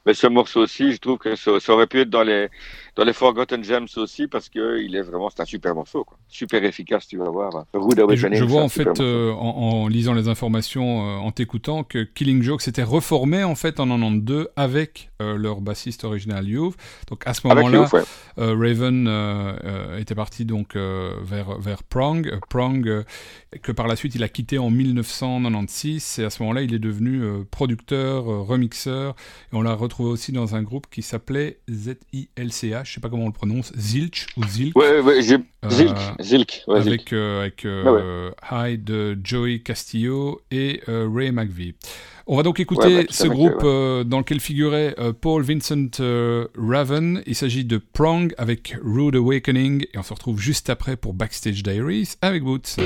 Mais 0.05 0.15
ce 0.15 0.27
morceau 0.27 0.63
aussi, 0.63 0.93
je 0.93 0.99
trouve 0.99 1.19
que 1.19 1.37
ça, 1.37 1.53
aurait 1.69 1.87
pu 1.87 2.01
être 2.01 2.11
dans 2.11 2.25
les, 2.25 2.49
dans 2.97 3.05
les 3.05 3.13
Forgotten 3.13 3.63
Gems 3.63 3.87
aussi, 3.97 4.27
parce 4.27 4.49
qu'il 4.49 4.97
est 4.97 5.03
vraiment, 5.03 5.31
c'est 5.31 5.43
un 5.43 5.47
super 5.47 5.77
morceau, 5.77 6.05
quoi. 6.05 6.19
Super 6.29 6.65
efficace, 6.65 7.07
tu 7.07 7.19
vas 7.19 7.31
voir. 7.31 7.67
je, 7.73 8.35
je, 8.35 8.45
vois 8.45 8.63
en 8.63 8.69
fait, 8.69 9.01
euh, 9.01 9.31
en, 9.33 9.87
lisant 9.87 10.13
les 10.13 10.27
informations, 10.27 11.07
euh, 11.07 11.19
en 11.19 11.31
t'écoutant, 11.31 11.85
que 11.85 12.03
Killing 12.03 12.43
Joke 12.43 12.63
s'était 12.63 12.83
reformé 12.83 13.45
en 13.45 13.55
fait 13.55 13.79
en 13.79 13.87
92 13.87 14.49
avec 14.57 15.11
euh, 15.21 15.37
leur 15.37 15.61
bassiste 15.61 16.03
original 16.03 16.49
Youth. 16.49 16.75
Donc 17.09 17.23
à 17.25 17.35
ce 17.35 17.47
moment-là, 17.47 17.89
Raven 18.37 19.99
était 19.99 20.15
parti 20.15 20.45
donc 20.45 20.75
vers, 20.75 21.59
vers 21.61 21.85
Prong, 21.85 22.41
Prong 22.49 23.05
que 23.63 23.73
par 23.73 23.87
la 23.87 23.95
suite 23.95 24.15
il 24.17 24.23
a 24.25 24.29
quitté 24.29 24.59
en 24.59 24.71
1996, 24.71 26.19
et 26.19 26.25
à 26.25 26.31
ce 26.31 26.43
moment-là 26.43 26.63
il 26.63 26.75
est 26.75 26.79
devenu 26.79 27.45
producteur, 27.51 28.25
remixeur, 28.25 29.15
et 29.53 29.57
on 29.57 29.63
l'a 29.63 29.75
retrouvé 29.75 29.92
aussi 30.01 30.33
dans 30.33 30.55
un 30.55 30.63
groupe 30.63 30.87
qui 30.91 31.03
s'appelait 31.03 31.59
ZILCH, 31.71 32.85
je 32.85 32.93
sais 32.95 33.01
pas 33.01 33.09
comment 33.09 33.25
on 33.25 33.29
le 33.29 33.33
prononce, 33.33 33.73
Zilch 33.77 34.27
ou 34.37 34.47
Zilk. 34.47 34.77
Ouais, 34.77 35.01
ouais, 35.01 35.23
j'ai... 35.23 35.35
Euh, 35.35 35.69
Zilk, 35.69 35.97
Zilk. 36.21 36.65
Ouais, 36.67 36.81
avec 36.81 37.13
euh, 37.13 37.41
avec 37.41 37.65
euh, 37.65 38.31
Hyde, 38.51 39.19
Joey 39.23 39.61
Castillo 39.61 40.41
et 40.51 40.81
Ray 40.87 41.31
McVie. 41.31 41.75
On 42.27 42.37
va 42.37 42.43
donc 42.43 42.61
écouter 42.61 43.07
ce 43.11 43.27
groupe 43.27 43.63
dans 43.63 44.19
lequel 44.19 44.41
figurait 44.41 44.95
Paul 45.21 45.43
Vincent 45.43 45.91
Raven. 46.57 47.23
Il 47.27 47.35
s'agit 47.35 47.65
de 47.65 47.79
Prong 47.79 48.33
avec 48.39 48.77
Rude 48.83 49.17
Awakening 49.17 49.87
et 49.93 49.99
on 49.99 50.03
se 50.03 50.13
retrouve 50.15 50.41
juste 50.41 50.71
après 50.71 50.97
pour 50.97 51.15
Backstage 51.15 51.63
Diaries 51.63 52.15
avec 52.21 52.43
Boots. 52.45 52.77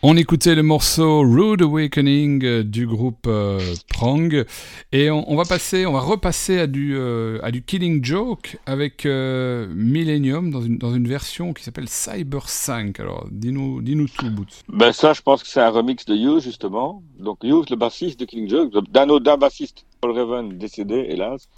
On 0.00 0.16
écoutait 0.16 0.54
le 0.54 0.62
morceau 0.62 1.22
Rude 1.22 1.60
Awakening 1.60 2.44
euh, 2.44 2.62
du 2.62 2.86
groupe 2.86 3.26
euh, 3.26 3.58
Prong 3.92 4.46
et 4.92 5.10
on, 5.10 5.34
va 5.34 5.42
passer, 5.42 5.86
on 5.86 5.92
va 5.92 5.98
repasser 5.98 6.60
à 6.60 6.68
du, 6.68 6.94
euh, 6.96 7.40
à 7.42 7.50
du 7.50 7.64
Killing 7.64 8.04
Joke 8.04 8.58
avec 8.64 9.04
Millennium 9.04 10.52
dans 10.52 10.60
une, 10.60 10.78
dans 10.78 10.94
une 10.94 11.08
version 11.08 11.52
qui 11.52 11.64
s'appelle 11.64 11.88
Cyber 11.88 12.48
5. 12.48 13.00
Alors 13.00 13.26
dis-nous 13.32 13.82
dis 13.82 13.96
tout, 14.16 14.30
Boots. 14.30 14.62
Ben 14.68 14.92
ça, 14.92 15.14
je 15.14 15.20
pense 15.20 15.42
que 15.42 15.48
c'est 15.48 15.60
un 15.60 15.70
remix 15.70 16.04
de 16.04 16.14
You 16.14 16.38
justement. 16.38 17.02
Donc 17.18 17.38
You, 17.42 17.64
le 17.68 17.74
bassiste 17.74 18.20
de 18.20 18.24
Killing 18.24 18.48
Joke, 18.48 18.72
d'un 18.92 19.08
autre 19.08 19.36
bassiste, 19.36 19.84
Paul 20.00 20.12
Raven, 20.12 20.58
décédé 20.58 21.06
hélas. 21.08 21.48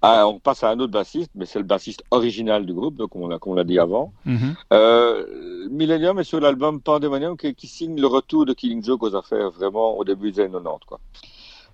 Ah, 0.00 0.28
on 0.28 0.38
passe 0.38 0.62
à 0.62 0.70
un 0.70 0.78
autre 0.78 0.92
bassiste, 0.92 1.30
mais 1.34 1.44
c'est 1.44 1.58
le 1.58 1.64
bassiste 1.64 2.04
original 2.12 2.64
du 2.64 2.72
groupe, 2.72 2.94
donc 2.96 3.16
on 3.16 3.54
l'a, 3.54 3.64
dit 3.64 3.78
avant. 3.80 4.12
Mhm. 4.24 4.54
Euh, 4.72 5.68
Millennium 5.70 6.20
est 6.20 6.24
sur 6.24 6.40
l'album 6.40 6.80
Pandemonium 6.80 7.36
qui, 7.36 7.52
qui, 7.54 7.66
signe 7.66 8.00
le 8.00 8.06
retour 8.06 8.46
de 8.46 8.52
Killing 8.52 8.84
Joke 8.84 9.02
aux 9.02 9.16
affaires 9.16 9.50
vraiment 9.50 9.98
au 9.98 10.04
début 10.04 10.30
des 10.30 10.42
années 10.42 10.52
90. 10.52 10.86
Quoi. 10.86 11.00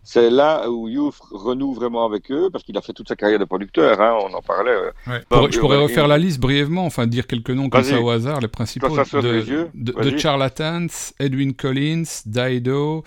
C'est 0.04 0.30
là 0.30 0.70
où 0.70 0.88
Youth 0.88 1.16
renoue 1.30 1.72
vraiment 1.74 2.04
avec 2.04 2.30
eux, 2.30 2.50
parce 2.52 2.62
qu'il 2.62 2.76
a 2.76 2.82
fait 2.82 2.92
toute 2.92 3.08
sa 3.08 3.16
carrière 3.16 3.38
de 3.38 3.44
producteur, 3.44 4.00
hein, 4.00 4.16
on 4.22 4.32
en 4.34 4.42
parlait. 4.42 4.76
je 5.06 5.58
pourrais 5.58 5.78
refaire 5.78 6.06
la 6.06 6.18
liste 6.18 6.40
brièvement, 6.40 6.84
enfin 6.84 7.06
dire 7.06 7.26
quelques 7.26 7.50
noms 7.50 7.68
comme 7.68 7.82
ça 7.82 8.00
au 8.00 8.10
hasard, 8.10 8.40
les 8.40 8.48
principaux. 8.48 8.88
de, 8.88 9.64
de, 9.74 10.18
Charlatans, 10.18 10.88
Edwin 11.18 11.54
Collins, 11.54 12.04
Dido, 12.26 13.02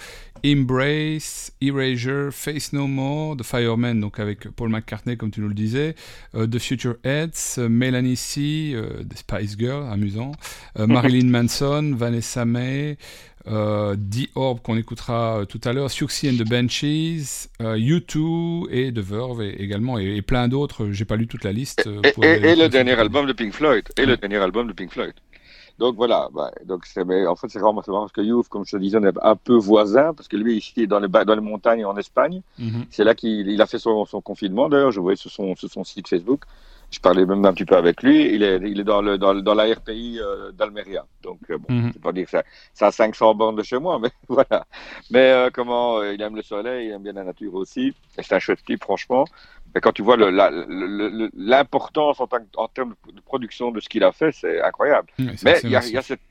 Embrace, 0.45 1.51
Erasure, 1.61 2.31
Face 2.31 2.73
No 2.73 2.87
More, 2.87 3.37
The 3.37 3.43
Fireman, 3.43 3.99
donc 3.99 4.19
avec 4.19 4.47
Paul 4.49 4.69
McCartney, 4.69 5.17
comme 5.17 5.31
tu 5.31 5.41
nous 5.41 5.47
le 5.47 5.53
disais, 5.53 5.95
euh, 6.35 6.47
The 6.47 6.59
Future 6.59 6.95
Heads, 7.03 7.57
euh, 7.57 7.69
Melanie 7.69 8.15
C, 8.15 8.71
euh, 8.73 9.03
The 9.03 9.17
Spice 9.17 9.57
Girl, 9.57 9.91
amusant, 9.91 10.33
Marilyn 10.77 11.29
Manson, 11.29 11.93
Vanessa 11.95 12.45
May, 12.45 12.97
euh, 13.49 13.95
The 13.95 14.29
Orb 14.35 14.61
qu'on 14.61 14.77
écoutera 14.77 15.39
euh, 15.39 15.45
tout 15.45 15.61
à 15.63 15.73
l'heure, 15.73 15.89
Siouxsie 15.89 16.29
and 16.29 16.43
the 16.43 16.47
Benches, 16.47 17.47
euh, 17.61 17.77
U2 17.77 18.69
et 18.71 18.91
The 18.91 18.99
Verve 18.99 19.41
également, 19.41 19.97
et, 19.97 20.21
plein 20.21 20.47
d'autres. 20.47 20.91
J'ai 20.91 21.05
pas 21.05 21.15
lu 21.15 21.27
toute 21.27 21.43
la 21.43 21.51
liste. 21.51 21.87
Et, 22.21 22.55
le 22.55 22.67
dernier 22.67 22.93
album 22.93 23.25
de 23.25 23.33
Pink 23.33 23.53
Floyd. 23.53 23.87
Et 23.97 24.05
le 24.05 24.17
dernier 24.17 24.37
album 24.37 24.67
de 24.67 24.73
Pink 24.73 24.91
Floyd. 24.91 25.13
Donc 25.79 25.95
voilà, 25.95 26.27
bah, 26.33 26.51
donc 26.65 26.85
en 26.97 27.35
fait 27.35 27.47
c'est 27.49 27.59
vraiment 27.59 27.83
parce 27.83 28.11
que 28.11 28.21
Youf, 28.21 28.47
comme 28.47 28.65
je 28.65 28.75
te 28.75 28.81
disais, 28.81 28.97
on 28.97 29.03
est 29.03 29.13
un 29.21 29.35
peu 29.35 29.55
voisin 29.55 30.11
parce 30.15 30.27
que 30.27 30.35
lui 30.35 30.57
il 30.75 30.83
est 30.83 30.87
dans 30.87 30.99
les, 30.99 31.07
dans 31.07 31.35
les 31.35 31.41
montagnes 31.41 31.85
en 31.85 31.95
Espagne. 31.97 32.41
Mhm. 32.57 32.85
C'est 32.89 33.03
là 33.03 33.13
qu'il 33.13 33.61
a 33.61 33.65
fait 33.67 33.77
son, 33.77 34.05
son 34.05 34.19
confinement 34.19 34.69
d'ailleurs, 34.69 34.91
je 34.91 34.99
voyais 34.99 35.17
sur 35.17 35.29
son, 35.29 35.55
sur 35.55 35.69
son 35.69 35.83
site 35.83 36.07
Facebook. 36.07 36.41
Je 36.89 36.99
parlais 36.99 37.25
même 37.25 37.43
un 37.45 37.53
petit 37.53 37.65
peu 37.65 37.75
avec 37.75 38.01
lui. 38.01 38.33
Il 38.33 38.43
est, 38.43 38.57
il 38.63 38.79
est 38.79 38.83
dans, 38.83 39.01
le, 39.01 39.17
dans, 39.17 39.35
dans 39.35 39.53
la 39.53 39.65
RPI 39.75 40.19
euh, 40.21 40.51
d'Almeria. 40.53 41.05
Donc, 41.21 41.39
euh, 41.49 41.57
bon, 41.57 41.73
mm 41.73 41.89
-hmm. 41.89 41.99
pas 41.99 42.13
dire 42.13 42.25
que 42.25 42.31
ça, 42.31 42.43
ça 42.73 42.87
a 42.87 42.91
500 42.91 43.35
bornes 43.35 43.57
de 43.57 43.63
chez 43.63 43.79
moi, 43.79 43.99
mais 43.99 44.11
voilà. 44.37 44.65
Mais 45.11 45.27
euh, 45.31 45.49
comment 45.57 46.01
il 46.03 46.21
aime 46.21 46.35
le 46.35 46.43
soleil, 46.43 46.87
il 46.87 46.91
aime 46.93 47.03
bien 47.03 47.13
la 47.13 47.25
nature 47.25 47.53
aussi. 47.55 47.85
Et 48.17 48.23
c'est 48.23 48.35
un 48.35 48.39
chouette 48.39 48.63
type, 48.65 48.83
franchement. 48.83 49.25
Mais 49.71 49.81
quand 49.81 49.91
tu 49.97 50.01
vois 50.01 50.17
l'importance 51.53 52.17
en, 52.21 52.27
en, 52.55 52.67
termes 52.69 52.95
de 53.17 53.21
production 53.31 53.71
de 53.75 53.79
ce 53.83 53.89
qu'il 53.91 54.03
a 54.09 54.13
fait, 54.19 54.31
c'est 54.31 54.57
incroyable. 54.69 55.09
mais 55.45 55.55
il 55.63 55.69
y, 55.69 55.73
y, 55.73 55.97
a 55.97 56.01
cette, 56.01 56.21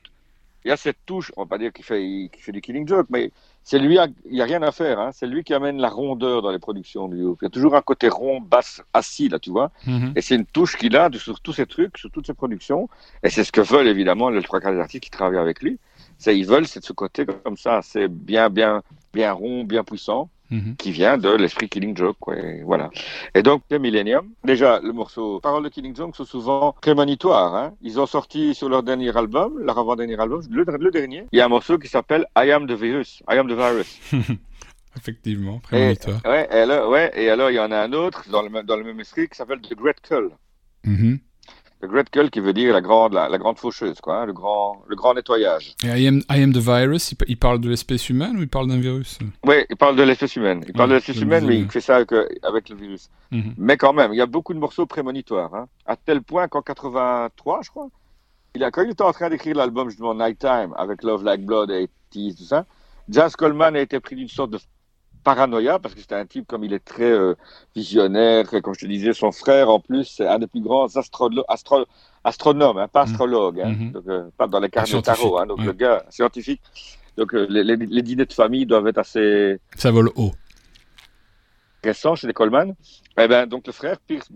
il 0.67 0.69
y 0.69 0.73
a 0.73 0.77
cette 0.77 0.97
touche, 1.05 1.31
on 1.37 1.43
va 1.43 1.47
pas 1.47 1.57
dire 1.57 1.71
qu'il 1.71 1.85
fait, 1.85 2.29
du 2.49 2.61
killing 2.61 2.85
joke, 2.85 3.07
mais 3.09 3.31
c'est 3.63 3.79
lui, 3.79 3.97
il 4.25 4.33
n'y 4.33 4.41
a 4.41 4.43
rien 4.43 4.61
à 4.63 4.73
faire. 4.73 4.99
Hein. 4.99 5.11
C'est 5.13 5.25
lui 5.25 5.45
qui 5.45 5.53
amène 5.53 5.77
la 5.77 5.87
rondeur 5.87 6.41
dans 6.41 6.51
les 6.51 6.59
productions 6.59 7.07
du 7.07 7.15
Il 7.15 7.35
y 7.41 7.45
a 7.45 7.49
toujours 7.49 7.73
un 7.75 7.81
côté 7.81 8.09
rond, 8.09 8.41
basse, 8.41 8.81
assis, 8.93 9.29
là, 9.29 9.39
tu 9.39 9.49
vois. 9.49 9.71
Mhm. 9.85 10.11
Et 10.17 10.21
c'est 10.21 10.35
une 10.35 10.45
touche 10.45 10.75
qu'il 10.75 10.97
a 10.97 11.09
sur 11.13 11.39
tous 11.39 11.53
ces 11.53 11.65
trucs, 11.65 11.97
sur 11.97 12.11
toutes 12.11 12.27
ses 12.27 12.33
productions. 12.33 12.89
Et 13.23 13.29
c'est 13.29 13.45
ce 13.45 13.53
que 13.53 13.61
veulent 13.61 13.87
évidemment 13.87 14.29
les 14.29 14.43
trois 14.43 14.59
quarts 14.59 14.73
des 14.73 14.79
artistes 14.79 15.05
qui 15.05 15.09
travaillent 15.09 15.37
avec 15.37 15.61
lui. 15.61 15.79
C'est, 16.17 16.37
ils 16.37 16.45
veulent, 16.45 16.67
c'est 16.67 16.81
de 16.81 16.85
ce 16.85 16.93
côté 16.93 17.25
comme 17.25 17.55
ça, 17.55 17.79
c'est 17.81 18.09
bien, 18.09 18.49
bien, 18.49 18.81
bien 19.13 19.31
rond, 19.31 19.63
bien 19.63 19.85
puissant. 19.85 20.29
Mhm. 20.49 20.75
qui 20.77 20.91
vient 20.91 21.17
de 21.17 21.29
l'esprit 21.29 21.67
Killing 21.67 21.95
Joke, 21.95 22.17
quoi, 22.19 22.37
et 22.37 22.63
voilà. 22.63 22.89
Et 23.35 23.43
donc, 23.43 23.63
Millennium, 23.69 24.29
déjà, 24.43 24.79
le 24.79 24.93
morceau 24.93 25.39
Paroles 25.39 25.63
de 25.63 25.69
Killing 25.69 25.95
Joke 25.95 26.15
sont 26.15 26.25
souvent 26.25 26.73
prémonitoires, 26.81 27.53
hein. 27.55 27.73
Ils 27.81 27.99
ont 27.99 28.05
sorti 28.05 28.55
sur 28.55 28.69
leur 28.69 28.83
dernier 28.83 29.15
album, 29.15 29.59
leur 29.59 29.77
avant-dernier 29.77 30.19
album, 30.19 30.41
le, 30.49 30.91
dernier, 30.91 31.25
il 31.31 31.37
y 31.37 31.41
a 31.41 31.45
un 31.45 31.49
morceau 31.49 31.77
qui 31.77 31.87
s'appelle 31.87 32.25
I 32.37 32.51
Am 32.51 32.65
the 32.65 32.71
Virus, 32.71 33.21
I 33.29 33.37
Am 33.37 33.47
the 33.47 33.55
Virus. 33.55 33.99
Effectivement, 34.97 35.59
prémonitoire. 35.59 36.21
Et, 36.25 36.29
ouais, 36.29 36.47
et 36.49 36.55
alors, 36.55 36.89
ouais, 36.89 37.11
et 37.15 37.29
alors, 37.29 37.51
il 37.51 37.55
y 37.55 37.59
en 37.59 37.71
a 37.71 37.77
un 37.77 37.93
autre 37.93 38.23
dans 38.31 38.41
le, 38.41 38.63
dans 38.63 38.77
le 38.77 38.83
même 38.83 38.99
esprit 38.99 39.27
qui 39.27 39.35
s'appelle 39.35 39.61
The 39.61 39.75
Great 39.75 40.01
Cull. 40.01 40.31
Mhm 40.85 41.19
le 41.81 41.87
Great 41.87 42.09
Cull 42.09 42.29
qui 42.29 42.39
veut 42.39 42.53
dire 42.53 42.73
la 42.73 42.81
grande, 42.81 43.13
la, 43.13 43.37
grande 43.37 43.57
faucheuse, 43.57 43.99
quoi, 44.01 44.21
hein, 44.21 44.25
le, 44.25 44.33
grand, 44.33 44.81
le 44.87 44.95
grand 44.95 45.13
nettoyage. 45.13 45.75
Et 45.83 45.87
I 45.87 46.07
am, 46.07 46.21
I 46.29 46.41
am 46.41 46.51
the 46.51 46.57
virus, 46.57 47.13
il, 47.27 47.37
parle 47.37 47.59
de 47.59 47.69
l'espèce 47.69 48.09
humaine 48.09 48.37
ou 48.37 48.41
il 48.41 48.47
parle 48.47 48.67
d'un 48.67 48.79
virus? 48.79 49.19
Oui, 49.45 49.65
il 49.69 49.75
parle 49.75 49.95
de 49.95 50.03
l'espèce 50.03 50.35
humaine. 50.35 50.63
Il 50.67 50.73
parle 50.73 50.89
de 50.89 50.95
l'espèce 50.95 51.21
humaine, 51.21 51.45
mais 51.45 51.59
il 51.59 51.69
fait 51.69 51.81
ça 51.81 51.97
avec, 51.97 52.11
avec 52.43 52.69
le 52.69 52.75
virus. 52.75 53.09
Mhm. 53.31 53.53
Mais 53.57 53.77
quand 53.77 53.93
même, 53.93 54.11
il 54.13 54.17
y 54.17 54.21
a 54.21 54.25
beaucoup 54.25 54.53
de 54.53 54.59
morceaux 54.59 54.85
prémonitoires, 54.85 55.53
hein, 55.53 55.67
à 55.85 55.95
tel 55.95 56.21
point 56.21 56.47
qu'en 56.47 56.61
83, 56.61 57.61
je 57.63 57.69
crois, 57.69 57.89
il 58.55 58.63
a, 58.63 58.71
quand 58.71 58.81
il 58.81 58.91
était 58.91 59.03
en 59.03 59.13
train 59.13 59.29
d'écrire 59.29 59.55
l'album 59.55 59.89
justement 59.89 60.15
Nighttime 60.15 60.73
avec 60.77 61.03
Love 61.03 61.23
Like 61.23 61.45
Blood 61.45 61.69
et 61.69 61.89
Tease, 62.09 62.35
tout 62.37 62.43
ça, 62.43 62.65
Jazz 63.09 63.35
Coleman 63.35 63.75
a 63.75 63.81
été 63.81 63.99
pris 63.99 64.15
d'une 64.15 64.27
sorte 64.27 64.51
de 64.51 64.59
paranoïa, 65.27 65.77
parce 65.77 65.93
que 65.93 65.99
c'était 65.99 66.15
un 66.15 66.25
type 66.25 66.47
comme 66.47 66.63
il 66.63 66.71
est 66.71 66.85
très 66.93 67.11
euh, 67.11 67.35
visionnaire, 67.75 68.45
comme 68.63 68.73
je 68.73 68.79
te 68.79 68.85
disais, 68.85 69.11
son 69.11 69.33
frère 69.33 69.69
en 69.69 69.81
plus, 69.81 70.05
c'est 70.05 70.25
un 70.25 70.39
des 70.39 70.47
plus 70.47 70.61
grands 70.61 70.85
astro 70.95 71.29
astronomes, 72.23 72.77
hein, 72.77 72.87
pas 72.87 73.05
mhm. 73.05 73.11
astrologue, 73.11 73.59
hein, 73.59 73.71
mhm. 73.71 73.91
donc, 73.91 74.03
euh, 74.07 74.29
pas 74.37 74.47
dans 74.47 74.61
les 74.61 74.69
cartes 74.69 74.89
de 74.89 75.01
tarot, 75.01 75.37
hein, 75.37 75.45
donc 75.45 75.61
le 75.65 75.73
gars 75.73 76.05
scientifique. 76.09 76.61
Donc 77.17 77.33
euh, 77.35 77.45
les, 77.49 77.63
les, 77.75 78.01
dîners 78.03 78.25
de 78.25 78.31
famille 78.31 78.65
doivent 78.65 78.87
être 78.87 78.99
assez... 78.99 79.59
Ça 79.75 79.91
vole 79.91 80.11
haut. 80.15 80.31
Récent 81.83 82.15
chez 82.15 82.27
les 82.27 82.33
Coleman. 82.33 82.73
Eh 83.19 83.27
ben, 83.27 83.47
donc 83.47 83.67
le 83.67 83.73
frère, 83.73 83.97
Pierce, 83.99 84.29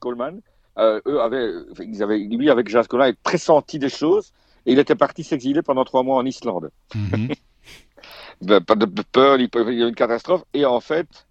Coleman, 0.00 0.40
eux 0.76 1.20
avaient, 1.20 1.50
ils 1.78 2.02
avaient, 2.02 2.18
lui 2.18 2.50
avec 2.50 2.68
Jazz 2.68 2.88
Coleman, 2.88 3.10
avait 3.10 3.18
pressenti 3.22 3.78
des 3.78 3.90
choses, 3.90 4.32
et 4.66 4.72
il 4.72 4.80
était 4.80 4.96
parti 4.96 5.22
s'exiler 5.22 5.62
pendant 5.62 5.84
trois 5.84 6.02
mois 6.02 6.16
en 6.16 6.26
Islande. 6.26 6.72
Mhm. 6.96 7.28
pas 8.66 8.74
de 8.74 9.02
peur, 9.02 9.38
il 9.38 9.78
y 9.78 9.82
a 9.82 9.88
une 9.88 9.94
catastrophe. 9.94 10.44
Et 10.54 10.64
en 10.64 10.80
fait, 10.80 11.26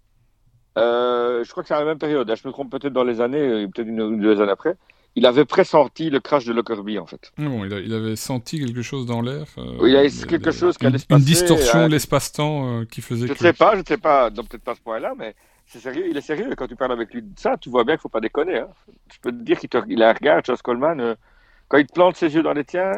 euh, 0.78 1.44
je 1.44 1.50
crois 1.50 1.62
que 1.62 1.68
c'est 1.68 1.74
à 1.74 1.80
la 1.80 1.84
même 1.84 1.98
période, 1.98 2.32
je 2.34 2.48
me 2.48 2.52
trompe 2.52 2.70
peut-être 2.70 2.92
dans 2.92 3.04
les 3.04 3.20
années, 3.20 3.38
euh, 3.38 3.68
peut-être 3.68 3.88
une 3.88 4.00
ou 4.00 4.16
deux 4.16 4.40
années 4.40 4.52
après, 4.52 4.76
il 5.14 5.26
avait 5.26 5.44
pressenti 5.44 6.08
le 6.08 6.20
crash 6.20 6.46
de 6.46 6.52
Lockerbie 6.54 6.98
en 6.98 7.04
fait. 7.04 7.30
Bon, 7.36 7.66
il, 7.66 7.92
avait 7.92 8.16
senti 8.16 8.58
quelque 8.58 8.80
chose 8.80 9.04
dans 9.04 9.20
l'air. 9.20 9.44
Euh, 9.58 9.76
il 9.82 9.92
y 9.92 9.96
avait 9.96 10.08
quelque 10.08 10.50
chose 10.50 10.78
qui 10.78 10.86
allait 10.86 10.96
se 10.96 11.06
passer. 11.06 11.20
Une 11.20 11.26
distorsion 11.26 11.86
de 11.86 11.92
l'espace-temps 11.92 12.84
qui 12.90 13.02
faisait. 13.02 13.26
Je 13.26 13.32
ne 13.32 13.38
sais 13.38 13.52
pas, 13.52 13.74
je 13.74 13.80
ne 13.80 13.84
sais 13.86 13.98
pas, 13.98 14.30
peut-être 14.30 14.62
pas 14.62 14.74
ce 14.74 14.80
point-là, 14.80 15.12
mais 15.18 15.34
c'est 15.66 15.80
sérieux, 15.80 16.06
il 16.08 16.16
est 16.16 16.22
sérieux. 16.22 16.48
Quand 16.56 16.66
tu 16.66 16.76
parles 16.76 16.92
avec 16.92 17.12
lui 17.12 17.20
de 17.20 17.28
ça, 17.36 17.58
tu 17.58 17.68
vois 17.68 17.84
bien 17.84 17.94
qu'il 17.94 17.98
ne 17.98 18.02
faut 18.02 18.08
pas 18.08 18.20
déconner. 18.20 18.60
Hein. 18.60 18.68
Je 19.12 19.18
peux 19.20 19.30
te 19.30 19.42
dire 19.42 19.58
qu'il 19.58 20.02
a 20.02 20.08
un 20.08 20.12
regard, 20.14 20.42
Charles 20.46 20.62
Coleman, 20.62 21.16
quand 21.68 21.76
il 21.76 21.86
te 21.86 21.92
plante 21.92 22.16
ses 22.16 22.34
yeux 22.34 22.42
dans 22.42 22.54
les 22.54 22.64
tiens, 22.64 22.92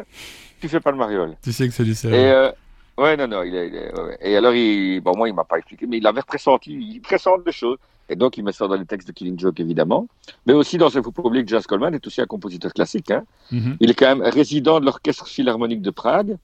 tu 0.61 0.69
fais 0.69 0.79
pas 0.79 0.91
le 0.91 0.97
mariole. 0.97 1.35
Tu 1.43 1.51
sais 1.51 1.67
que 1.67 1.73
c'est 1.73 1.83
du 1.83 1.95
sérieux. 1.95 2.51
Ouais, 2.97 3.17
non, 3.17 3.27
non. 3.27 3.43
Il 3.43 3.55
est, 3.55 3.91
Et 4.21 4.37
alors, 4.37 4.53
il... 4.53 5.01
bon, 5.01 5.15
moi, 5.17 5.27
il 5.27 5.35
m'a 5.35 5.43
pas 5.43 5.57
expliqué, 5.57 5.85
mais 5.85 5.97
il 5.97 6.07
avait 6.07 6.21
pressenti, 6.21 6.71
il 6.73 7.01
pressent 7.01 7.27
des 7.45 7.51
choses. 7.51 7.77
Et 8.07 8.15
donc, 8.15 8.37
il 8.37 8.43
met 8.43 8.51
ça 8.51 8.67
dans 8.67 8.75
les 8.75 8.85
textes 8.85 9.07
de 9.07 9.13
Killing 9.13 9.39
Joke, 9.39 9.59
évidemment. 9.59 10.07
Mais 10.45 10.53
aussi, 10.53 10.77
dans 10.77 10.89
ce 10.89 11.01
faut 11.01 11.11
pas 11.11 11.23
oublier 11.23 11.43
Jazz 11.45 11.65
Coleman 11.65 11.93
est 11.93 12.05
aussi 12.05 12.21
un 12.21 12.27
compositeur 12.27 12.71
classique. 12.71 13.09
Hein. 13.11 13.23
Mm-hmm. 13.51 13.77
Il 13.79 13.89
est 13.89 13.93
quand 13.95 14.15
même 14.15 14.21
résident 14.21 14.79
de 14.79 14.85
l'Orchestre 14.85 15.27
Philharmonique 15.27 15.81
de 15.81 15.89
Prague. 15.89 16.37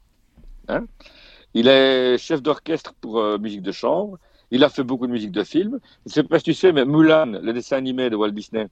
Hein. 0.67 0.85
Il 1.53 1.67
est 1.67 2.17
chef 2.17 2.41
d'orchestre 2.41 2.93
pour 2.99 3.19
euh, 3.19 3.37
musique 3.37 3.61
de 3.61 3.71
chambre. 3.71 4.17
Il 4.49 4.63
a 4.63 4.69
fait 4.69 4.83
beaucoup 4.83 5.05
de 5.05 5.11
musique 5.11 5.31
de 5.31 5.43
film. 5.43 5.79
Je 6.05 6.09
ne 6.09 6.13
sais 6.13 6.23
pas 6.23 6.39
si 6.39 6.45
tu 6.45 6.53
sais, 6.53 6.71
mais 6.71 6.83
Mulan, 6.83 7.27
le 7.41 7.53
dessin 7.53 7.77
animé 7.77 8.09
de 8.09 8.15
Walt 8.15 8.31
Disney, 8.31 8.67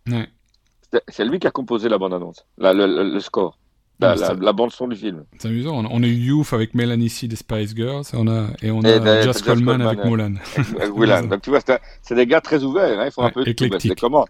c'est 1.08 1.26
lui 1.26 1.40
qui 1.40 1.48
a 1.48 1.52
composé 1.52 1.88
la 1.88 1.98
bande-annonce, 1.98 2.46
le 2.58 3.20
score. 3.20 3.58
La, 4.00 4.54
bande 4.54 4.72
son 4.72 4.88
du 4.88 4.96
film. 4.96 5.26
C'est 5.38 5.50
amusant. 5.50 5.84
On 5.90 6.04
a 6.04 6.08
eu 6.08 6.14
Youth 6.14 6.54
avec 6.54 6.74
Melanie 6.74 7.10
C 7.10 7.28
des 7.28 7.36
Spice 7.36 7.76
Girls 7.76 8.06
et 8.14 8.16
on 8.16 8.28
a, 8.28 8.48
et 8.62 8.72
on 8.72 8.82
a 8.82 9.22
Just 9.22 9.44
Coleman 9.44 9.82
avec 9.82 10.06
Mulan. 10.06 10.36
Mulan. 10.96 11.24
Donc 11.24 11.42
tu 11.42 11.50
vois, 11.50 11.60
c'est 12.02 12.16
des 12.16 12.26
gars 12.26 12.42
très 12.42 12.64
ouverts. 12.64 13.00
Hein, 13.00 13.06
ils 13.06 13.12
font 13.12 13.24
un 13.24 13.32
peu 13.32 13.44
de 13.44 14.00
comment. 14.00 14.26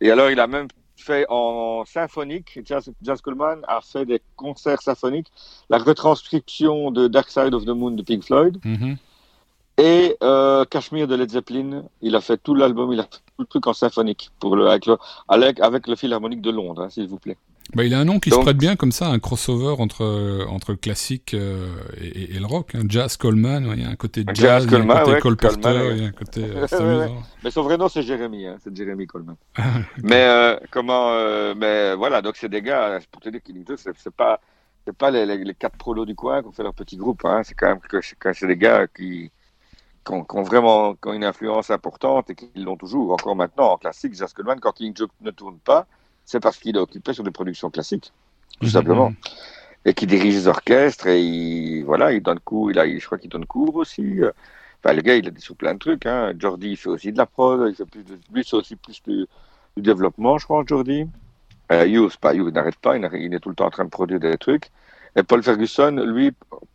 Et 0.00 0.10
alors, 0.10 0.30
il 0.30 0.40
a 0.40 0.46
même 0.46 0.68
fait 0.96 1.26
en 1.28 1.84
symphonique. 1.84 2.58
Jazz, 2.64 3.20
Coleman 3.22 3.60
a 3.68 3.80
fait 3.80 4.04
des 4.04 4.20
concerts 4.36 4.82
symphoniques. 4.82 5.28
La 5.70 5.78
retranscription 5.78 6.90
de 6.90 7.08
Dark 7.08 7.30
Side 7.30 7.54
of 7.54 7.64
the 7.64 7.68
Moon 7.68 7.92
de 7.92 8.02
Pink 8.02 8.24
Floyd. 8.24 8.58
Mm-hmm. 8.64 8.96
Et 9.78 10.16
euh, 10.22 10.64
Cashmere 10.66 11.06
de 11.06 11.14
Led 11.14 11.30
Zeppelin, 11.30 11.84
il 12.02 12.14
a 12.14 12.20
fait 12.20 12.36
tout 12.36 12.54
l'album, 12.54 12.92
il 12.92 13.00
a 13.00 13.04
fait 13.04 13.10
tout 13.10 13.40
le 13.40 13.46
truc 13.46 13.66
en 13.66 13.72
symphonique 13.72 14.30
pour 14.38 14.54
le, 14.54 14.68
avec, 14.68 14.86
le, 14.86 14.98
avec, 15.28 15.86
le 15.86 15.96
Philharmonique 15.96 16.42
de 16.42 16.50
Londres, 16.50 16.82
hein, 16.82 16.90
s'il 16.90 17.08
vous 17.08 17.18
plaît. 17.18 17.38
Bah, 17.74 17.84
il 17.84 17.94
a 17.94 17.98
un 17.98 18.04
nom 18.04 18.18
qui 18.18 18.30
se 18.30 18.36
prête 18.36 18.56
bien 18.56 18.76
comme 18.76 18.92
ça, 18.92 19.06
un 19.08 19.18
crossover 19.18 19.80
entre, 19.80 20.46
entre 20.48 20.72
le 20.72 20.76
classique 20.76 21.34
euh, 21.34 21.68
et, 22.00 22.38
le 22.38 22.44
rock. 22.44 22.74
Hein. 22.74 22.82
Jazz 22.88 23.16
Coleman, 23.16 23.72
il 23.74 23.82
y 23.82 23.84
a 23.84 23.88
un 23.88 23.96
côté 23.96 24.24
jazz, 24.34 24.66
il 24.66 24.72
y 24.72 24.74
a 24.74 24.78
un 24.78 25.04
côté 25.04 25.20
Cole 25.20 25.36
Porter, 25.36 25.90
il 25.92 26.02
y 26.02 26.04
a 26.04 26.08
un 26.08 26.12
côté. 26.12 26.44
Euh, 26.44 27.08
mais 27.44 27.50
son 27.50 27.62
vrai 27.62 27.78
nom 27.78 27.88
c'est 27.88 28.02
Jérémy, 28.02 28.46
hein, 28.46 28.56
c'est 28.62 28.76
Jérémy 28.76 29.06
Coleman. 29.06 29.36
Ah, 29.56 29.80
mais 30.02 30.24
euh, 30.24 30.56
comment, 30.70 31.14
mais 31.54 31.94
voilà, 31.94 32.20
donc 32.20 32.36
c'est 32.36 32.48
des 32.48 32.62
gars, 32.62 32.98
pour 33.10 33.22
te 33.22 33.28
dire 33.28 33.42
qu'ils 33.42 33.64
c'est 33.76 34.14
pas 34.14 34.40
c'est 34.84 34.96
pas 34.96 35.10
les, 35.10 35.26
les, 35.26 35.54
quatre 35.54 35.76
prolos 35.76 36.04
du 36.04 36.14
coin 36.14 36.42
qui 36.42 36.48
ont 36.48 36.52
fait 36.52 36.62
leur 36.62 36.74
petit 36.74 36.96
groupe. 36.96 37.24
Hein. 37.24 37.42
C'est 37.44 37.54
quand 37.54 37.68
même 37.68 37.80
que 37.80 38.00
c'est 38.00 38.46
des 38.46 38.56
gars 38.56 38.86
qui, 38.88 39.30
qui, 40.04 40.12
ont, 40.12 40.42
vraiment 40.42 40.94
qui 40.94 41.08
ont 41.08 41.12
une 41.12 41.24
influence 41.24 41.70
importante 41.70 42.30
et 42.30 42.34
qui 42.34 42.50
l'ont 42.56 42.76
toujours. 42.76 43.12
Encore 43.12 43.36
maintenant, 43.36 43.72
en 43.72 43.78
classique, 43.78 44.14
Jazz 44.14 44.32
Coleman, 44.32 44.58
quand 44.60 44.72
King 44.72 44.92
Joke 44.96 45.12
ne 45.20 45.30
tourne 45.30 45.58
pas, 45.58 45.86
c'est 46.24 46.40
parce 46.40 46.58
qu'il 46.58 46.76
est 46.76 46.80
occupé 46.80 47.12
sur 47.12 47.24
des 47.24 47.30
productions 47.30 47.70
classiques, 47.70 48.12
tout 48.60 48.66
mhm. 48.66 48.72
simplement. 48.72 49.12
Et 49.84 49.94
qui 49.94 50.06
dirige 50.06 50.34
les 50.34 50.46
orchestres 50.46 51.08
et 51.08 51.20
il, 51.20 51.82
voilà, 51.82 52.12
il 52.12 52.22
donne 52.22 52.38
cours. 52.38 52.70
Il 52.70 52.78
a, 52.78 52.86
je 52.86 53.04
crois 53.04 53.18
qu'il 53.18 53.30
donne 53.30 53.46
cours 53.46 53.74
aussi. 53.76 54.20
Enfin, 54.84 54.94
le 54.94 55.02
gars, 55.02 55.14
il 55.14 55.26
est 55.26 55.40
sur 55.40 55.54
plein 55.54 55.74
de 55.74 55.78
trucs. 55.78 56.06
Hein. 56.06 56.32
Jordi, 56.38 56.70
il 56.70 56.76
fait 56.76 56.88
aussi 56.88 57.12
de 57.12 57.18
la 57.18 57.26
prod. 57.26 57.68
Il 57.68 57.74
fait 57.74 57.84
plus 57.84 58.02
de, 58.02 58.18
lui, 58.32 58.44
c'est 58.44 58.56
aussi 58.56 58.76
plus 58.76 59.00
du, 59.06 59.26
développement, 59.76 60.38
je 60.38 60.44
crois, 60.44 60.64
Jordi. 60.66 61.06
Euh, 61.70 61.86
Hughes, 61.86 62.16
pas, 62.20 62.34
Hughes 62.34 62.52
n'arrête 62.52 62.76
pas. 62.76 62.96
Il, 62.96 63.34
est 63.34 63.38
tout 63.38 63.48
le 63.48 63.54
temps 63.54 63.66
en 63.66 63.70
train 63.70 63.84
de 63.84 63.90
produire 63.90 64.18
des 64.18 64.36
trucs. 64.36 64.70
Et 65.14 65.22
Paul 65.22 65.42
Ferguson, 65.42 65.92
lui, 66.04 66.32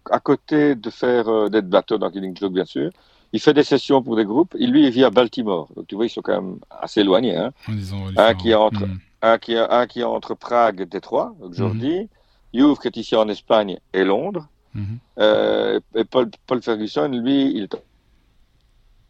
à 0.10 0.20
côté 0.20 0.76
de 0.76 0.90
faire 0.90 1.28
euh, 1.28 1.50
d'être 1.50 1.70
batteur 1.70 2.00
dans 2.00 2.10
Killing 2.10 2.38
Joke, 2.38 2.54
bien 2.54 2.66
sûr, 2.66 2.92
il 3.34 3.42
fait 3.42 3.54
des 3.54 3.64
sessions 3.64 4.02
pour 4.02 4.16
des 4.16 4.26
groupes. 4.26 4.56
Et 4.58 4.68
lui, 4.68 4.86
il 4.86 4.92
vit 4.92 5.04
à 5.04 5.10
Baltimore. 5.10 5.68
Donc, 5.76 5.88
tu 5.88 5.96
vois, 5.96 6.06
ils 6.06 6.10
sont 6.10 6.22
quand 6.22 6.42
même 6.42 6.60
assez 6.70 7.02
éloignés. 7.02 7.36
Hein. 7.36 7.52
Un, 8.16 8.34
qui 8.36 8.52
est 8.52 8.56
entre, 8.56 8.86
hmm. 8.86 9.00
Un, 9.22 9.38
qui 9.38 9.54
est, 9.54 9.58
un 9.58 9.88
qui 9.88 10.02
est 10.02 10.04
entre 10.04 10.36
Prague 10.36 10.82
et 10.82 10.86
Détroit, 10.86 11.36
Jordi. 11.52 12.04
Mm 12.04 12.08
Hughes, 12.54 12.80
qui 12.80 12.88
est 12.88 12.98
ici 12.98 13.16
en 13.16 13.28
Espagne, 13.30 13.80
et 13.94 14.04
Londres. 14.04 14.48
Hmm. 14.74 14.98
Euh, 15.20 15.80
et 15.96 16.04
Paul, 16.04 16.30
Paul, 16.46 16.62
Ferguson, 16.62 17.08
lui, 17.10 17.52
il 17.56 17.64
est 17.64 17.76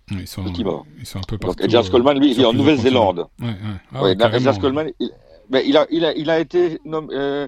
ils 0.10 0.26
sont, 0.26 0.46
ils 0.46 1.06
sont 1.06 1.20
un 1.20 1.22
peu 1.28 1.38
partout. 1.38 1.62
Donc, 1.62 1.70
Jazz 1.70 1.90
Coleman, 1.90 2.18
lui, 2.18 2.32
il 2.32 2.40
est 2.40 2.46
en 2.46 2.54
Nouvelle-Zélande. 2.54 3.28
Ouais, 3.42 3.56
ouais. 4.02 4.16
Ah, 4.22 4.40
Jazz 4.40 4.58
Coleman, 4.58 4.90
il, 5.02 5.12
mais 5.50 5.68
il, 5.68 5.76
a, 5.76 5.86
il, 5.90 6.06
a, 6.06 6.14
il 6.14 6.30
a 6.30 6.40
été 6.40 6.80
nommé, 6.86 7.14
euh, 7.14 7.48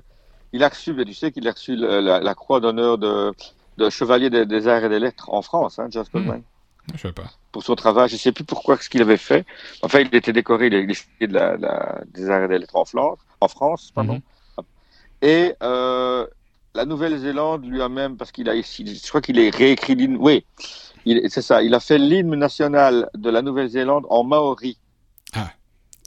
il 0.51 0.63
a 0.63 0.69
reçu, 0.69 0.93
tu 1.05 1.13
sais 1.13 1.31
qu'il 1.31 1.47
a 1.47 1.51
reçu 1.51 1.77
la, 1.77 2.19
la 2.19 2.35
croix 2.35 2.59
d'honneur 2.59 2.97
de, 2.97 3.33
de, 3.77 3.89
chevalier 3.89 4.29
des, 4.29 4.45
des, 4.45 4.67
arts 4.67 4.83
et 4.83 4.89
des 4.89 4.99
lettres 4.99 5.29
en 5.33 5.41
France, 5.41 5.79
hein, 5.79 5.87
Jazz 5.89 6.07
hmm. 6.13 6.41
Coleman. 6.91 6.97
Je 6.97 7.07
sais 7.07 7.13
pas. 7.13 7.31
Pour 7.51 7.63
son 7.63 7.75
travail, 7.75 8.09
je 8.09 8.17
sais 8.17 8.31
plus 8.31 8.43
pourquoi 8.43 8.77
ce 8.77 8.89
qu'il 8.89 9.01
avait 9.01 9.17
fait. 9.17 9.45
Enfin, 9.81 9.99
il 9.99 10.13
était 10.15 10.33
décoré, 10.33 10.67
il 10.67 10.75
a 10.75 11.27
de 11.27 11.33
la, 11.33 11.57
la, 11.57 12.01
des 12.13 12.29
arts 12.29 12.43
et 12.43 12.47
des 12.47 12.59
lettres 12.59 12.75
en, 12.75 12.85
Flandre, 12.85 13.17
en 13.41 13.47
France, 13.47 13.91
pardon. 13.93 14.15
Hmm. 14.15 14.61
Et 15.21 15.53
euh, 15.63 16.25
la 16.75 16.85
Nouvelle-Zélande 16.85 17.65
lui 17.65 17.81
a 17.81 17.89
même, 17.89 18.17
parce 18.17 18.31
qu'il 18.31 18.49
a, 18.49 18.55
je 18.55 19.07
crois 19.07 19.21
qu'il 19.21 19.39
est 19.39 19.53
réécrit, 19.55 19.95
oui, 20.17 20.45
c'est 21.27 21.41
ça. 21.41 21.61
Il 21.61 21.73
a 21.73 21.79
fait 21.79 21.97
l'hymne 21.97 22.35
national 22.35 23.09
de 23.15 23.29
la 23.29 23.41
Nouvelle-Zélande 23.41 24.05
en 24.09 24.23
maori. 24.23 24.77
Ah. 25.33 25.51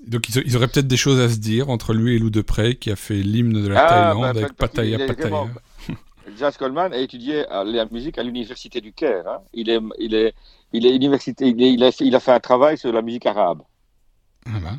Donc 0.06 0.28
ils, 0.28 0.56
auraient 0.56 0.66
peut-être 0.66 0.88
des 0.88 0.96
choses 0.96 1.20
à 1.20 1.28
se 1.28 1.36
dire 1.36 1.70
entre 1.70 1.94
lui 1.94 2.16
et 2.16 2.18
Lou 2.18 2.30
Depré 2.30 2.74
qui 2.74 2.90
a 2.90 2.96
fait 2.96 3.14
l'hymne 3.14 3.62
de 3.62 3.68
la 3.68 3.84
ah, 3.84 3.88
Thaïlande 3.88 4.22
bah, 4.22 4.28
avec 4.30 4.52
Pattaya 4.54 5.06
Pattaya. 5.06 5.46
Jazz 6.38 6.56
Coleman 6.56 6.92
a 6.92 6.98
étudié 6.98 7.44
la 7.50 7.84
musique 7.86 8.18
à 8.18 8.22
l'université 8.22 8.80
du 8.80 8.92
Caire. 8.92 9.28
Hein. 9.28 9.38
Il 9.52 9.70
est, 9.70 9.80
il 9.98 10.14
est, 10.14 10.34
il 10.72 10.86
est 10.86 10.94
université, 10.94 11.48
il, 11.48 11.82
a, 11.82 11.90
il, 12.00 12.14
a, 12.16 12.20
fait 12.20 12.32
un 12.32 12.40
travail 12.40 12.78
sur 12.78 12.92
la 12.92 13.02
musique 13.02 13.26
arabe. 13.26 13.62
Ah 14.46 14.58
bah. 14.62 14.76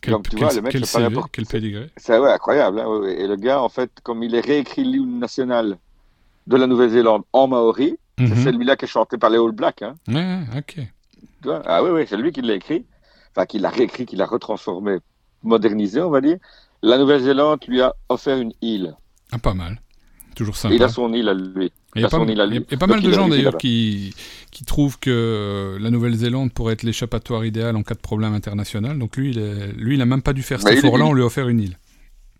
Quel, 0.00 0.16
tu 0.28 0.36
vois, 0.36 0.52
le 0.52 0.60
mec, 0.60 0.72
quel, 0.72 0.84
CV, 0.84 1.16
quel 1.32 1.46
pédigré. 1.46 1.90
C'est 1.96 2.18
ouais, 2.18 2.30
incroyable. 2.30 2.80
Hein, 2.80 3.02
et 3.04 3.26
le 3.26 3.36
gars, 3.36 3.62
en 3.62 3.70
fait, 3.70 3.90
comme 4.02 4.22
il 4.22 4.34
est 4.34 4.44
réécrit 4.44 4.84
l'hymne 4.84 5.18
national 5.18 5.78
de 6.46 6.56
la 6.56 6.66
Nouvelle-Zélande 6.66 7.22
en 7.32 7.48
maori, 7.48 7.96
c'est 8.18 8.28
mhm. 8.28 8.44
celui-là 8.44 8.76
qui 8.76 8.84
est 8.84 8.88
chanté 8.88 9.16
par 9.16 9.30
les 9.30 9.38
All 9.38 9.52
Blacks. 9.52 9.82
Hein. 9.82 9.94
Ouais, 10.08 10.40
ok. 10.58 10.86
ah 11.64 11.82
oui, 11.82 11.90
oui, 11.90 12.04
c'est 12.06 12.18
lui 12.18 12.32
qui 12.32 12.42
l'a 12.42 12.54
écrit. 12.54 12.84
Enfin, 13.30 13.46
qui 13.46 13.58
l'a 13.58 13.70
réécrit, 13.70 14.04
qui 14.04 14.16
l'a 14.16 14.26
retransformé, 14.26 14.98
modernisé, 15.42 16.00
on 16.02 16.10
va 16.10 16.20
dire. 16.20 16.36
La 16.82 16.98
Nouvelle-Zélande 16.98 17.60
lui 17.66 17.80
a 17.80 17.94
offert 18.10 18.36
une 18.36 18.52
île. 18.60 18.94
Ah, 19.32 19.38
pas 19.38 19.54
mal. 19.54 19.80
Toujours 20.36 20.56
sympa. 20.56 20.74
Il 20.74 20.82
a 20.82 20.88
son 20.88 21.12
île 21.12 21.28
à 21.28 21.34
lui. 21.34 21.72
Il 21.96 22.02
y 22.02 22.04
a, 22.04 22.08
pas, 22.08 22.18
mal 22.86 23.02
de 23.02 23.12
gens 23.12 23.28
d'ailleurs 23.28 23.56
qui, 23.56 24.14
qui 24.50 24.64
trouvent 24.64 24.98
que 24.98 25.78
la 25.80 25.90
Nouvelle-Zélande 25.90 26.52
pourrait 26.52 26.74
être 26.74 26.82
l'échappatoire 26.82 27.44
idéal 27.44 27.76
en 27.76 27.82
cas 27.82 27.94
de 27.94 28.00
problème 28.00 28.34
international. 28.34 28.98
Donc 28.98 29.16
lui, 29.16 29.30
il 29.30 29.38
est, 29.38 29.72
lui, 29.76 29.94
il 29.94 30.02
a 30.02 30.06
même 30.06 30.22
pas 30.22 30.32
dû 30.32 30.42
faire 30.42 30.60
cet 30.60 30.72
effort-là, 30.72 31.04
on 31.04 31.12
lui 31.12 31.22
a 31.22 31.26
offert 31.26 31.48
une 31.48 31.60
île. 31.60 31.78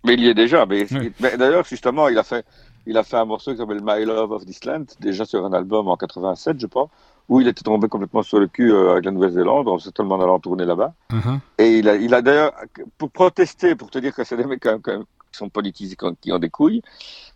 Mais 0.05 0.15
il 0.15 0.21
y 0.21 0.29
est 0.29 0.35
déjà. 0.35 0.67
Mais, 0.67 0.87
mais 1.21 1.37
d'ailleurs, 1.37 1.65
justement, 1.65 2.09
il 2.09 2.19
a 2.19 2.25
fait, 2.25 2.45
il 2.87 2.97
a 2.97 3.03
fait 3.03 3.17
un 3.17 3.25
morceau 3.25 3.53
qui 3.53 3.59
s'appelle 3.59 3.81
My 3.83 4.05
Love 4.05 4.33
of 4.33 4.45
This 4.45 4.65
Land, 4.65 4.85
déjà 5.01 5.25
sur 5.25 5.45
un 5.45 5.53
album 5.53 5.89
en 5.89 5.97
87, 5.97 6.61
je 6.61 6.67
pense, 6.67 6.91
où 7.29 7.41
il 7.41 7.49
était 7.49 7.63
tombé 7.63 7.89
complètement 7.89 8.23
sur 8.23 8.39
le 8.39 8.49
cul 8.49 8.71
euh, 8.71 8.93
avec 8.93 9.07
la 9.07 9.11
Nouvelle-Zélande, 9.11 9.69
on 9.69 9.79
s'est 9.79 9.93
tellement 9.93 10.21
allant 10.21 10.39
tourner 10.39 10.67
là-bas. 10.67 10.93
Uh-huh. 11.11 11.39
Et 11.59 11.79
il 11.79 11.89
a, 11.89 11.97
il 11.97 12.13
a 12.13 12.21
d'ailleurs, 12.21 12.53
pour 12.99 13.11
protester, 13.11 13.75
pour 13.75 13.91
te 13.91 13.99
dire 13.99 14.15
que 14.15 14.25
c'est 14.25 14.37
des 14.37 14.45
mecs 14.45 14.63
qui 14.63 14.91
sont 15.33 15.49
politisés, 15.49 15.97
qui 16.21 16.33
ont 16.33 16.39
des 16.39 16.51
couilles, 16.51 16.83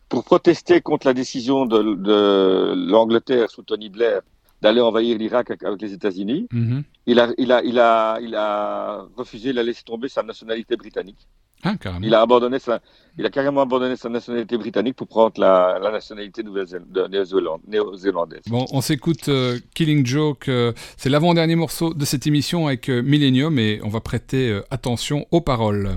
pour 0.08 0.24
protester 0.24 0.80
contre 0.80 1.06
la 1.06 1.14
décision 1.14 1.66
de, 1.66 1.94
de 1.94 2.74
l'Angleterre 2.90 3.50
sous 3.50 3.62
Tony 3.62 3.88
Blair 3.88 4.20
d'aller 4.60 4.80
envahir 4.80 5.16
l'Irak 5.18 5.50
avec, 5.50 5.80
les 5.80 5.92
États-Unis, 5.92 6.48
uh-huh. 6.52 6.82
il, 7.06 7.20
a, 7.20 7.28
il, 7.38 7.52
a, 7.52 7.62
il, 7.62 7.78
a, 7.78 8.18
il 8.20 8.34
a 8.34 9.04
refusé, 9.16 9.50
il 9.50 9.58
a 9.58 9.62
laissé 9.62 9.82
tomber 9.84 10.08
sa 10.08 10.22
nationalité 10.22 10.76
britannique. 10.76 11.28
Ah, 11.64 11.74
il 12.02 12.14
a 12.14 12.20
abandonné 12.20 12.60
sa, 12.60 12.80
il 13.18 13.26
a 13.26 13.30
carrément 13.30 13.62
abandonné 13.62 13.96
sa 13.96 14.08
nationalité 14.08 14.56
britannique 14.56 14.94
pour 14.94 15.08
prendre 15.08 15.40
la, 15.40 15.80
la 15.82 15.90
nationalité 15.90 16.44
néo-zélandaise. 16.44 18.42
Bon, 18.46 18.64
on 18.70 18.80
s'écoute 18.80 19.28
euh, 19.28 19.58
Killing 19.74 20.06
Joke. 20.06 20.48
Euh, 20.48 20.72
c'est 20.96 21.08
l'avant-dernier 21.08 21.56
morceau 21.56 21.94
de 21.94 22.04
cette 22.04 22.28
émission 22.28 22.68
avec 22.68 22.88
euh, 22.88 23.02
Millennium 23.02 23.58
et 23.58 23.80
on 23.82 23.88
va 23.88 24.00
prêter 24.00 24.56
attention 24.70 25.26
aux 25.32 25.40
paroles. 25.40 25.96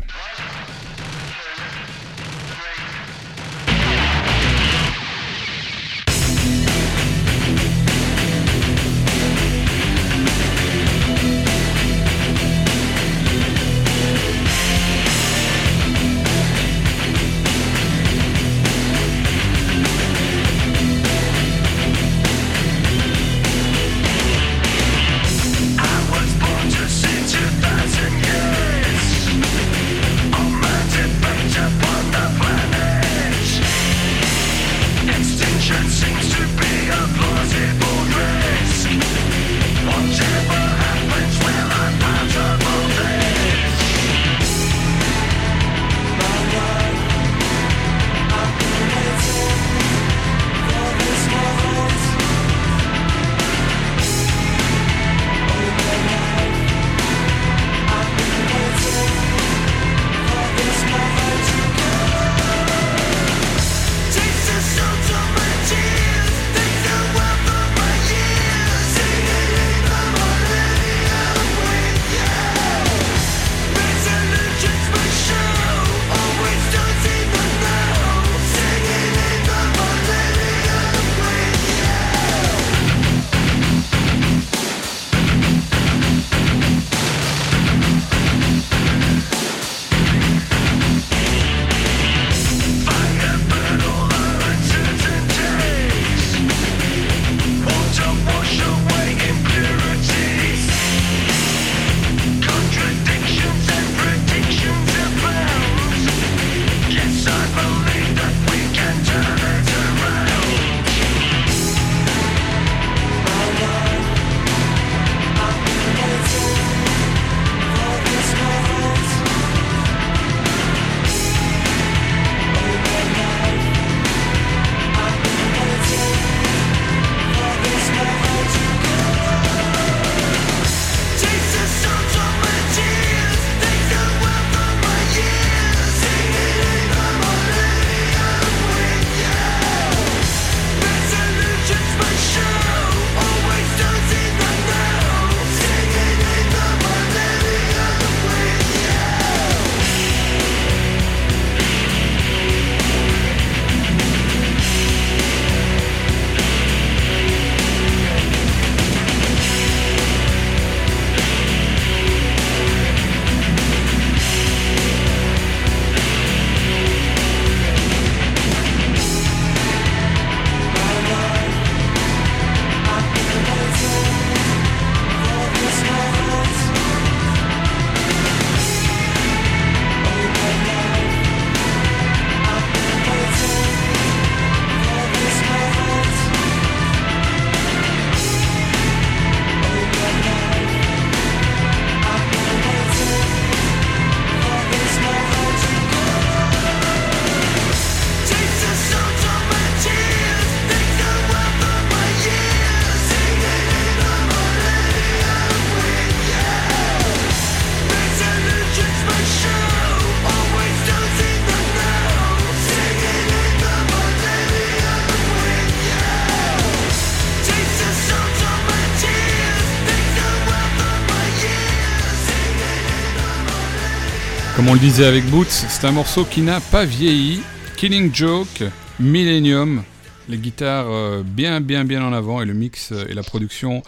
On 224.72 224.76
le 224.76 224.80
disait 224.80 225.06
avec 225.06 225.26
Boots, 225.26 225.48
c'est 225.50 225.86
un 225.86 225.92
morceau 225.92 226.24
qui 226.24 226.42
n'a 226.42 226.62
pas 226.62 226.86
vieilli. 226.86 227.42
Killing 227.76 228.16
Joke, 228.16 228.64
Millennium, 229.02 229.84
les 230.30 230.38
guitares 230.38 230.90
euh, 230.90 231.24
bien 231.26 231.60
bien 231.60 231.84
bien 231.84 232.08
en 232.08 232.14
avant 232.14 232.42
et 232.42 232.46
le 232.46 232.54
mix 232.54 232.94
euh, 232.94 233.04
et 233.10 233.14
la 233.14 233.22
production 233.22 233.82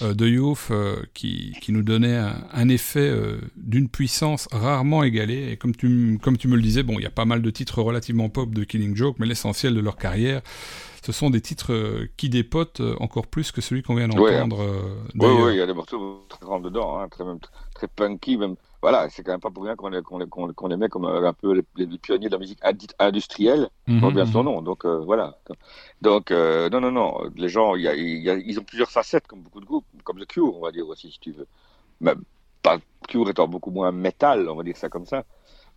euh, 0.00 0.14
de 0.14 0.26
Youth 0.26 0.72
qui, 1.12 1.52
qui, 1.60 1.72
nous 1.72 1.82
donnait 1.82 2.18
un, 2.54 2.68
effet 2.70 3.12
d'une 3.56 3.90
puissance 3.90 4.48
rarement 4.50 5.02
égalée. 5.02 5.52
Et 5.52 5.58
comme 5.58 5.76
tu, 5.76 6.18
comme 6.22 6.38
tu 6.38 6.48
me 6.48 6.56
le 6.56 6.62
disais, 6.62 6.82
bon, 6.82 6.94
il 6.98 7.02
y 7.02 7.06
a 7.06 7.10
pas 7.10 7.26
mal 7.26 7.42
de 7.42 7.50
titres 7.50 7.82
relativement 7.82 8.30
pop 8.30 8.48
de 8.54 8.64
Killing 8.64 8.96
Joke, 8.96 9.16
mais 9.18 9.26
l'essentiel 9.26 9.74
de 9.74 9.80
leur 9.80 9.98
carrière, 9.98 10.40
ce 11.04 11.12
sont 11.12 11.28
des 11.28 11.42
titres 11.42 12.06
qui 12.16 12.30
dépotent 12.30 12.80
encore 12.98 13.26
plus 13.26 13.52
que 13.52 13.60
celui 13.60 13.82
qu'on 13.82 13.94
vient 13.94 14.08
d'entendre. 14.08 14.64
Oui, 15.16 15.28
oui, 15.28 15.52
il 15.52 15.58
y 15.58 15.60
a 15.60 15.66
des 15.66 15.74
morceaux 15.74 16.24
très 16.30 16.40
grands 16.40 16.60
dedans, 16.60 16.98
hein, 16.98 17.08
très, 17.10 17.24
très 17.74 17.88
punky, 17.88 18.38
même 18.38 18.56
voilà, 18.82 19.10
c'est 19.10 19.22
quand 19.22 19.32
même 19.32 19.40
pas 19.40 19.50
pour 19.50 19.64
rien 19.64 19.76
qu'on 19.76 19.90
qu 19.90 20.72
aimait 20.72 20.88
comme 20.88 21.04
euh, 21.04 21.28
un 21.28 21.32
peu 21.34 21.52
les, 21.76 21.86
pionniers 21.98 22.28
de 22.28 22.32
la 22.32 22.38
musique 22.38 22.60
industrielle, 22.98 23.68
mm 23.86 24.10
bien 24.10 24.24
son 24.24 24.42
nom. 24.42 24.62
Donc 24.62 24.84
euh, 24.84 25.00
voilà. 25.00 25.38
Donc 26.00 26.30
euh, 26.30 26.70
non, 26.70 26.80
non, 26.80 26.90
non. 26.90 27.30
Les 27.36 27.50
gens, 27.50 27.76
y 27.76 27.88
a, 27.88 27.94
ils 27.94 28.58
ont 28.58 28.64
plusieurs 28.64 28.90
facettes, 28.90 29.26
comme 29.26 29.42
beaucoup 29.42 29.60
de 29.60 29.66
groupes, 29.66 29.84
comme 30.04 30.18
The 30.18 30.26
Cure, 30.26 30.56
on 30.56 30.62
va 30.62 30.72
dire 30.72 30.88
aussi, 30.88 31.10
si 31.10 31.20
tu 31.20 31.32
veux. 31.32 31.46
Même 32.00 32.22
pas 32.62 32.78
Cure 33.08 33.28
étant 33.28 33.48
beaucoup 33.48 33.70
moins 33.70 33.92
métal, 33.92 34.48
on 34.48 34.56
va 34.56 34.62
dire 34.62 34.76
ça 34.76 34.88
comme 34.88 35.06
ça. 35.06 35.24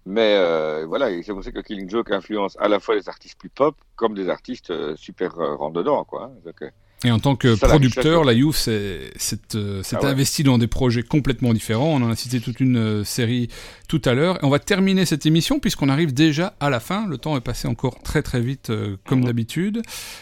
Mais 0.05 0.37
voilà, 0.85 1.09
c'est 1.23 1.33
pour 1.33 1.43
ça 1.43 1.51
que 1.51 1.59
Killing 1.59 1.89
Joke 1.89 2.11
influence 2.11 2.57
à 2.59 2.69
la 2.69 2.79
fois 2.79 2.95
les 2.95 3.09
artistes 3.09 3.37
plus 3.37 3.49
pop 3.49 3.75
comme 3.95 4.13
des 4.13 4.29
artistes 4.29 4.95
super 4.95 5.35
rentre 5.35 5.73
dedans, 5.73 6.05
quoi. 6.05 6.31
Donc, 6.45 6.63
et 7.03 7.11
en 7.11 7.19
tant 7.19 7.35
que 7.35 7.55
producteur, 7.55 8.23
la 8.23 8.33
Youth 8.33 8.55
s'est 8.55 9.11
euh, 9.55 9.81
ah 9.91 10.07
investi 10.07 10.43
dans 10.43 10.57
des 10.57 10.67
projets 10.67 11.03
complètement 11.03 11.53
différents. 11.53 11.87
On 11.87 12.01
en 12.01 12.09
a 12.09 12.15
cité 12.15 12.39
toute 12.39 12.59
une 12.59 12.77
euh, 12.77 13.03
série 13.03 13.49
tout 13.89 14.01
à 14.05 14.13
l'heure. 14.13 14.37
Et 14.41 14.45
on 14.45 14.49
va 14.49 14.59
terminer 14.59 15.05
cette 15.05 15.25
émission 15.25 15.59
puisqu'on 15.59 15.89
arrive 15.89 16.13
déjà 16.13 16.55
à 16.59 16.69
la 16.69 16.79
fin. 16.79 17.05
Le 17.07 17.17
temps 17.17 17.35
est 17.35 17.41
passé 17.41 17.67
encore 17.67 18.01
très 18.03 18.21
très 18.21 18.39
vite 18.39 18.69
euh, 18.69 18.95
comme 19.05 19.19
mhm. 19.19 19.25
d'habitude 19.25 19.81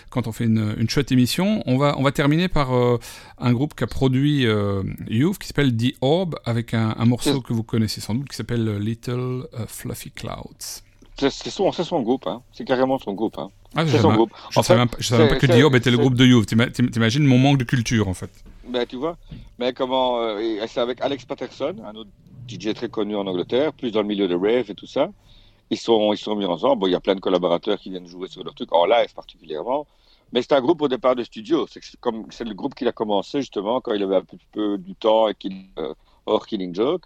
quand 0.10 0.28
on 0.28 0.32
fait 0.32 0.46
une, 0.46 0.76
une, 0.78 0.90
chouette 0.90 1.12
émission. 1.12 1.62
On 1.68 1.78
va, 1.78 1.96
on 1.98 2.04
va 2.04 2.12
terminer 2.12 2.48
par 2.48 2.72
un 2.72 3.54
groupe 3.54 3.76
qui 3.76 3.84
a 3.84 3.88
produit 3.88 4.46
Youth 5.08 5.38
qui 5.38 5.48
s'appelle 5.48 5.76
The 5.76 5.94
Orb 6.02 6.36
avec 6.44 6.74
un, 6.74 6.96
un 6.98 7.06
morceau 7.06 7.40
que 7.42 7.54
vous 7.54 7.64
connaissez 7.64 8.02
sans 8.02 8.16
doute 8.16 8.28
qui 8.28 8.36
s'appelle 8.36 8.78
Little 8.78 9.48
Fluffy 9.68 10.12
Clouds. 10.12 10.82
C'est 11.18 11.50
son, 11.50 11.72
son, 11.72 12.02
groupe, 12.02 12.28
hein. 12.28 12.42
c'est 12.52 12.66
carrément 12.66 12.98
son 12.98 13.14
groupe. 13.14 13.38
Hein. 13.38 13.52
Ah, 13.76 13.86
c'est 13.88 14.00
son 14.00 14.14
groupe. 14.14 14.32
Je 14.50 14.60
ne 14.60 14.64
savais, 14.64 14.86
savais, 15.00 15.28
pas 15.30 15.36
que 15.36 15.46
Diob 15.46 15.76
était 15.76 15.92
le 15.92 15.98
groupe 15.98 16.16
de 16.16 16.26
Youth. 16.26 16.46
T'imagines 16.46 17.24
mon 17.24 17.38
manque 17.38 17.58
de 17.58 17.64
culture 17.64 18.08
en 18.08 18.14
fait. 18.14 18.32
Ben, 18.68 18.86
tu 18.86 18.98
vois, 18.98 19.18
mais 19.60 19.74
comment. 19.74 20.20
Euh, 20.22 20.66
c'est 20.68 20.80
avec 20.80 21.02
Alex 21.02 21.26
Patterson, 21.26 21.76
un 21.86 21.96
autre 21.96 22.10
DJ 22.48 22.74
très 22.74 22.90
connu 22.90 23.16
en 23.16 23.28
Angleterre, 23.28 23.74
plus 23.74 23.92
dans 23.92 24.02
le 24.02 24.08
milieu 24.08 24.28
de 24.28 24.36
rave 24.36 24.70
et 24.70 24.76
tout 24.76 24.88
ça. 24.88 25.10
Ils 25.70 25.78
sont, 25.78 26.12
ils 26.14 26.18
sont 26.18 26.36
mis 26.36 26.46
ensemble. 26.46 26.82
Bon, 26.82 26.88
il 26.88 26.92
y 26.92 26.96
a 26.96 27.00
plein 27.00 27.16
de 27.16 27.22
collaborateurs 27.22 27.80
qui 27.80 27.90
viennent 27.90 28.08
jouer 28.08 28.28
sur 28.28 28.44
leur 28.44 28.54
truc, 28.54 28.74
en 28.74 28.86
live 28.86 29.14
particulièrement. 29.14 29.88
Mais 30.34 30.42
c'est 30.42 30.54
un 30.54 30.62
groupe 30.62 30.82
au 30.82 30.88
départ 30.88 31.16
de 31.16 31.24
studio. 31.24 31.66
C'est 31.68 32.44
le 32.44 32.54
groupe 32.54 32.76
qu'il 32.76 32.88
a 32.88 32.92
commencé 32.94 33.40
justement 33.40 33.82
quand 33.82 33.94
il 33.94 34.04
avait 34.04 34.18
un 34.18 34.24
petit 34.24 34.48
peu 34.52 34.78
du 34.78 34.96
temps 34.96 35.28
et 35.28 35.34
qu'il. 35.34 35.66
Euh, 35.78 35.94
hors 36.26 36.46
Killing 36.46 36.74
Joke. 36.74 37.04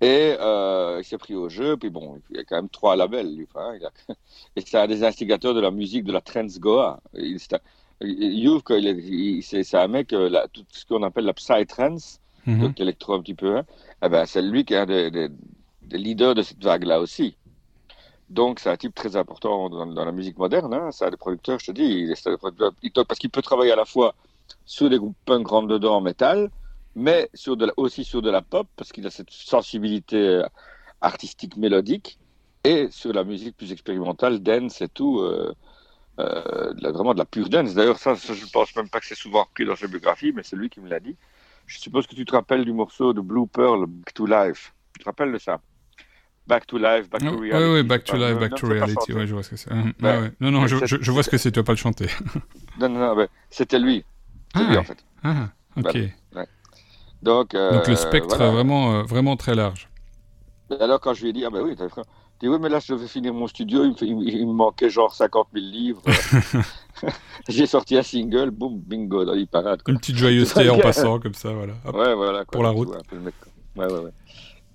Et 0.00 0.34
euh, 0.40 0.96
il 1.00 1.04
s'est 1.04 1.18
pris 1.18 1.34
au 1.34 1.48
jeu. 1.48 1.76
Puis 1.76 1.90
bon, 1.90 2.20
il 2.30 2.36
y 2.36 2.40
a 2.40 2.44
quand 2.44 2.56
même 2.56 2.68
trois 2.68 2.96
labels. 2.96 3.34
Lui, 3.36 3.46
hein, 3.54 3.74
il 3.76 3.84
a... 3.84 3.90
Et 4.56 4.62
c'est 4.62 4.78
un 4.78 4.86
des 4.86 5.04
instigateurs 5.04 5.54
de 5.54 5.60
la 5.60 5.70
musique 5.70 6.04
de 6.04 6.12
la 6.12 6.20
trance 6.20 6.58
Goa. 6.58 7.00
Youve, 8.02 8.62
c'est 9.42 9.74
un 9.74 9.88
mec, 9.88 10.12
euh, 10.12 10.46
tout 10.52 10.64
ce 10.70 10.86
qu'on 10.86 11.02
appelle 11.02 11.26
la 11.26 11.34
psytrance, 11.34 12.18
mm 12.46 12.54
-hmm. 12.54 12.60
donc 12.62 12.80
électro 12.80 13.12
un 13.14 13.20
petit 13.20 13.34
peu, 13.34 13.58
hein, 13.58 13.64
eh 14.02 14.08
ben, 14.08 14.24
c'est 14.24 14.40
lui 14.40 14.64
qui 14.64 14.72
est 14.74 14.78
un 14.78 14.86
des, 14.86 15.10
des, 15.10 15.98
leaders 15.98 16.34
de 16.34 16.42
cette 16.42 16.64
vague-là 16.64 16.98
aussi. 17.00 17.36
Donc 18.30 18.58
c'est 18.60 18.70
un 18.70 18.76
type 18.76 18.94
très 18.94 19.16
important 19.16 19.68
dans, 19.68 19.86
dans 19.86 20.04
la 20.04 20.12
musique 20.12 20.38
moderne. 20.38 20.72
Hein. 20.72 20.90
C'est 20.92 21.04
un 21.04 21.10
des 21.10 21.18
producteurs, 21.26 21.58
je 21.58 21.66
te 21.66 21.72
dis, 21.72 21.88
il, 22.82 22.92
parce 23.08 23.18
qu'il 23.20 23.30
peut 23.30 23.42
travailler 23.42 23.72
à 23.72 23.76
la 23.76 23.84
fois 23.84 24.14
sur 24.64 24.88
des 24.88 24.98
groupes 24.98 25.20
punk 25.26 25.46
rentre 25.48 25.68
dedans 25.68 25.96
en 25.96 26.00
métal, 26.00 26.50
mais 26.94 27.30
sur 27.34 27.56
de 27.56 27.72
aussi 27.76 28.04
sur 28.04 28.22
de 28.22 28.30
la 28.30 28.42
pop, 28.42 28.68
parce 28.76 28.92
qu'il 28.92 29.06
a 29.06 29.10
cette 29.10 29.30
sensibilité 29.30 30.16
euh, 30.16 30.42
artistique 31.00 31.56
mélodique, 31.56 32.18
et 32.64 32.88
sur 32.90 33.12
la 33.12 33.24
musique 33.24 33.56
plus 33.56 33.72
expérimentale, 33.72 34.40
dance 34.40 34.82
et 34.82 34.88
tout, 34.88 35.20
euh, 35.20 35.54
euh, 36.18 36.72
vraiment 36.80 37.14
de 37.14 37.18
la 37.18 37.24
pure 37.24 37.48
dance. 37.48 37.74
D'ailleurs, 37.74 37.98
ça, 37.98 38.16
ça, 38.16 38.34
je 38.34 38.46
pense 38.46 38.74
même 38.76 38.88
pas 38.88 39.00
que 39.00 39.06
c'est 39.06 39.14
souvent 39.14 39.44
repris 39.44 39.64
dans 39.64 39.76
sa 39.76 39.86
biographie, 39.86 40.32
mais 40.34 40.42
c'est 40.42 40.56
lui 40.56 40.68
qui 40.68 40.80
me 40.80 40.88
l'a 40.88 41.00
dit. 41.00 41.16
Je 41.66 41.78
suppose 41.78 42.06
que 42.06 42.14
tu 42.14 42.24
te 42.24 42.32
rappelles 42.32 42.64
du 42.64 42.72
morceau 42.72 43.12
de 43.12 43.20
Blue 43.20 43.46
Pearl, 43.46 43.86
Back 43.86 44.12
to 44.12 44.26
Life. 44.26 44.74
Tu 44.92 45.00
te 45.00 45.04
rappelles 45.04 45.32
de 45.32 45.38
ça? 45.38 45.60
Back 46.46 46.66
to 46.66 46.78
Life, 46.78 47.08
Back 47.08 47.22
to 47.22 47.38
Reality. 47.38 47.64
Oui, 47.64 47.74
oui, 47.74 47.82
Back 47.84 48.04
to 48.04 48.16
Life, 48.16 48.38
Back 48.38 48.54
to 48.56 48.66
Reality. 48.66 49.12
Oui, 49.12 49.26
je 49.26 49.34
vois 49.34 49.42
ce 49.44 49.50
que 49.50 49.56
c'est. 49.56 49.70
Non, 49.70 50.50
non, 50.50 50.66
je, 50.66 50.84
je, 50.84 51.10
vois 51.12 51.22
ce 51.22 51.30
que 51.30 51.38
c'est, 51.38 51.52
tu 51.52 51.60
vas 51.60 51.64
pas 51.64 51.72
le 51.72 51.78
chanter. 51.78 52.08
non, 52.80 52.88
non, 52.88 53.14
non, 53.14 53.26
c'était 53.50 53.78
lui. 53.78 54.04
C'est 54.54 54.64
lui, 54.64 54.76
ah, 54.76 54.80
en 54.80 54.84
fait. 54.84 55.04
Ah, 55.22 55.48
ok. 55.76 55.96
Donc, 57.22 57.54
Donc 57.54 57.86
le 57.88 57.96
spectre 57.96 58.36
voilà. 58.36 58.52
vraiment, 58.52 58.94
euh, 58.94 59.02
vraiment 59.02 59.36
très 59.36 59.54
large. 59.54 59.88
Alors 60.78 61.00
quand 61.00 61.14
je 61.14 61.22
lui 61.22 61.30
ai 61.30 61.32
dit, 61.32 61.44
ah 61.44 61.50
ben 61.50 61.62
oui, 61.62 61.74
frère, 61.76 62.04
dit 62.40 62.48
oui, 62.48 62.58
mais 62.60 62.68
là 62.68 62.78
je 62.78 62.94
vais 62.94 63.06
finir 63.08 63.34
mon 63.34 63.46
studio, 63.46 63.84
il 63.84 64.16
me, 64.16 64.22
il 64.28 64.46
me 64.46 64.52
manquait 64.52 64.88
genre 64.88 65.14
50 65.14 65.48
000 65.52 65.66
livres. 65.66 66.02
J'ai 67.48 67.66
sorti 67.66 67.96
un 67.96 68.02
single, 68.02 68.50
boum, 68.50 68.78
bingo, 68.78 69.24
dans 69.24 69.34
l'hyparade. 69.34 69.82
Une 69.88 69.98
petite 69.98 70.16
joyeuseté 70.16 70.68
en 70.70 70.78
passant 70.78 71.18
comme 71.18 71.34
ça, 71.34 71.52
voilà. 71.52 71.74
Hop, 71.84 71.94
ouais, 71.96 72.14
voilà. 72.14 72.44
Quoi, 72.44 72.52
pour 72.52 72.62
la 72.62 72.70
route. 72.70 72.88
ouais, 72.88 73.86
ouais, 73.86 73.86
ouais. 73.86 74.10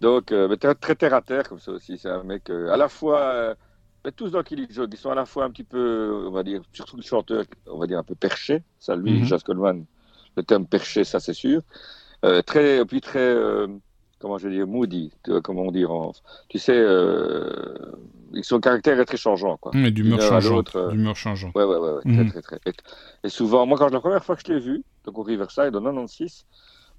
Donc, 0.02 0.32
euh, 0.32 0.56
très 0.80 0.96
terre 0.96 1.14
à 1.14 1.22
terre 1.22 1.48
comme 1.48 1.60
ça 1.60 1.72
aussi. 1.72 1.98
C'est 1.98 2.10
un 2.10 2.24
mec 2.24 2.50
euh, 2.50 2.72
à 2.72 2.78
la 2.78 2.90
fois, 2.90 3.20
euh, 3.22 3.56
mais 4.04 4.12
tous 4.12 4.30
dans 4.30 4.44
qui 4.44 4.56
ils 4.56 4.98
sont 4.98 5.10
à 5.10 5.16
la 5.16 5.26
fois 5.26 5.46
un 5.46 5.52
petit 5.52 5.64
peu, 5.64 6.26
on 6.28 6.32
va 6.32 6.44
dire, 6.44 6.62
surtout 6.74 6.98
le 6.98 7.02
chanteur, 7.02 7.46
on 7.68 7.80
va 7.80 7.88
dire 7.88 8.00
un 8.00 8.04
peu 8.04 8.16
perché. 8.16 8.64
Ça, 8.80 8.96
lui, 8.96 9.14
mm 9.14 9.24
-hmm. 9.24 9.26
Jas 9.26 9.40
Coleman, 9.40 9.86
le 10.38 10.44
terme 10.44 10.66
perché, 10.68 11.04
ça 11.04 11.20
c'est 11.20 11.34
sûr. 11.34 11.62
Euh, 12.26 12.42
très, 12.42 12.84
puis 12.86 13.02
très, 13.02 13.20
euh, 13.20 13.68
comment 14.20 14.38
je 14.38 14.50
dire, 14.50 14.66
moody, 14.66 15.12
comment 15.44 15.64
on 15.64 15.72
dit 15.72 15.86
en, 15.86 16.12
tu 16.50 16.58
sais, 16.58 16.76
euh, 16.76 17.76
son 18.42 18.60
caractère 18.60 19.00
est 19.00 19.06
très 19.06 19.18
changeant, 19.18 19.58
quoi. 19.58 19.72
Mais 19.76 19.92
d'humeur 19.92 20.22
changeante. 20.22 20.76
D'humeur 20.90 21.16
changeante. 21.16 21.54
Ouais, 21.56 21.64
ouais, 21.64 21.78
ouais, 21.78 22.02
mhm. 22.04 22.32
très, 22.32 22.42
très, 22.42 22.60
très. 22.60 22.74
Et, 23.24 23.30
souvent, 23.30 23.66
moi, 23.66 23.78
quand 23.78 23.90
la 23.90 24.00
première 24.00 24.24
fois 24.26 24.36
que 24.36 24.42
je 24.46 24.54
l'ai 24.54 24.60
vu, 24.60 24.84
donc 25.06 25.18
au 25.18 25.24
Riverside 25.24 25.76
en 25.76 25.82
96, 25.82 26.46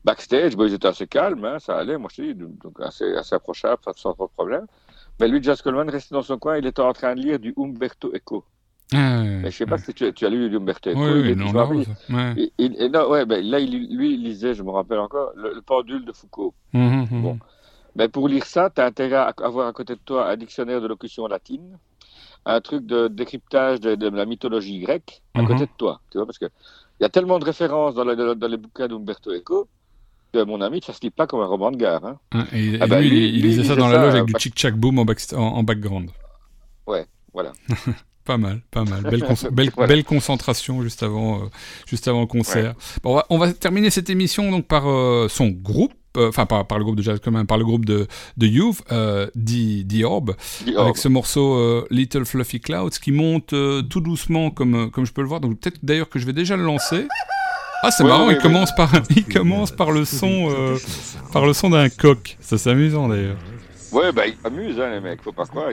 backstage, 0.04 0.56
bon, 0.56 0.66
ils 0.66 0.74
étaient 0.74 0.86
assez 0.86 1.08
calmes, 1.08 1.44
hein, 1.44 1.58
ça 1.58 1.76
allait, 1.76 1.98
moi 1.98 2.08
je 2.12 2.22
te 2.22 2.22
dis, 2.22 2.34
donc 2.34 2.80
assez, 2.80 3.12
assez 3.16 3.34
approchable, 3.34 3.82
sans 3.96 4.14
trop 4.14 4.26
de 4.26 4.32
problème. 4.32 4.66
Mais 5.18 5.26
lui, 5.26 5.42
Jas 5.42 5.60
Coleman, 5.62 5.90
restait 5.90 6.14
dans 6.14 6.22
son 6.22 6.38
coin, 6.38 6.58
il 6.58 6.66
était 6.66 6.82
en 6.82 6.92
train 6.92 7.14
de 7.14 7.20
lire 7.22 7.38
du 7.38 7.52
Umberto 7.56 8.12
Eco. 8.14 8.44
Ah, 8.92 9.22
mais 9.22 9.50
je 9.50 9.56
sais 9.56 9.66
pas 9.66 9.78
si 9.78 9.92
tu, 9.92 10.12
tu, 10.12 10.26
as 10.26 10.30
lu 10.30 10.54
Umberto 10.56 10.90
Eco. 10.90 11.00
Oui, 11.00 11.20
oui, 11.22 11.36
non, 11.36 11.52
non, 11.52 11.68
ouais. 11.68 12.50
Et, 12.58 12.84
et, 12.84 12.88
non, 12.88 13.10
ouais, 13.10 13.26
ben, 13.26 13.44
là, 13.44 13.58
il, 13.58 13.96
lui, 13.96 14.14
il 14.14 14.22
lisait, 14.22 14.54
je 14.54 14.62
me 14.62 14.70
rappelle 14.70 15.00
encore, 15.00 15.32
le, 15.34 15.54
le 15.54 15.60
pendule 15.60 16.04
de 16.04 16.12
Foucault. 16.12 16.54
Mmh, 16.72 17.04
mmh. 17.10 17.22
Bon. 17.22 17.38
Mais 17.96 18.08
pour 18.08 18.28
lire 18.28 18.44
ça, 18.44 18.70
tu 18.70 18.80
as 18.80 18.84
intérêt 18.84 19.16
à 19.16 19.34
avoir 19.42 19.66
à 19.66 19.72
côté 19.72 19.94
de 19.94 20.00
toi 20.04 20.30
un 20.30 20.36
dictionnaire 20.36 20.80
de 20.80 20.86
locution 20.86 21.26
latine, 21.26 21.78
un 22.44 22.60
truc 22.60 22.86
de 22.86 23.08
décryptage 23.08 23.80
de, 23.80 23.96
de 23.96 24.08
la 24.08 24.24
mythologie 24.24 24.78
grecque 24.78 25.22
à 25.34 25.42
mmh. 25.42 25.46
côté 25.46 25.60
de 25.60 25.72
toi. 25.76 26.00
Tu 26.12 26.18
vois, 26.18 26.26
parce 26.26 26.38
que 26.38 26.46
il 27.00 27.02
y 27.02 27.06
a 27.06 27.08
tellement 27.08 27.38
de 27.38 27.44
références 27.44 27.94
dans, 27.94 28.04
les 28.04 28.56
bouquins 28.56 28.88
d'Umberto 28.88 29.32
Eco 29.32 29.68
que, 30.32 30.44
mon 30.44 30.60
ami, 30.60 30.80
ça 30.82 30.92
se 30.92 31.00
lit 31.02 31.10
pas 31.10 31.26
comme 31.26 31.40
un 31.40 31.46
roman 31.46 31.70
de 31.70 31.76
gare. 31.76 32.04
Hein. 32.04 32.18
Ah, 32.32 32.44
et, 32.52 32.78
ah, 32.80 32.86
bah, 32.86 33.00
lui, 33.00 33.10
lui, 33.10 33.28
il, 33.28 33.42
lisait 33.42 33.64
ça 33.64 33.76
dans 33.76 33.88
la 33.88 34.00
loge 34.00 34.14
avec 34.14 34.26
du 34.26 34.34
chic-chac 34.38 34.74
boom 34.76 34.98
en, 34.98 35.04
back, 35.04 35.18
en, 35.34 35.38
en 35.38 35.62
background. 35.62 36.10
Ouais, 36.86 37.06
voilà. 37.32 37.52
Pas 38.26 38.38
mal, 38.38 38.60
pas 38.72 38.82
mal. 38.84 39.02
Belle, 39.04 39.22
con 39.24 39.34
belle, 39.52 39.70
voilà. 39.76 39.94
belle, 39.94 40.04
concentration 40.04 40.82
juste 40.82 41.04
avant, 41.04 41.36
euh, 41.36 41.46
juste 41.86 42.08
avant 42.08 42.22
le 42.22 42.26
concert. 42.26 42.70
Ouais. 42.70 43.00
Bon, 43.04 43.12
on, 43.12 43.14
va, 43.14 43.26
on, 43.30 43.38
va, 43.38 43.52
terminer 43.52 43.88
cette 43.90 44.10
émission 44.10 44.50
donc 44.50 44.66
par 44.66 44.88
euh, 44.88 45.28
son 45.30 45.46
groupe, 45.46 45.94
euh, 46.16 46.28
enfin 46.28 46.44
par, 46.44 46.66
par, 46.66 46.78
le 46.78 46.84
groupe 46.84 46.96
de 46.96 47.02
Jazz 47.02 47.20
par 47.46 47.56
le 47.56 47.64
groupe 47.64 47.84
de, 47.84 48.08
de 48.36 48.46
Youth, 48.48 48.82
euh, 48.90 49.28
The, 49.36 49.86
The, 49.86 50.02
Orb, 50.02 50.34
The 50.66 50.76
avec 50.76 50.96
ce 50.96 51.06
morceau 51.06 51.86
Little 51.88 52.24
Fluffy 52.24 52.58
Clouds 52.58 52.98
qui 53.00 53.12
monte 53.12 53.54
tout 53.88 54.00
doucement 54.00 54.50
comme, 54.50 54.90
comme 54.90 55.06
je 55.06 55.12
peux 55.12 55.22
le 55.22 55.28
voir. 55.28 55.40
Donc 55.40 55.60
peut-être 55.60 55.78
d'ailleurs 55.84 56.08
que 56.08 56.18
je 56.18 56.26
vais 56.26 56.32
déjà 56.32 56.56
le 56.56 56.64
lancer. 56.64 57.06
Ah 57.84 57.92
c'est 57.92 58.02
ouais, 58.02 58.08
marrant, 58.08 58.26
ouais, 58.26 58.34
il, 58.34 58.40
commence 58.40 58.74
par, 58.74 58.90
il 59.16 59.24
commence 59.24 59.70
par 59.70 59.92
le 59.92 60.04
son, 60.04 60.76
par 61.32 61.46
le 61.46 61.52
son 61.52 61.70
d'un 61.70 61.88
coq. 61.90 62.36
Ça 62.40 62.58
c'est 62.58 62.70
amusant 62.70 63.06
d'ailleurs. 63.08 63.38
Ouais 63.92 64.10
bah 64.10 64.26
il 64.26 64.34
amuse 64.42 64.80
hein, 64.80 64.90
les 64.90 65.00
mecs, 65.00 65.22
faut 65.22 65.30
pas 65.30 65.46
croire. 65.46 65.70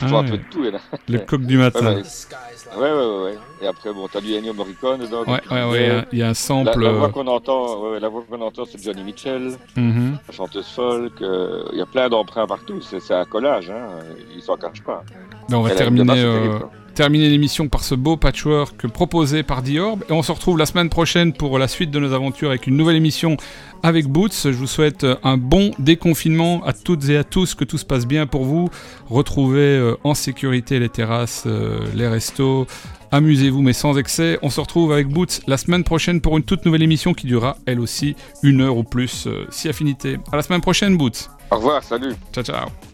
Il, 0.00 0.08
je 0.08 0.14
ah, 0.14 0.18
un 0.18 0.24
peu 0.24 0.38
de 0.38 0.44
tout. 0.50 0.62
Là. 0.62 0.78
Le 1.08 1.18
coq 1.18 1.42
du 1.42 1.58
matin. 1.58 1.94
Ouais, 1.94 2.02
ouais, 2.80 2.90
ouais. 2.90 3.22
ouais, 3.24 3.38
Et 3.60 3.66
après, 3.66 3.92
bon, 3.92 4.08
t'as 4.10 4.20
du 4.20 4.34
Ennio 4.34 4.54
Morricone 4.54 5.00
dedans. 5.00 5.24
Ouais, 5.24 5.40
ouais, 5.50 5.64
ouais. 5.64 6.04
Il 6.12 6.18
y 6.18 6.22
a 6.22 6.28
un 6.28 6.34
sample. 6.34 6.80
La, 6.80 6.92
la 6.92 6.98
voix 6.98 7.08
qu'on 7.10 7.26
entend, 7.26 7.82
ouais, 7.82 8.00
la 8.00 8.08
voix 8.08 8.24
qu'on 8.28 8.40
entend, 8.40 8.64
c'est 8.64 8.82
Johnny 8.82 9.04
Mitchell, 9.04 9.56
-hmm. 9.76 10.12
la 10.26 10.32
chanteuse 10.32 10.68
folk. 10.68 11.20
Euh, 11.20 11.64
il 11.72 11.78
y 11.78 11.82
a 11.82 11.86
plein 11.86 12.08
d'emprunts 12.08 12.46
partout. 12.46 12.80
C'est 12.80 13.14
un 13.14 13.24
collage, 13.24 13.70
hein. 13.70 13.86
Ils 14.34 14.42
s'en 14.42 14.56
cachent 14.56 14.82
pas. 14.82 15.04
Ben, 15.48 15.56
on 15.58 15.62
va 15.62 15.70
terminer. 15.74 16.22
Euh, 16.24 16.58
terminer 16.94 17.28
l'émission 17.28 17.68
par 17.68 17.84
ce 17.84 17.94
beau 17.94 18.16
patchwork 18.16 18.86
proposé 18.88 19.42
par 19.42 19.62
Dior. 19.62 19.98
Et 20.08 20.12
on 20.12 20.22
se 20.22 20.32
retrouve 20.32 20.58
la 20.58 20.66
semaine 20.66 20.88
prochaine 20.88 21.32
pour 21.32 21.58
la 21.58 21.68
suite 21.68 21.90
de 21.90 21.98
nos 21.98 22.12
aventures 22.12 22.50
avec 22.50 22.66
une 22.66 22.76
nouvelle 22.76 22.96
émission 22.96 23.36
avec 23.82 24.06
Boots. 24.06 24.32
Je 24.44 24.50
vous 24.50 24.66
souhaite 24.66 25.06
un 25.22 25.36
bon 25.36 25.72
déconfinement 25.78 26.64
à 26.64 26.72
toutes 26.72 27.08
et 27.08 27.16
à 27.16 27.24
tous, 27.24 27.54
que 27.54 27.64
tout 27.64 27.78
se 27.78 27.84
passe 27.84 28.06
bien 28.06 28.26
pour 28.26 28.44
vous. 28.44 28.68
Retrouvez 29.08 29.60
euh, 29.60 29.96
en 30.04 30.14
sécurité 30.14 30.78
les 30.78 30.88
terrasses, 30.88 31.44
euh, 31.46 31.80
les 31.94 32.08
restos. 32.08 32.66
Amusez-vous 33.10 33.60
mais 33.60 33.74
sans 33.74 33.98
excès. 33.98 34.38
On 34.42 34.50
se 34.50 34.60
retrouve 34.60 34.92
avec 34.92 35.08
Boots 35.08 35.40
la 35.46 35.56
semaine 35.56 35.84
prochaine 35.84 36.20
pour 36.20 36.36
une 36.36 36.44
toute 36.44 36.64
nouvelle 36.64 36.82
émission 36.82 37.12
qui 37.12 37.26
durera 37.26 37.56
elle 37.66 37.80
aussi 37.80 38.16
une 38.42 38.62
heure 38.62 38.76
ou 38.76 38.84
plus, 38.84 39.26
euh, 39.26 39.46
si 39.50 39.68
affinité. 39.68 40.18
À 40.32 40.36
la 40.36 40.42
semaine 40.42 40.62
prochaine 40.62 40.96
Boots. 40.96 41.28
Au 41.50 41.56
revoir, 41.56 41.82
salut. 41.82 42.14
Ciao 42.32 42.44
ciao. 42.44 42.91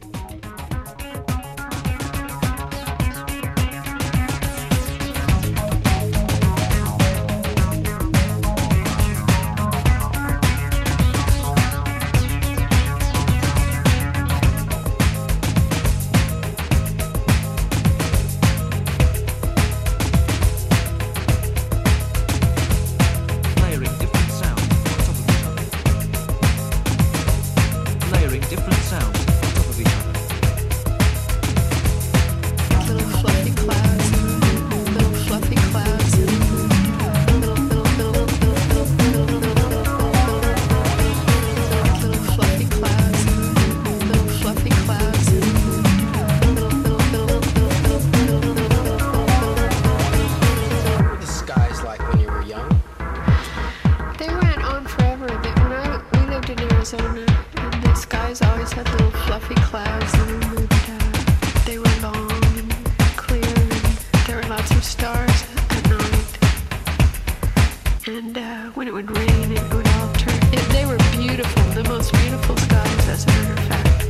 and 68.09 68.39
uh, 68.39 68.71
when 68.75 68.89
it 68.89 68.95
would 68.95 69.11
rain, 69.11 69.53
it 69.53 69.75
would 69.75 69.87
all 69.89 70.13
turn. 70.15 70.35
It, 70.53 70.67
they 70.73 70.87
were 70.87 70.97
beautiful, 71.13 71.63
the 71.73 71.85
most 71.89 72.13
beautiful 72.15 72.57
skies, 72.57 73.09
as 73.09 73.25
a 73.25 73.29
matter 73.29 73.53
of 73.53 73.59
fact. 73.69 74.03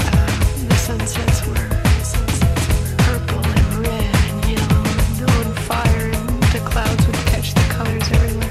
Uh, 0.00 0.66
the 0.68 0.74
sunsets 0.74 1.46
were. 1.46 1.68
Purple 2.98 3.44
and 3.44 3.86
red 3.86 4.14
and 4.30 4.44
yellow 4.50 4.82
and 4.82 5.30
on 5.30 5.54
fire, 5.62 6.10
and 6.10 6.42
the 6.54 6.62
clouds 6.64 7.06
would 7.06 7.22
catch 7.30 7.54
the 7.54 7.66
colors 7.72 8.10
everywhere. 8.10 8.50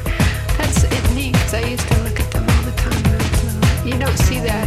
That's 0.57 0.83
it, 0.83 1.15
neat. 1.15 1.35
I 1.53 1.65
used 1.69 1.87
to 1.87 1.97
look 2.03 2.19
at 2.19 2.31
them 2.31 2.43
all 2.43 2.63
the 2.63 2.75
time. 2.77 3.87
You 3.87 3.97
don't 3.99 4.17
see 4.19 4.39
that. 4.39 4.60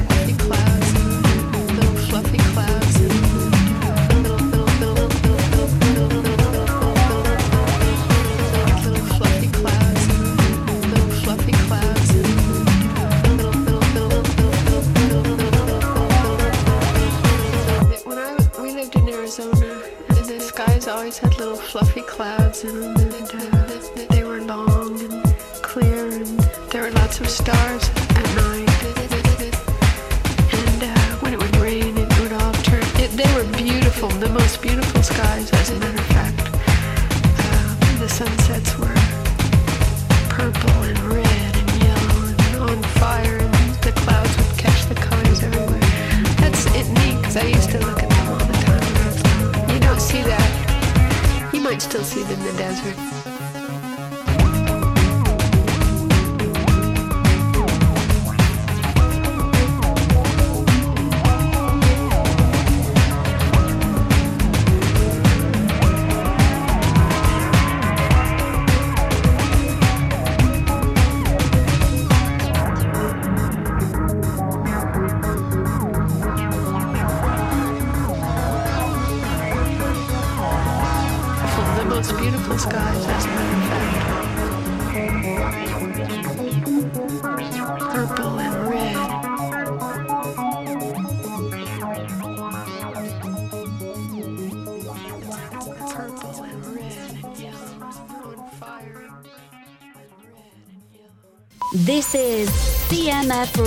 always 21.15 21.19
had 21.19 21.39
little 21.39 21.57
fluffy 21.57 22.03
clouds 22.03 22.65
in 22.65 22.81
them, 22.81 22.97
and 22.97 23.31
uh, 23.35 24.07
they 24.11 24.24
were 24.24 24.41
long 24.41 24.99
and 25.01 25.23
clear, 25.62 26.09
and 26.09 26.27
there 26.70 26.82
were 26.82 26.91
lots 26.91 27.20
of 27.20 27.28
stars. 27.28 27.93
This 52.74 53.03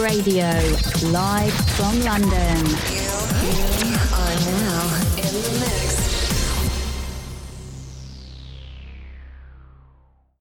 Radio, 0.07 0.47
live 1.11 1.53
from 1.75 1.99
London. 1.99 2.86